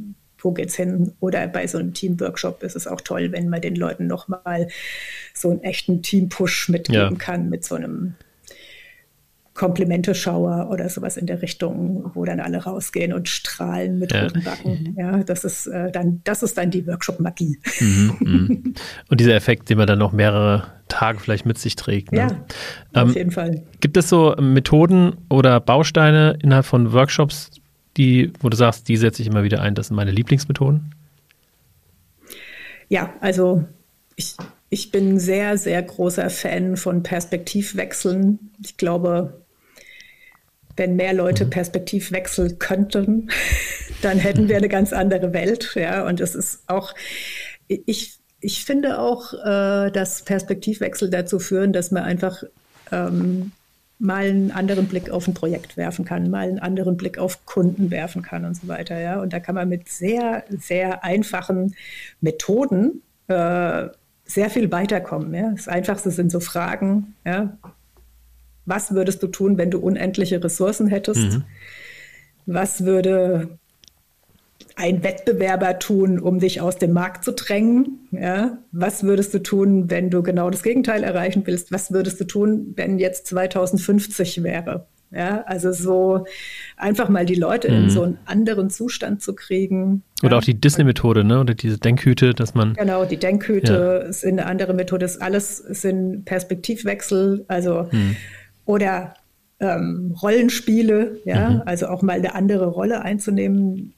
wo 0.44 0.52
geht's 0.52 0.76
hin? 0.76 1.12
Oder 1.20 1.48
bei 1.48 1.66
so 1.66 1.78
einem 1.78 1.94
Team-Workshop 1.94 2.62
ist 2.62 2.76
es 2.76 2.86
auch 2.86 3.00
toll, 3.00 3.32
wenn 3.32 3.48
man 3.48 3.60
den 3.60 3.76
Leuten 3.76 4.06
nochmal 4.06 4.68
so 5.32 5.50
einen 5.50 5.62
echten 5.62 6.02
Team-Push 6.02 6.68
mitgeben 6.68 7.12
ja. 7.12 7.18
kann 7.18 7.48
mit 7.48 7.64
so 7.64 7.74
einem 7.74 8.14
Komplimente-Schauer 9.54 10.68
oder 10.70 10.88
sowas 10.88 11.16
in 11.16 11.26
der 11.26 11.40
Richtung, 11.40 12.10
wo 12.14 12.24
dann 12.24 12.40
alle 12.40 12.58
rausgehen 12.58 13.12
und 13.12 13.28
strahlen 13.28 14.00
mit 14.00 14.12
ja. 14.12 14.24
roten 14.24 14.42
Backen. 14.42 14.96
Ja, 14.98 15.22
das 15.22 15.44
ist 15.44 15.68
äh, 15.68 15.92
dann, 15.92 16.20
das 16.24 16.42
ist 16.42 16.58
dann 16.58 16.72
die 16.72 16.86
Workshop-Magie. 16.86 17.60
Mhm, 17.78 18.16
mhm. 18.20 18.74
Und 19.08 19.20
dieser 19.20 19.36
Effekt, 19.36 19.70
den 19.70 19.78
man 19.78 19.86
dann 19.86 20.00
noch 20.00 20.12
mehrere 20.12 20.64
Tage 20.88 21.20
vielleicht 21.20 21.46
mit 21.46 21.58
sich 21.58 21.76
trägt. 21.76 22.10
Ne? 22.10 22.18
Ja, 22.18 22.28
ähm, 23.00 23.08
auf 23.08 23.14
jeden 23.14 23.30
Fall. 23.30 23.62
Gibt 23.80 23.96
es 23.96 24.08
so 24.08 24.34
Methoden 24.40 25.18
oder 25.30 25.60
Bausteine 25.60 26.36
innerhalb 26.42 26.66
von 26.66 26.92
Workshops, 26.92 27.52
die, 27.96 28.32
wo 28.40 28.48
du 28.48 28.56
sagst, 28.56 28.88
die 28.88 28.96
setze 28.96 29.22
ich 29.22 29.28
immer 29.28 29.44
wieder 29.44 29.62
ein, 29.62 29.74
das 29.74 29.88
sind 29.88 29.96
meine 29.96 30.10
Lieblingsmethoden? 30.10 30.94
Ja, 32.88 33.14
also 33.20 33.64
ich, 34.16 34.36
ich 34.70 34.90
bin 34.90 35.18
sehr, 35.18 35.58
sehr 35.58 35.82
großer 35.82 36.30
Fan 36.30 36.76
von 36.76 37.02
Perspektivwechseln. 37.02 38.50
Ich 38.62 38.76
glaube, 38.76 39.44
wenn 40.76 40.96
mehr 40.96 41.12
Leute 41.12 41.46
mhm. 41.46 41.50
Perspektivwechsel 41.50 42.56
könnten, 42.56 43.30
dann 44.02 44.18
hätten 44.18 44.48
wir 44.48 44.56
eine 44.56 44.68
ganz 44.68 44.92
andere 44.92 45.32
Welt. 45.32 45.72
Ja, 45.74 46.06
und 46.06 46.20
es 46.20 46.34
ist 46.34 46.62
auch, 46.66 46.94
ich, 47.68 48.18
ich 48.40 48.64
finde 48.64 48.98
auch, 48.98 49.32
äh, 49.32 49.90
dass 49.90 50.22
Perspektivwechsel 50.22 51.10
dazu 51.10 51.38
führen, 51.38 51.72
dass 51.72 51.90
man 51.90 52.02
einfach 52.02 52.42
ähm, 52.92 53.52
mal 54.04 54.26
einen 54.26 54.50
anderen 54.50 54.86
Blick 54.86 55.10
auf 55.10 55.26
ein 55.26 55.34
Projekt 55.34 55.76
werfen 55.76 56.04
kann, 56.04 56.30
mal 56.30 56.46
einen 56.46 56.58
anderen 56.58 56.96
Blick 56.96 57.18
auf 57.18 57.46
Kunden 57.46 57.90
werfen 57.90 58.22
kann 58.22 58.44
und 58.44 58.54
so 58.54 58.68
weiter. 58.68 58.98
Ja, 59.00 59.20
und 59.20 59.32
da 59.32 59.40
kann 59.40 59.54
man 59.54 59.68
mit 59.68 59.88
sehr, 59.88 60.44
sehr 60.50 61.02
einfachen 61.02 61.74
Methoden 62.20 63.02
äh, 63.28 63.88
sehr 64.26 64.50
viel 64.50 64.70
weiterkommen. 64.70 65.34
Ja? 65.34 65.50
Das 65.50 65.68
Einfachste 65.68 66.10
sind 66.10 66.30
so 66.30 66.40
Fragen, 66.40 67.14
ja, 67.24 67.56
was 68.66 68.94
würdest 68.94 69.22
du 69.22 69.26
tun, 69.26 69.56
wenn 69.58 69.70
du 69.70 69.78
unendliche 69.78 70.42
Ressourcen 70.42 70.86
hättest? 70.86 71.32
Mhm. 71.32 71.44
Was 72.46 72.84
würde 72.84 73.58
ein 74.76 75.04
Wettbewerber 75.04 75.78
tun, 75.78 76.18
um 76.18 76.40
dich 76.40 76.60
aus 76.60 76.78
dem 76.78 76.92
Markt 76.92 77.24
zu 77.24 77.32
drängen? 77.32 78.08
Ja? 78.10 78.58
Was 78.72 79.04
würdest 79.04 79.34
du 79.34 79.42
tun, 79.42 79.90
wenn 79.90 80.10
du 80.10 80.22
genau 80.22 80.50
das 80.50 80.62
Gegenteil 80.62 81.02
erreichen 81.02 81.42
willst? 81.46 81.72
Was 81.72 81.92
würdest 81.92 82.20
du 82.20 82.24
tun, 82.24 82.72
wenn 82.76 82.98
jetzt 82.98 83.26
2050 83.28 84.42
wäre? 84.42 84.86
Ja, 85.10 85.44
also 85.46 85.70
so 85.70 86.26
einfach 86.76 87.08
mal 87.08 87.24
die 87.24 87.36
Leute 87.36 87.70
mhm. 87.70 87.84
in 87.84 87.90
so 87.90 88.02
einen 88.02 88.18
anderen 88.24 88.68
Zustand 88.68 89.22
zu 89.22 89.36
kriegen. 89.36 90.02
Oder 90.24 90.32
ja. 90.32 90.38
auch 90.38 90.44
die 90.44 90.60
Disney-Methode, 90.60 91.22
ne? 91.22 91.38
Oder 91.38 91.54
diese 91.54 91.78
Denkhüte, 91.78 92.34
dass 92.34 92.54
man. 92.54 92.74
Genau, 92.74 93.04
die 93.04 93.18
Denkhüte 93.18 94.00
ja. 94.02 94.08
ist 94.08 94.24
eine 94.24 94.46
andere 94.46 94.74
Methode, 94.74 95.04
ist 95.04 95.22
alles 95.22 95.58
sind 95.58 96.24
Perspektivwechsel, 96.24 97.44
also 97.46 97.86
mhm 97.92 98.16
oder 98.64 99.14
ähm, 99.60 100.14
Rollenspiele, 100.20 101.20
ja, 101.24 101.50
mhm. 101.50 101.62
also 101.64 101.86
auch 101.88 102.02
mal 102.02 102.16
eine 102.16 102.34
andere 102.34 102.66
Rolle 102.66 103.02
einzunehmen. 103.02 103.94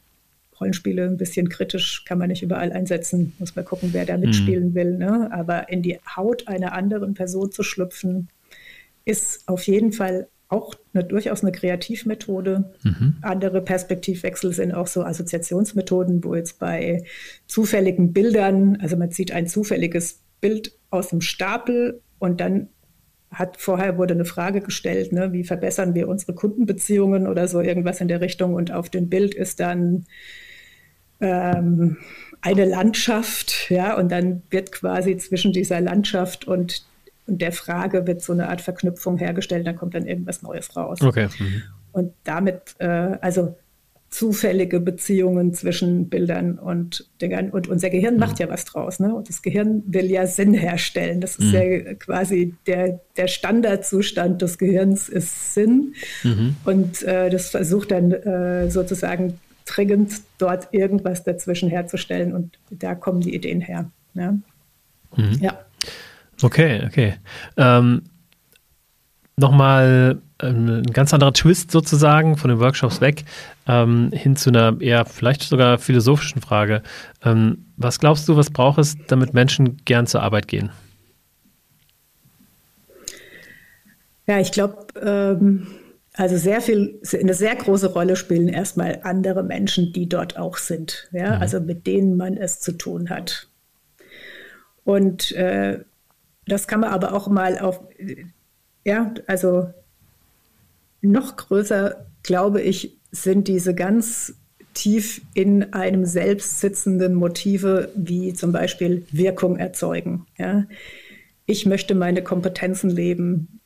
Rollenspiele 0.61 1.04
ein 1.04 1.16
bisschen 1.16 1.48
kritisch 1.48 2.04
kann 2.04 2.18
man 2.18 2.28
nicht 2.28 2.42
überall 2.42 2.72
einsetzen, 2.72 3.34
muss 3.38 3.57
man 3.57 3.64
gucken, 3.64 3.90
wer 3.92 4.04
da 4.04 4.16
mhm. 4.16 4.24
mitspielen 4.24 4.70
mhm. 4.70 4.74
will. 4.74 4.96
Ne? 4.98 5.30
Aber 5.32 5.68
in 5.68 5.82
die 5.82 5.98
Haut 6.16 6.48
einer 6.48 6.72
anderen 6.72 7.14
Person 7.14 7.50
zu 7.52 7.62
schlüpfen, 7.62 8.28
ist 9.04 9.48
auf 9.48 9.62
jeden 9.66 9.92
Fall 9.92 10.28
auch 10.48 10.74
eine, 10.94 11.04
durchaus 11.04 11.42
eine 11.42 11.52
Kreativmethode. 11.52 12.72
Mhm. 12.82 13.16
Andere 13.22 13.62
Perspektivwechsel 13.62 14.52
sind 14.52 14.72
auch 14.72 14.86
so 14.86 15.02
Assoziationsmethoden, 15.02 16.22
wo 16.22 16.34
jetzt 16.34 16.59
bei 16.59 17.04
zufälligen 17.46 18.12
Bildern, 18.12 18.76
also 18.80 18.96
man 18.96 19.11
zieht 19.11 19.32
ein 19.32 19.46
zufälliges 19.46 20.20
Bild 20.40 20.72
aus 20.90 21.09
dem 21.09 21.20
Stapel 21.20 22.00
und 22.18 22.40
dann 22.40 22.68
hat 23.30 23.57
vorher 23.59 23.98
wurde 23.98 24.14
eine 24.14 24.24
Frage 24.24 24.61
gestellt, 24.61 25.12
ne, 25.12 25.32
wie 25.32 25.44
verbessern 25.44 25.94
wir 25.94 26.09
unsere 26.09 26.34
Kundenbeziehungen 26.34 27.26
oder 27.26 27.48
so 27.48 27.61
irgendwas 27.61 28.00
in 28.00 28.09
der 28.09 28.20
Richtung. 28.20 28.54
Und 28.54 28.72
auf 28.72 28.88
dem 28.88 29.09
Bild 29.09 29.34
ist 29.34 29.61
dann 29.61 30.07
ähm, 31.20 31.96
eine 32.40 32.64
Landschaft, 32.64 33.70
ja, 33.70 33.96
und 33.96 34.10
dann 34.12 34.42
wird 34.50 34.72
quasi 34.72 35.16
zwischen 35.16 35.52
dieser 35.52 35.80
Landschaft 35.80 36.46
und, 36.46 36.84
und 37.26 37.42
der 37.42 37.52
Frage 37.52 38.06
wird 38.06 38.22
so 38.22 38.32
eine 38.32 38.48
Art 38.48 38.60
Verknüpfung 38.60 39.18
hergestellt, 39.18 39.66
dann 39.66 39.76
kommt 39.76 39.94
dann 39.94 40.06
irgendwas 40.06 40.42
Neues 40.42 40.76
raus. 40.76 41.00
Okay. 41.00 41.28
Mhm. 41.38 41.62
Und 41.92 42.12
damit, 42.24 42.76
äh, 42.78 42.86
also 43.20 43.56
zufällige 44.08 44.80
Beziehungen 44.80 45.52
zwischen 45.52 46.08
Bildern 46.08 46.58
und 46.58 47.08
Dingern. 47.20 47.50
Und 47.50 47.68
unser 47.68 47.90
Gehirn 47.90 48.14
mhm. 48.14 48.20
macht 48.20 48.38
ja 48.38 48.48
was 48.48 48.64
draus. 48.64 49.00
Ne? 49.00 49.14
Und 49.14 49.28
das 49.28 49.42
Gehirn 49.42 49.82
will 49.86 50.06
ja 50.06 50.26
Sinn 50.26 50.54
herstellen. 50.54 51.20
Das 51.20 51.36
ist 51.36 51.52
mhm. 51.52 51.54
ja 51.54 51.94
quasi 51.94 52.54
der, 52.66 53.00
der 53.16 53.26
Standardzustand 53.26 54.40
des 54.40 54.58
Gehirns 54.58 55.08
ist 55.08 55.54
Sinn. 55.54 55.94
Mhm. 56.22 56.56
Und 56.64 57.02
äh, 57.02 57.30
das 57.30 57.50
versucht 57.50 57.90
dann 57.90 58.12
äh, 58.12 58.70
sozusagen 58.70 59.38
dringend 59.66 60.22
dort 60.38 60.68
irgendwas 60.72 61.24
dazwischen 61.24 61.68
herzustellen. 61.68 62.32
Und 62.32 62.58
da 62.70 62.94
kommen 62.94 63.20
die 63.20 63.34
Ideen 63.34 63.60
her. 63.60 63.90
Ne? 64.14 64.40
Ja. 65.40 65.58
Okay, 66.42 66.82
okay. 66.86 67.14
Ähm, 67.56 68.02
Nochmal 69.38 70.22
ein 70.38 70.82
ganz 70.94 71.12
anderer 71.12 71.34
Twist 71.34 71.70
sozusagen 71.70 72.38
von 72.38 72.48
den 72.48 72.58
Workshops 72.58 73.02
weg 73.02 73.24
ähm, 73.66 74.10
hin 74.12 74.34
zu 74.34 74.48
einer 74.48 74.80
eher 74.80 75.04
vielleicht 75.04 75.42
sogar 75.42 75.76
philosophischen 75.76 76.40
Frage. 76.40 76.82
Ähm, 77.22 77.66
was 77.76 78.00
glaubst 78.00 78.26
du, 78.28 78.36
was 78.36 78.50
braucht 78.50 78.78
es, 78.78 78.96
damit 79.08 79.34
Menschen 79.34 79.76
gern 79.84 80.06
zur 80.06 80.22
Arbeit 80.22 80.48
gehen? 80.48 80.70
Ja, 84.26 84.40
ich 84.40 84.52
glaube, 84.52 84.86
ähm, 85.02 85.66
also 86.16 86.36
sehr 86.36 86.60
viel, 86.60 87.00
eine 87.12 87.34
sehr 87.34 87.54
große 87.54 87.92
Rolle 87.92 88.16
spielen 88.16 88.48
erstmal 88.48 89.00
andere 89.02 89.42
Menschen, 89.42 89.92
die 89.92 90.08
dort 90.08 90.38
auch 90.38 90.56
sind, 90.56 91.08
ja, 91.12 91.36
mhm. 91.36 91.42
also 91.42 91.60
mit 91.60 91.86
denen 91.86 92.16
man 92.16 92.36
es 92.36 92.60
zu 92.60 92.72
tun 92.72 93.10
hat. 93.10 93.48
Und 94.84 95.32
äh, 95.32 95.80
das 96.46 96.68
kann 96.68 96.80
man 96.80 96.90
aber 96.90 97.12
auch 97.12 97.28
mal 97.28 97.58
auf, 97.58 97.80
ja, 98.84 99.12
also 99.26 99.68
noch 101.02 101.36
größer, 101.36 102.06
glaube 102.22 102.62
ich, 102.62 102.96
sind 103.10 103.48
diese 103.48 103.74
ganz 103.74 104.34
tief 104.74 105.22
in 105.34 105.72
einem 105.72 106.04
selbst 106.04 106.60
sitzenden 106.60 107.14
Motive, 107.14 107.90
wie 107.94 108.32
zum 108.34 108.52
Beispiel 108.52 109.06
Wirkung 109.10 109.58
erzeugen. 109.58 110.26
Ja. 110.38 110.64
Ich 111.46 111.66
möchte 111.66 111.94
meine 111.94 112.22
Kompetenzen 112.22 112.90
leben. 112.90 113.60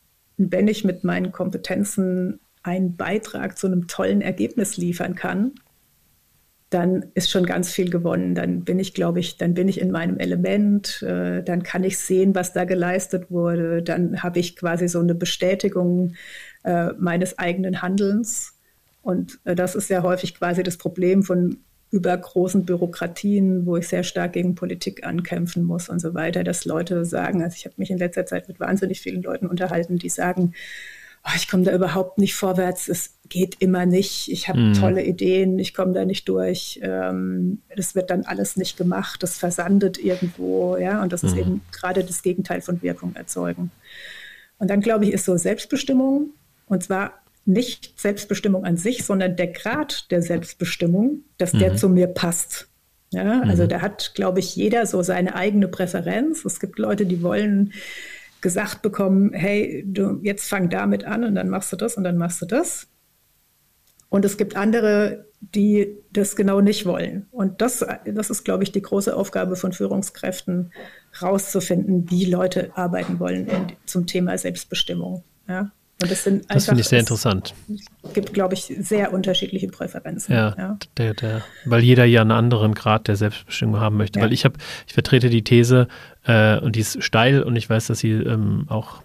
Wenn 0.48 0.68
ich 0.68 0.84
mit 0.84 1.04
meinen 1.04 1.32
Kompetenzen 1.32 2.40
einen 2.62 2.96
Beitrag 2.96 3.58
zu 3.58 3.66
einem 3.66 3.88
tollen 3.88 4.22
Ergebnis 4.22 4.76
liefern 4.78 5.14
kann, 5.14 5.52
dann 6.70 7.06
ist 7.14 7.30
schon 7.30 7.44
ganz 7.44 7.72
viel 7.72 7.90
gewonnen. 7.90 8.34
Dann 8.34 8.64
bin 8.64 8.78
ich, 8.78 8.94
glaube 8.94 9.20
ich, 9.20 9.36
dann 9.36 9.54
bin 9.54 9.68
ich 9.68 9.80
in 9.80 9.90
meinem 9.90 10.18
Element, 10.18 11.02
äh, 11.02 11.42
dann 11.42 11.62
kann 11.62 11.84
ich 11.84 11.98
sehen, 11.98 12.34
was 12.34 12.52
da 12.52 12.64
geleistet 12.64 13.30
wurde, 13.30 13.82
dann 13.82 14.22
habe 14.22 14.38
ich 14.38 14.56
quasi 14.56 14.88
so 14.88 15.00
eine 15.00 15.14
Bestätigung 15.14 16.14
äh, 16.62 16.92
meines 16.98 17.38
eigenen 17.38 17.82
Handelns. 17.82 18.56
Und 19.02 19.40
äh, 19.44 19.54
das 19.54 19.74
ist 19.74 19.90
ja 19.90 20.02
häufig 20.02 20.36
quasi 20.36 20.62
das 20.62 20.76
Problem 20.76 21.22
von 21.22 21.58
übergroßen 21.90 22.64
Bürokratien, 22.64 23.66
wo 23.66 23.76
ich 23.76 23.88
sehr 23.88 24.04
stark 24.04 24.34
gegen 24.34 24.54
Politik 24.54 25.04
ankämpfen 25.04 25.64
muss 25.64 25.88
und 25.88 25.98
so 25.98 26.14
weiter, 26.14 26.44
dass 26.44 26.64
Leute 26.64 27.04
sagen, 27.04 27.42
also 27.42 27.56
ich 27.56 27.64
habe 27.64 27.74
mich 27.78 27.90
in 27.90 27.98
letzter 27.98 28.26
Zeit 28.26 28.48
mit 28.48 28.60
wahnsinnig 28.60 29.00
vielen 29.00 29.22
Leuten 29.22 29.46
unterhalten, 29.46 29.98
die 29.98 30.08
sagen, 30.08 30.54
oh, 31.24 31.32
ich 31.36 31.48
komme 31.48 31.64
da 31.64 31.74
überhaupt 31.74 32.18
nicht 32.18 32.34
vorwärts, 32.34 32.88
es 32.88 33.18
geht 33.28 33.56
immer 33.60 33.86
nicht, 33.86 34.30
ich 34.30 34.48
habe 34.48 34.60
mhm. 34.60 34.74
tolle 34.74 35.04
Ideen, 35.04 35.58
ich 35.58 35.74
komme 35.74 35.92
da 35.92 36.04
nicht 36.04 36.28
durch, 36.28 36.80
ähm, 36.82 37.60
das 37.76 37.94
wird 37.94 38.10
dann 38.10 38.24
alles 38.24 38.56
nicht 38.56 38.76
gemacht, 38.76 39.22
das 39.22 39.38
versandet 39.38 39.98
irgendwo, 39.98 40.76
ja, 40.76 41.02
und 41.02 41.12
das 41.12 41.22
mhm. 41.22 41.28
ist 41.28 41.36
eben 41.36 41.60
gerade 41.72 42.04
das 42.04 42.22
Gegenteil 42.22 42.60
von 42.60 42.82
Wirkung 42.82 43.14
erzeugen. 43.16 43.70
Und 44.58 44.70
dann 44.70 44.80
glaube 44.80 45.04
ich, 45.06 45.12
ist 45.12 45.24
so 45.24 45.36
Selbstbestimmung, 45.36 46.30
und 46.66 46.84
zwar 46.84 47.20
nicht 47.52 47.98
Selbstbestimmung 47.98 48.64
an 48.64 48.76
sich, 48.76 49.04
sondern 49.04 49.36
der 49.36 49.48
Grad 49.48 50.10
der 50.10 50.22
Selbstbestimmung, 50.22 51.24
dass 51.38 51.52
mhm. 51.52 51.58
der 51.58 51.76
zu 51.76 51.88
mir 51.88 52.06
passt. 52.06 52.68
Ja, 53.12 53.40
also 53.42 53.64
mhm. 53.64 53.68
da 53.68 53.80
hat, 53.80 54.12
glaube 54.14 54.38
ich, 54.38 54.54
jeder 54.54 54.86
so 54.86 55.02
seine 55.02 55.34
eigene 55.34 55.68
Präferenz. 55.68 56.44
Es 56.44 56.60
gibt 56.60 56.78
Leute, 56.78 57.06
die 57.06 57.22
wollen 57.22 57.72
gesagt 58.40 58.82
bekommen, 58.82 59.32
hey, 59.32 59.84
du 59.86 60.20
jetzt 60.22 60.48
fang 60.48 60.70
damit 60.70 61.04
an 61.04 61.24
und 61.24 61.34
dann 61.34 61.48
machst 61.48 61.72
du 61.72 61.76
das 61.76 61.96
und 61.96 62.04
dann 62.04 62.16
machst 62.16 62.40
du 62.40 62.46
das. 62.46 62.86
Und 64.08 64.24
es 64.24 64.36
gibt 64.36 64.56
andere, 64.56 65.26
die 65.40 65.96
das 66.12 66.36
genau 66.36 66.60
nicht 66.60 66.86
wollen. 66.86 67.26
Und 67.30 67.60
das, 67.60 67.84
das 68.04 68.30
ist, 68.30 68.44
glaube 68.44 68.62
ich, 68.62 68.72
die 68.72 68.82
große 68.82 69.16
Aufgabe 69.16 69.56
von 69.56 69.72
Führungskräften, 69.72 70.72
rauszufinden, 71.20 72.10
wie 72.10 72.26
Leute 72.26 72.70
arbeiten 72.76 73.18
wollen 73.18 73.46
in, 73.46 73.66
zum 73.86 74.06
Thema 74.06 74.36
Selbstbestimmung. 74.38 75.24
Ja. 75.48 75.72
Und 76.02 76.10
das 76.10 76.24
sind 76.24 76.42
einfach, 76.42 76.54
das 76.54 76.64
finde 76.66 76.80
ich 76.80 76.88
sehr 76.88 77.00
interessant. 77.00 77.54
Es 78.02 78.12
gibt, 78.14 78.32
glaube 78.32 78.54
ich, 78.54 78.72
sehr 78.80 79.12
unterschiedliche 79.12 79.68
Präferenzen. 79.68 80.34
Ja, 80.34 80.54
ja. 80.56 80.78
Der, 80.96 81.14
der, 81.14 81.42
weil 81.66 81.82
jeder 81.82 82.06
ja 82.06 82.22
einen 82.22 82.30
anderen 82.30 82.74
Grad 82.74 83.06
der 83.06 83.16
Selbstbestimmung 83.16 83.80
haben 83.80 83.98
möchte. 83.98 84.18
Ja. 84.18 84.24
Weil 84.24 84.32
ich 84.32 84.44
habe, 84.44 84.56
ich 84.86 84.94
vertrete 84.94 85.28
die 85.28 85.42
These, 85.42 85.88
äh, 86.24 86.58
und 86.58 86.76
die 86.76 86.80
ist 86.80 87.02
steil 87.02 87.42
und 87.42 87.56
ich 87.56 87.68
weiß, 87.68 87.88
dass 87.88 87.98
sie 87.98 88.12
ähm, 88.12 88.64
auch 88.68 89.02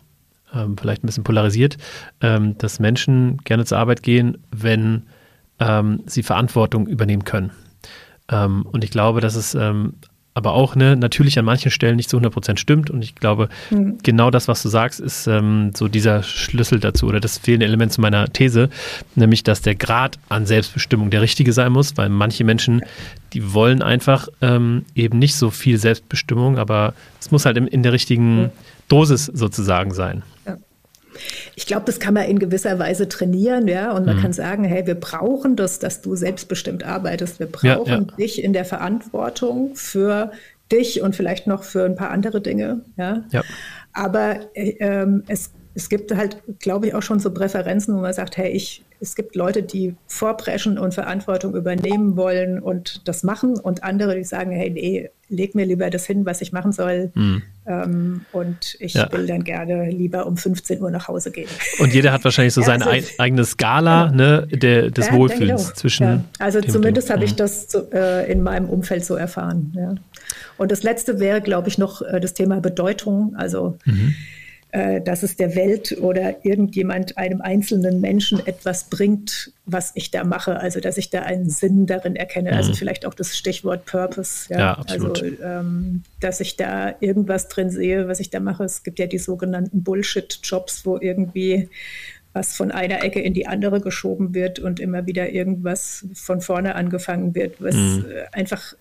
ähm, 0.53 0.77
vielleicht 0.77 1.03
ein 1.03 1.07
bisschen 1.07 1.23
polarisiert, 1.23 1.77
ähm, 2.21 2.57
dass 2.57 2.79
Menschen 2.79 3.37
gerne 3.39 3.65
zur 3.65 3.77
Arbeit 3.77 4.01
gehen, 4.03 4.37
wenn 4.51 5.03
ähm, 5.59 6.03
sie 6.05 6.23
Verantwortung 6.23 6.87
übernehmen 6.87 7.25
können. 7.25 7.51
Ähm, 8.29 8.65
und 8.71 8.83
ich 8.83 8.91
glaube, 8.91 9.21
dass 9.21 9.35
es 9.35 9.53
ähm, 9.53 9.95
aber 10.35 10.53
auch 10.53 10.75
ne, 10.75 10.97
natürlich 10.97 11.39
an 11.39 11.45
manchen 11.45 11.71
Stellen 11.71 11.95
nicht 11.95 12.09
zu 12.09 12.17
100 12.17 12.31
Prozent 12.31 12.59
stimmt. 12.59 12.91
Und 12.91 13.01
ich 13.01 13.15
glaube, 13.15 13.47
mhm. 13.71 13.97
genau 14.03 14.29
das, 14.29 14.49
was 14.49 14.61
du 14.61 14.67
sagst, 14.67 14.99
ist 14.99 15.27
ähm, 15.27 15.71
so 15.73 15.87
dieser 15.87 16.23
Schlüssel 16.23 16.81
dazu 16.81 17.07
oder 17.07 17.21
das 17.21 17.37
fehlende 17.37 17.65
Element 17.65 17.93
zu 17.93 18.01
meiner 18.01 18.27
These, 18.27 18.69
nämlich, 19.15 19.43
dass 19.43 19.61
der 19.61 19.75
Grad 19.75 20.19
an 20.27 20.45
Selbstbestimmung 20.45 21.09
der 21.09 21.21
richtige 21.21 21.53
sein 21.53 21.71
muss, 21.71 21.95
weil 21.95 22.09
manche 22.09 22.43
Menschen, 22.43 22.81
die 23.31 23.53
wollen 23.53 23.81
einfach 23.81 24.27
ähm, 24.41 24.83
eben 24.93 25.19
nicht 25.19 25.35
so 25.35 25.51
viel 25.51 25.77
Selbstbestimmung, 25.77 26.57
aber 26.57 26.93
es 27.21 27.31
muss 27.31 27.45
halt 27.45 27.55
in, 27.55 27.67
in 27.67 27.81
der 27.81 27.93
richtigen 27.93 28.43
mhm. 28.43 28.49
Dosis 28.89 29.25
sozusagen 29.25 29.93
sein. 29.93 30.21
Ja. 30.45 30.57
Ich 31.55 31.65
glaube, 31.65 31.85
das 31.85 31.99
kann 31.99 32.13
man 32.13 32.25
in 32.25 32.39
gewisser 32.39 32.79
Weise 32.79 33.07
trainieren, 33.07 33.67
ja. 33.67 33.91
Und 33.91 34.05
man 34.05 34.17
mhm. 34.17 34.21
kann 34.21 34.33
sagen, 34.33 34.63
hey, 34.63 34.85
wir 34.87 34.95
brauchen 34.95 35.55
das, 35.55 35.79
dass 35.79 36.01
du 36.01 36.15
selbstbestimmt 36.15 36.83
arbeitest. 36.83 37.39
Wir 37.39 37.47
brauchen 37.47 37.91
ja, 37.91 37.99
ja. 37.99 38.15
dich 38.17 38.43
in 38.43 38.53
der 38.53 38.65
Verantwortung 38.65 39.75
für 39.75 40.31
dich 40.71 41.01
und 41.01 41.15
vielleicht 41.15 41.47
noch 41.47 41.63
für 41.63 41.85
ein 41.85 41.95
paar 41.95 42.09
andere 42.09 42.41
Dinge, 42.41 42.81
ja. 42.97 43.23
ja. 43.31 43.43
Aber 43.93 44.39
äh, 44.55 44.75
ähm, 44.79 45.23
es, 45.27 45.51
es 45.73 45.89
gibt 45.89 46.15
halt, 46.15 46.41
glaube 46.59 46.87
ich, 46.87 46.95
auch 46.95 47.03
schon 47.03 47.19
so 47.19 47.31
Präferenzen, 47.31 47.95
wo 47.95 48.01
man 48.01 48.13
sagt, 48.13 48.37
hey, 48.37 48.51
ich, 48.51 48.83
es 49.05 49.15
gibt 49.15 49.35
Leute, 49.35 49.61
die 49.61 49.95
vorpreschen 50.07 50.79
und 50.79 50.93
Verantwortung 50.95 51.55
übernehmen 51.55 52.17
wollen 52.17 52.59
und 52.59 53.07
das 53.07 53.23
machen 53.23 53.59
und 53.59 53.83
andere, 53.83 54.15
die 54.15 54.23
sagen, 54.23 54.51
hey, 54.51 54.71
nee, 54.71 55.09
leg 55.29 55.53
mir 55.53 55.65
lieber 55.65 55.89
das 55.91 56.07
hin, 56.07 56.25
was 56.25 56.41
ich 56.41 56.51
machen 56.51 56.71
soll. 56.71 57.11
Mhm. 57.13 57.43
Ähm, 57.67 58.25
und 58.31 58.75
ich 58.79 58.95
ja. 58.95 59.11
will 59.11 59.27
dann 59.27 59.43
gerne 59.43 59.91
lieber 59.91 60.25
um 60.25 60.37
15 60.37 60.81
Uhr 60.81 60.89
nach 60.89 61.07
Hause 61.07 61.31
gehen. 61.31 61.49
Und 61.79 61.93
jeder 61.93 62.11
hat 62.11 62.23
wahrscheinlich 62.23 62.53
so 62.53 62.63
seine 62.63 62.87
also, 62.87 63.07
eigene 63.19 63.45
Skala 63.45 64.07
genau. 64.07 64.17
ne, 64.17 64.47
der, 64.47 64.89
des 64.89 65.07
ja, 65.07 65.13
Wohlfühlens 65.13 65.73
zwischen. 65.75 66.03
Ja. 66.03 66.23
Also 66.39 66.61
zumindest 66.61 67.11
habe 67.11 67.25
ich 67.25 67.33
mhm. 67.33 67.37
das 67.37 67.71
so, 67.71 67.87
äh, 67.91 68.31
in 68.31 68.41
meinem 68.41 68.69
Umfeld 68.69 69.05
so 69.05 69.15
erfahren. 69.15 69.71
Ja. 69.75 69.95
Und 70.57 70.71
das 70.71 70.81
letzte 70.81 71.19
wäre, 71.19 71.41
glaube 71.41 71.69
ich, 71.69 71.77
noch 71.77 72.01
äh, 72.01 72.19
das 72.19 72.33
Thema 72.33 72.59
Bedeutung. 72.59 73.35
Also 73.35 73.77
mhm 73.85 74.15
dass 75.03 75.23
es 75.23 75.37
der 75.37 75.55
Welt 75.55 75.97
oder 76.01 76.45
irgendjemand, 76.45 77.17
einem 77.17 77.39
einzelnen 77.39 78.01
Menschen 78.01 78.45
etwas 78.45 78.85
bringt, 78.85 79.51
was 79.65 79.91
ich 79.95 80.11
da 80.11 80.23
mache. 80.23 80.59
Also 80.59 80.79
dass 80.79 80.97
ich 80.97 81.09
da 81.09 81.21
einen 81.21 81.49
Sinn 81.49 81.85
darin 81.85 82.15
erkenne. 82.15 82.49
Also 82.49 82.63
mhm. 82.63 82.65
Also 82.65 82.73
vielleicht 82.79 83.05
auch 83.05 83.13
das 83.13 83.37
Stichwort 83.37 83.85
Purpose. 83.85 84.51
Ja, 84.51 84.59
ja 84.59 84.73
absolut. 84.73 85.21
Also 85.21 85.43
ähm, 85.43 86.03
dass 86.19 86.39
ich 86.39 86.57
da 86.57 86.95
irgendwas 86.99 87.47
drin 87.47 87.69
sehe, 87.69 88.07
was 88.07 88.19
ich 88.19 88.31
da 88.31 88.39
mache. 88.39 88.63
Es 88.63 88.83
gibt 88.83 88.99
ja 88.99 89.07
die 89.07 89.19
sogenannten 89.19 89.83
Bullshit-Jobs, 89.83 90.85
wo 90.85 90.97
irgendwie 90.97 91.69
was 92.33 92.57
von 92.57 92.71
einer 92.71 93.01
Ecke 93.01 93.21
in 93.21 93.33
die 93.33 93.47
andere 93.47 93.79
geschoben 93.79 94.33
wird 94.33 94.59
und 94.59 94.81
immer 94.81 95.05
wieder 95.05 95.29
irgendwas 95.29 96.05
von 96.13 96.41
vorne 96.41 96.75
angefangen 96.75 97.33
wird, 97.33 97.61
was 97.61 97.75
mhm. 97.75 98.05
einfach 98.33 98.75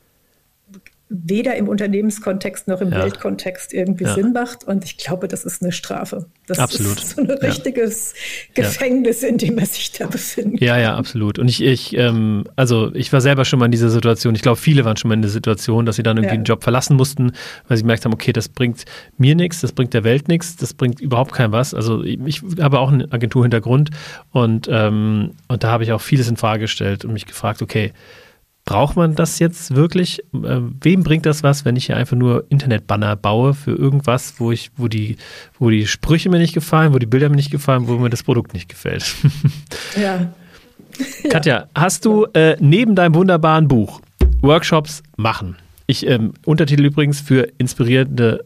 weder 1.24 1.56
im 1.56 1.68
Unternehmenskontext 1.68 2.68
noch 2.68 2.80
im 2.80 2.90
ja. 2.90 2.98
Weltkontext 2.98 3.72
irgendwie 3.72 4.04
ja. 4.04 4.14
Sinn 4.14 4.32
macht. 4.32 4.64
Und 4.64 4.84
ich 4.84 4.96
glaube, 4.96 5.28
das 5.28 5.44
ist 5.44 5.62
eine 5.62 5.72
absolut. 5.72 6.26
Das 6.46 6.58
absolut. 6.58 6.98
ist 6.98 7.10
so 7.16 7.22
ein 7.22 7.30
richtiges 7.30 8.14
ja. 8.56 8.64
Gefängnis, 8.64 9.22
in 9.22 9.38
dem 9.38 9.54
man 9.54 9.66
sich 9.66 9.92
da 9.92 10.06
befindet. 10.06 10.60
Ja, 10.60 10.78
ja, 10.78 10.96
absolut. 10.96 11.38
Und 11.38 11.48
ich, 11.48 11.62
ich 11.62 11.96
ähm, 11.96 12.44
also 12.56 12.94
ich 12.94 13.12
war 13.12 13.20
selber 13.20 13.44
schon 13.44 13.58
mal 13.58 13.66
in 13.66 13.72
dieser 13.72 13.90
Situation. 13.90 14.34
Ich 14.34 14.42
glaube, 14.42 14.56
viele 14.56 14.84
waren 14.84 14.96
schon 14.96 15.08
mal 15.08 15.14
in 15.14 15.22
der 15.22 15.30
Situation, 15.30 15.86
dass 15.86 15.96
sie 15.96 16.02
dann 16.02 16.16
irgendwie 16.16 16.34
einen 16.34 16.44
Job 16.44 16.62
verlassen 16.62 16.96
mussten, 16.96 17.32
weil 17.68 17.76
sie 17.76 17.82
gemerkt 17.82 18.04
haben, 18.04 18.12
okay, 18.12 18.32
das 18.32 18.48
bringt 18.48 18.84
mir 19.16 19.34
nichts, 19.34 19.60
das 19.60 19.72
bringt 19.72 19.94
der 19.94 20.04
Welt 20.04 20.28
nichts, 20.28 20.56
das 20.56 20.74
bringt 20.74 21.00
überhaupt 21.00 21.32
kein 21.32 21.52
was. 21.52 21.74
Also 21.74 22.02
ich 22.02 22.42
habe 22.60 22.78
auch 22.78 22.92
einen 22.92 23.10
Agenturhintergrund 23.10 23.90
und, 24.32 24.68
ähm, 24.70 25.32
und 25.48 25.64
da 25.64 25.70
habe 25.70 25.84
ich 25.84 25.92
auch 25.92 26.00
vieles 26.00 26.28
in 26.28 26.36
Frage 26.36 26.62
gestellt 26.62 27.04
und 27.04 27.12
mich 27.12 27.26
gefragt, 27.26 27.62
okay, 27.62 27.92
Braucht 28.64 28.96
man 28.96 29.14
das 29.14 29.38
jetzt 29.38 29.74
wirklich? 29.74 30.20
Äh, 30.32 30.60
wem 30.80 31.02
bringt 31.02 31.26
das 31.26 31.42
was, 31.42 31.64
wenn 31.64 31.76
ich 31.76 31.86
hier 31.86 31.96
einfach 31.96 32.16
nur 32.16 32.46
Internetbanner 32.48 33.14
baue 33.14 33.52
für 33.52 33.72
irgendwas, 33.72 34.34
wo 34.38 34.52
ich, 34.52 34.70
wo 34.76 34.88
die, 34.88 35.16
wo 35.58 35.68
die 35.68 35.86
Sprüche 35.86 36.30
mir 36.30 36.38
nicht 36.38 36.54
gefallen, 36.54 36.94
wo 36.94 36.98
die 36.98 37.06
Bilder 37.06 37.28
mir 37.28 37.36
nicht 37.36 37.50
gefallen, 37.50 37.86
wo 37.88 37.96
mir 37.96 38.08
das 38.08 38.22
Produkt 38.22 38.54
nicht 38.54 38.70
gefällt? 38.70 39.14
ja. 40.00 40.32
Katja, 41.30 41.68
hast 41.74 42.04
du 42.04 42.26
äh, 42.32 42.56
neben 42.60 42.94
deinem 42.94 43.14
wunderbaren 43.14 43.68
Buch 43.68 44.00
Workshops 44.40 45.02
machen? 45.16 45.56
Ich 45.86 46.06
ähm, 46.06 46.32
Untertitel 46.46 46.86
übrigens 46.86 47.20
für 47.20 47.48
inspirierende, 47.58 48.44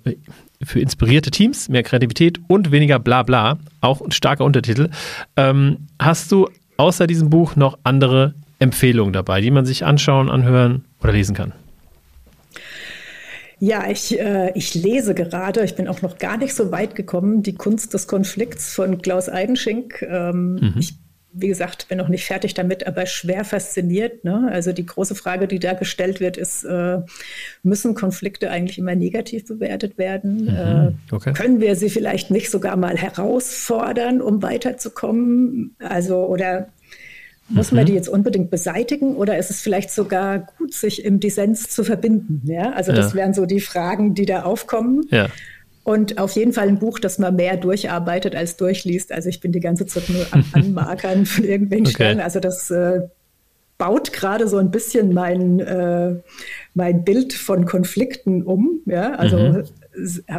für 0.62 0.80
inspirierte 0.80 1.30
Teams, 1.30 1.68
mehr 1.68 1.84
Kreativität 1.84 2.40
und 2.48 2.72
weniger 2.72 2.98
Blabla, 2.98 3.58
auch 3.80 4.00
ein 4.00 4.10
starker 4.10 4.44
Untertitel. 4.44 4.90
Ähm, 5.36 5.86
hast 6.00 6.32
du 6.32 6.48
außer 6.76 7.06
diesem 7.06 7.30
Buch 7.30 7.54
noch 7.54 7.78
andere 7.84 8.34
Empfehlungen 8.58 9.12
dabei, 9.12 9.40
die 9.40 9.50
man 9.50 9.66
sich 9.66 9.84
anschauen, 9.84 10.30
anhören 10.30 10.84
oder 11.02 11.12
lesen 11.12 11.34
kann? 11.34 11.52
Ja, 13.60 13.90
ich, 13.90 14.18
äh, 14.18 14.52
ich 14.54 14.74
lese 14.74 15.14
gerade, 15.14 15.64
ich 15.64 15.74
bin 15.74 15.88
auch 15.88 16.00
noch 16.00 16.18
gar 16.18 16.36
nicht 16.36 16.54
so 16.54 16.70
weit 16.70 16.94
gekommen, 16.94 17.42
die 17.42 17.54
Kunst 17.54 17.92
des 17.92 18.06
Konflikts 18.06 18.72
von 18.72 19.02
Klaus 19.02 19.28
Eidenschink. 19.28 20.02
Ähm, 20.02 20.54
mhm. 20.54 20.74
Ich 20.78 20.94
wie 21.40 21.48
gesagt, 21.48 21.88
bin 21.88 21.98
noch 21.98 22.08
nicht 22.08 22.24
fertig 22.24 22.54
damit, 22.54 22.86
aber 22.86 23.06
schwer 23.06 23.44
fasziniert. 23.44 24.24
Ne? 24.24 24.48
Also 24.50 24.72
die 24.72 24.86
große 24.86 25.14
Frage, 25.14 25.46
die 25.46 25.58
da 25.58 25.74
gestellt 25.74 26.20
wird, 26.20 26.36
ist, 26.36 26.64
äh, 26.64 27.00
müssen 27.62 27.94
Konflikte 27.94 28.50
eigentlich 28.50 28.78
immer 28.78 28.94
negativ 28.94 29.46
bewertet 29.46 29.98
werden? 29.98 30.44
Mhm, 30.44 30.48
äh, 30.48 31.14
okay. 31.14 31.32
können 31.34 31.60
wir 31.60 31.76
sie 31.76 31.90
vielleicht 31.90 32.30
nicht 32.30 32.50
sogar 32.50 32.76
mal 32.76 32.96
herausfordern, 32.96 34.20
um 34.20 34.42
weiterzukommen? 34.42 35.76
Also, 35.78 36.26
oder 36.26 36.68
muss 37.48 37.72
man 37.72 37.82
mhm. 37.82 37.86
die 37.86 37.94
jetzt 37.94 38.08
unbedingt 38.08 38.50
beseitigen 38.50 39.16
oder 39.16 39.38
ist 39.38 39.50
es 39.50 39.60
vielleicht 39.60 39.90
sogar 39.90 40.38
gut, 40.58 40.74
sich 40.74 41.04
im 41.04 41.18
Dissens 41.20 41.70
zu 41.70 41.82
verbinden? 41.82 42.42
Ja, 42.44 42.72
also 42.72 42.92
das 42.92 43.12
ja. 43.12 43.18
wären 43.18 43.34
so 43.34 43.46
die 43.46 43.60
Fragen, 43.60 44.14
die 44.14 44.26
da 44.26 44.42
aufkommen. 44.42 45.06
Ja. 45.10 45.28
Und 45.82 46.18
auf 46.18 46.32
jeden 46.32 46.52
Fall 46.52 46.68
ein 46.68 46.78
Buch, 46.78 46.98
das 46.98 47.18
man 47.18 47.36
mehr 47.36 47.56
durcharbeitet 47.56 48.36
als 48.36 48.58
durchliest. 48.58 49.10
Also 49.10 49.30
ich 49.30 49.40
bin 49.40 49.52
die 49.52 49.60
ganze 49.60 49.86
Zeit 49.86 50.10
nur 50.10 50.26
am 50.32 50.44
Anmarkern 50.52 51.24
von 51.24 51.44
irgendwelchen 51.44 51.86
okay. 51.86 51.94
Stellen. 51.94 52.20
Also 52.20 52.40
das 52.40 52.70
äh, 52.70 53.08
baut 53.78 54.12
gerade 54.12 54.48
so 54.48 54.58
ein 54.58 54.70
bisschen 54.70 55.14
mein, 55.14 55.60
äh, 55.60 56.16
mein 56.74 57.04
Bild 57.04 57.32
von 57.32 57.64
Konflikten 57.64 58.42
um. 58.42 58.80
Ja, 58.84 59.14
also 59.14 59.38
mhm. 59.38 59.64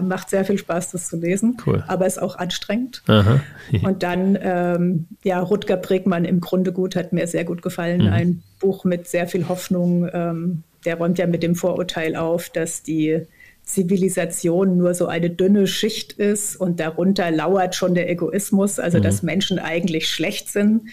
Macht 0.01 0.29
sehr 0.29 0.45
viel 0.45 0.57
Spaß, 0.57 0.91
das 0.91 1.07
zu 1.07 1.17
lesen, 1.17 1.57
cool. 1.65 1.83
aber 1.87 2.07
ist 2.07 2.21
auch 2.21 2.37
anstrengend. 2.37 3.03
Und 3.83 4.03
dann, 4.03 4.37
ähm, 4.41 5.07
ja, 5.23 5.39
Rutger 5.39 5.77
Bregmann 5.77 6.25
im 6.25 6.39
Grunde 6.41 6.71
gut 6.71 6.95
hat 6.95 7.13
mir 7.13 7.27
sehr 7.27 7.45
gut 7.45 7.61
gefallen. 7.61 8.01
Mhm. 8.01 8.13
Ein 8.13 8.43
Buch 8.59 8.83
mit 8.83 9.07
sehr 9.07 9.27
viel 9.27 9.47
Hoffnung. 9.47 10.09
Ähm, 10.11 10.63
der 10.85 10.95
räumt 10.95 11.17
ja 11.17 11.27
mit 11.27 11.43
dem 11.43 11.55
Vorurteil 11.55 12.15
auf, 12.15 12.49
dass 12.49 12.83
die 12.83 13.25
Zivilisation 13.63 14.77
nur 14.77 14.95
so 14.95 15.07
eine 15.07 15.29
dünne 15.29 15.67
Schicht 15.67 16.13
ist 16.13 16.55
und 16.55 16.79
darunter 16.79 17.29
lauert 17.29 17.75
schon 17.75 17.93
der 17.93 18.09
Egoismus, 18.09 18.79
also 18.79 18.97
mhm. 18.97 19.03
dass 19.03 19.23
Menschen 19.23 19.59
eigentlich 19.59 20.09
schlecht 20.09 20.49
sind. 20.49 20.89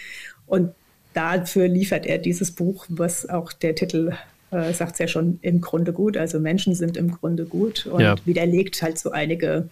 Und 0.46 0.72
dafür 1.14 1.68
liefert 1.68 2.06
er 2.06 2.18
dieses 2.18 2.52
Buch, 2.52 2.84
was 2.88 3.28
auch 3.28 3.52
der 3.52 3.74
Titel 3.74 4.12
äh, 4.50 4.72
sagt 4.72 4.94
es 4.94 4.98
ja 4.98 5.08
schon 5.08 5.38
im 5.42 5.60
Grunde 5.60 5.92
gut. 5.92 6.16
Also 6.16 6.40
Menschen 6.40 6.74
sind 6.74 6.96
im 6.96 7.10
Grunde 7.10 7.44
gut 7.44 7.86
und 7.86 8.00
ja. 8.00 8.14
widerlegt 8.24 8.80
halt 8.82 8.98
so 8.98 9.10
einige 9.10 9.68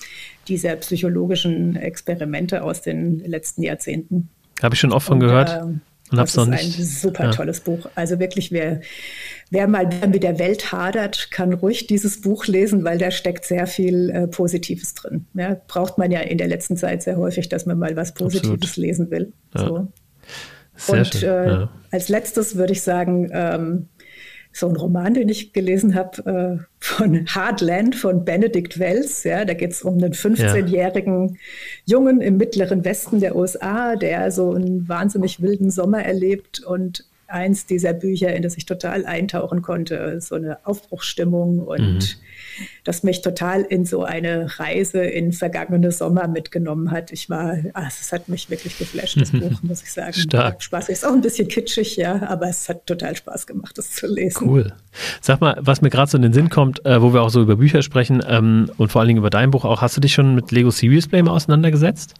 dieser 0.48 0.76
psychologischen 0.76 1.76
Experimente 1.76 2.62
aus 2.62 2.82
den 2.82 3.20
letzten 3.20 3.62
Jahrzehnten. 3.62 4.28
Habe 4.62 4.74
ich 4.74 4.80
schon 4.80 4.92
oft 4.92 5.06
von 5.06 5.14
und, 5.14 5.28
gehört. 5.28 5.50
Äh, 5.50 5.62
und 6.10 6.18
das 6.18 6.36
ist 6.36 6.38
ein 6.38 6.84
super 6.84 7.30
tolles 7.30 7.58
ja. 7.58 7.64
Buch. 7.64 7.88
Also 7.94 8.18
wirklich, 8.20 8.52
wer, 8.52 8.80
wer 9.50 9.66
mal 9.66 9.88
mit 10.06 10.22
der 10.22 10.38
Welt 10.38 10.70
hadert, 10.70 11.30
kann 11.30 11.52
ruhig 11.54 11.86
dieses 11.86 12.20
Buch 12.20 12.46
lesen, 12.46 12.84
weil 12.84 12.98
da 12.98 13.10
steckt 13.10 13.44
sehr 13.46 13.66
viel 13.66 14.10
äh, 14.10 14.26
Positives 14.28 14.94
drin. 14.94 15.26
Ja, 15.34 15.56
braucht 15.66 15.98
man 15.98 16.10
ja 16.10 16.20
in 16.20 16.38
der 16.38 16.46
letzten 16.46 16.76
Zeit 16.76 17.02
sehr 17.02 17.16
häufig, 17.16 17.48
dass 17.48 17.66
man 17.66 17.78
mal 17.78 17.96
was 17.96 18.12
Positives 18.12 18.64
Absolut. 18.64 18.76
lesen 18.76 19.10
will. 19.10 19.32
Ja. 19.54 19.66
So. 19.66 19.88
Und 20.88 21.22
äh, 21.22 21.66
als 21.90 22.08
letztes 22.08 22.56
würde 22.56 22.72
ich 22.72 22.82
sagen, 22.82 23.30
ähm, 23.32 23.88
so 24.55 24.68
ein 24.68 24.76
Roman, 24.76 25.14
den 25.14 25.28
ich 25.28 25.52
gelesen 25.52 25.96
habe, 25.96 26.61
äh, 26.61 26.64
von 26.78 27.26
Hardland 27.26 27.96
von 27.96 28.24
Benedict 28.24 28.78
Wells. 28.78 29.24
Ja, 29.24 29.44
da 29.44 29.52
geht 29.52 29.72
es 29.72 29.82
um 29.82 29.94
einen 29.94 30.12
15-jährigen 30.12 31.28
ja. 31.30 31.34
Jungen 31.86 32.20
im 32.20 32.36
mittleren 32.36 32.84
Westen 32.84 33.18
der 33.18 33.34
USA, 33.34 33.96
der 33.96 34.30
so 34.30 34.52
einen 34.52 34.88
wahnsinnig 34.88 35.42
wilden 35.42 35.70
Sommer 35.70 36.05
erlebt 36.05 36.61
und 36.61 37.05
eins 37.28 37.66
dieser 37.66 37.92
Bücher, 37.92 38.34
in 38.34 38.42
das 38.42 38.56
ich 38.56 38.66
total 38.66 39.06
eintauchen 39.06 39.62
konnte, 39.62 40.20
so 40.20 40.34
eine 40.34 40.58
Aufbruchsstimmung 40.66 41.60
und 41.60 41.80
mhm. 41.80 41.98
das 42.84 43.02
mich 43.02 43.22
total 43.22 43.62
in 43.62 43.84
so 43.84 44.04
eine 44.04 44.58
Reise 44.58 45.02
in 45.04 45.32
vergangene 45.32 45.92
Sommer 45.92 46.28
mitgenommen 46.28 46.90
hat. 46.90 47.12
Ich 47.12 47.30
war, 47.30 47.56
ach, 47.72 47.88
es 47.88 48.12
hat 48.12 48.28
mich 48.28 48.50
wirklich 48.50 48.78
geflasht, 48.78 49.20
das 49.20 49.32
Buch, 49.32 49.52
muss 49.62 49.82
ich 49.82 49.92
sagen. 49.92 50.12
Stark. 50.12 50.62
Spaß. 50.62 50.88
Ist 50.88 51.06
auch 51.06 51.12
ein 51.12 51.20
bisschen 51.20 51.48
kitschig, 51.48 51.96
ja, 51.96 52.22
aber 52.28 52.48
es 52.48 52.68
hat 52.68 52.86
total 52.86 53.16
Spaß 53.16 53.46
gemacht, 53.46 53.76
das 53.78 53.90
zu 53.92 54.06
lesen. 54.06 54.48
Cool. 54.48 54.72
Sag 55.20 55.40
mal, 55.40 55.56
was 55.60 55.80
mir 55.80 55.90
gerade 55.90 56.10
so 56.10 56.16
in 56.16 56.22
den 56.22 56.32
Sinn 56.32 56.50
kommt, 56.50 56.84
äh, 56.84 57.00
wo 57.00 57.12
wir 57.12 57.22
auch 57.22 57.30
so 57.30 57.42
über 57.42 57.56
Bücher 57.56 57.82
sprechen 57.82 58.22
ähm, 58.26 58.70
und 58.76 58.92
vor 58.92 59.00
allen 59.00 59.08
Dingen 59.08 59.18
über 59.18 59.30
dein 59.30 59.50
Buch 59.50 59.64
auch, 59.64 59.82
hast 59.82 59.96
du 59.96 60.00
dich 60.00 60.12
schon 60.12 60.34
mit 60.34 60.50
Lego 60.52 60.70
Serious 60.70 61.08
Play 61.08 61.22
auseinandergesetzt? 61.22 62.14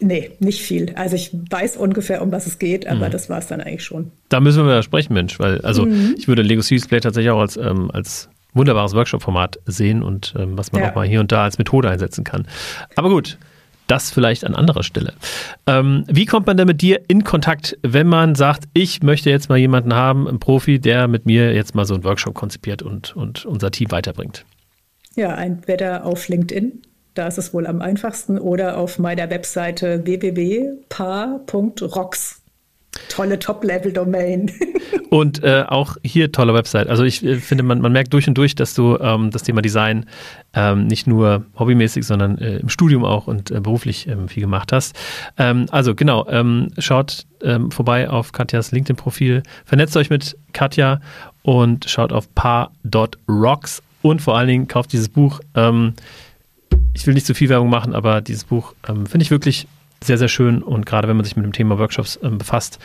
Nee, 0.00 0.30
nicht 0.38 0.62
viel. 0.62 0.92
Also 0.94 1.16
ich 1.16 1.30
weiß 1.50 1.76
ungefähr, 1.76 2.22
um 2.22 2.30
was 2.30 2.46
es 2.46 2.58
geht, 2.58 2.86
aber 2.86 3.08
mhm. 3.08 3.12
das 3.12 3.28
war 3.28 3.38
es 3.38 3.48
dann 3.48 3.60
eigentlich 3.60 3.84
schon. 3.84 4.12
Da 4.28 4.40
müssen 4.40 4.58
wir 4.58 4.64
mal 4.64 4.82
sprechen, 4.82 5.12
Mensch, 5.12 5.40
weil 5.40 5.60
also 5.62 5.86
mhm. 5.86 6.14
ich 6.16 6.28
würde 6.28 6.42
Lego 6.42 6.60
Serious 6.60 6.86
Play 6.86 7.00
tatsächlich 7.00 7.30
auch 7.30 7.40
als, 7.40 7.56
ähm, 7.56 7.90
als 7.92 8.28
wunderbares 8.54 8.94
Workshop-Format 8.94 9.58
sehen 9.66 10.02
und 10.02 10.34
ähm, 10.38 10.56
was 10.56 10.72
man 10.72 10.82
ja. 10.82 10.90
auch 10.90 10.94
mal 10.94 11.06
hier 11.06 11.20
und 11.20 11.32
da 11.32 11.44
als 11.44 11.58
Methode 11.58 11.90
einsetzen 11.90 12.22
kann. 12.24 12.46
Aber 12.94 13.08
gut, 13.08 13.38
das 13.88 14.10
vielleicht 14.10 14.44
an 14.44 14.54
anderer 14.54 14.84
Stelle. 14.84 15.14
Ähm, 15.66 16.04
wie 16.06 16.26
kommt 16.26 16.46
man 16.46 16.56
denn 16.56 16.66
mit 16.66 16.82
dir 16.82 17.00
in 17.08 17.24
Kontakt, 17.24 17.76
wenn 17.82 18.06
man 18.06 18.34
sagt, 18.34 18.64
ich 18.74 19.02
möchte 19.02 19.30
jetzt 19.30 19.48
mal 19.48 19.58
jemanden 19.58 19.94
haben, 19.94 20.28
einen 20.28 20.38
Profi, 20.38 20.78
der 20.78 21.08
mit 21.08 21.26
mir 21.26 21.54
jetzt 21.54 21.74
mal 21.74 21.86
so 21.86 21.94
einen 21.94 22.04
Workshop 22.04 22.34
konzipiert 22.34 22.82
und, 22.82 23.16
und 23.16 23.46
unser 23.46 23.70
Team 23.70 23.90
weiterbringt? 23.90 24.44
Ja, 25.16 25.34
entweder 25.34 26.04
auf 26.04 26.28
LinkedIn 26.28 26.82
da 27.18 27.26
ist 27.26 27.36
es 27.38 27.52
wohl 27.52 27.66
am 27.66 27.82
einfachsten. 27.82 28.38
Oder 28.38 28.78
auf 28.78 28.98
meiner 28.98 29.28
Webseite 29.30 30.04
www.paar.rocks. 30.04 32.42
Tolle 33.10 33.38
Top-Level-Domain. 33.38 34.50
und 35.10 35.44
äh, 35.44 35.64
auch 35.66 35.96
hier 36.02 36.32
tolle 36.32 36.54
Website. 36.54 36.88
Also 36.88 37.04
ich 37.04 37.22
äh, 37.24 37.36
finde, 37.36 37.62
man, 37.64 37.80
man 37.80 37.92
merkt 37.92 38.14
durch 38.14 38.26
und 38.28 38.34
durch, 38.34 38.54
dass 38.54 38.74
du 38.74 38.98
ähm, 38.98 39.30
das 39.30 39.42
Thema 39.42 39.62
Design 39.62 40.06
ähm, 40.54 40.86
nicht 40.86 41.06
nur 41.06 41.44
hobbymäßig, 41.58 42.06
sondern 42.06 42.38
äh, 42.38 42.58
im 42.58 42.68
Studium 42.68 43.04
auch 43.04 43.26
und 43.26 43.50
äh, 43.50 43.60
beruflich 43.60 44.06
ähm, 44.08 44.28
viel 44.28 44.42
gemacht 44.42 44.72
hast. 44.72 44.94
Ähm, 45.36 45.66
also 45.70 45.94
genau, 45.94 46.26
ähm, 46.28 46.68
schaut 46.78 47.26
ähm, 47.42 47.70
vorbei 47.70 48.08
auf 48.08 48.32
Katjas 48.32 48.72
LinkedIn-Profil, 48.72 49.42
vernetzt 49.64 49.96
euch 49.96 50.10
mit 50.10 50.36
Katja 50.52 51.00
und 51.42 51.88
schaut 51.88 52.12
auf 52.12 52.34
paar.rocks 52.34 53.82
und 54.02 54.22
vor 54.22 54.36
allen 54.36 54.48
Dingen 54.48 54.68
kauft 54.68 54.92
dieses 54.92 55.08
Buch. 55.08 55.40
Ich 56.94 57.06
will 57.06 57.14
nicht 57.14 57.26
zu 57.26 57.34
viel 57.34 57.48
Werbung 57.48 57.70
machen, 57.70 57.94
aber 57.94 58.20
dieses 58.20 58.44
Buch 58.44 58.74
ähm, 58.88 59.06
finde 59.06 59.22
ich 59.22 59.30
wirklich 59.30 59.66
sehr, 60.02 60.18
sehr 60.18 60.28
schön 60.28 60.62
und 60.62 60.86
gerade 60.86 61.08
wenn 61.08 61.16
man 61.16 61.24
sich 61.24 61.36
mit 61.36 61.44
dem 61.44 61.52
Thema 61.52 61.78
Workshops 61.78 62.18
ähm, 62.22 62.38
befasst, 62.38 62.78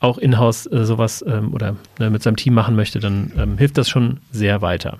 auch 0.00 0.18
in-house 0.18 0.66
äh, 0.66 0.84
sowas 0.84 1.24
ähm, 1.26 1.54
oder 1.54 1.76
ne, 1.98 2.10
mit 2.10 2.22
seinem 2.22 2.36
Team 2.36 2.54
machen 2.54 2.74
möchte, 2.76 2.98
dann 2.98 3.32
ähm, 3.36 3.58
hilft 3.58 3.78
das 3.78 3.88
schon 3.88 4.18
sehr 4.32 4.62
weiter. 4.62 4.98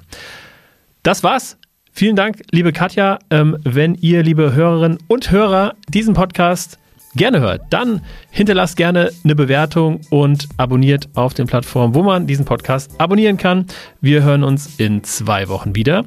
Das 1.03 1.23
war's. 1.23 1.59
Vielen 1.93 2.15
Dank, 2.15 2.43
liebe 2.51 2.73
Katja. 2.73 3.19
Ähm, 3.31 3.57
wenn 3.65 3.95
ihr, 3.95 4.23
liebe 4.23 4.55
Hörerinnen 4.55 4.99
und 5.09 5.31
Hörer, 5.31 5.75
diesen 5.89 6.15
Podcast 6.15 6.79
gerne 7.15 7.41
hört, 7.41 7.63
dann 7.71 8.03
hinterlasst 8.31 8.77
gerne 8.77 9.11
eine 9.25 9.35
Bewertung 9.35 10.03
und 10.11 10.49
abonniert 10.59 11.09
auf 11.15 11.33
den 11.33 11.47
Plattformen, 11.47 11.95
wo 11.95 12.03
man 12.03 12.27
diesen 12.27 12.45
Podcast 12.45 13.01
abonnieren 13.01 13.39
kann. 13.39 13.67
Wir 14.01 14.23
hören 14.23 14.45
uns 14.45 14.77
in 14.79 15.03
zwei 15.05 15.49
Wochen 15.49 15.75
wieder. 15.75 16.05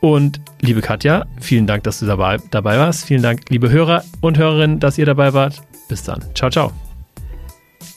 Und 0.00 0.40
liebe 0.60 0.80
Katja, 0.80 1.26
vielen 1.40 1.66
Dank, 1.66 1.84
dass 1.84 1.98
du 1.98 2.06
dabei, 2.06 2.38
dabei 2.50 2.78
warst. 2.78 3.04
Vielen 3.04 3.22
Dank, 3.22 3.42
liebe 3.48 3.70
Hörer 3.70 4.04
und 4.20 4.38
Hörerinnen, 4.38 4.78
dass 4.80 4.98
ihr 4.98 5.06
dabei 5.06 5.32
wart. 5.34 5.62
Bis 5.88 6.04
dann. 6.04 6.22
Ciao, 6.34 6.50
ciao. 6.50 6.72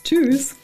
Tschüss. 0.03 0.55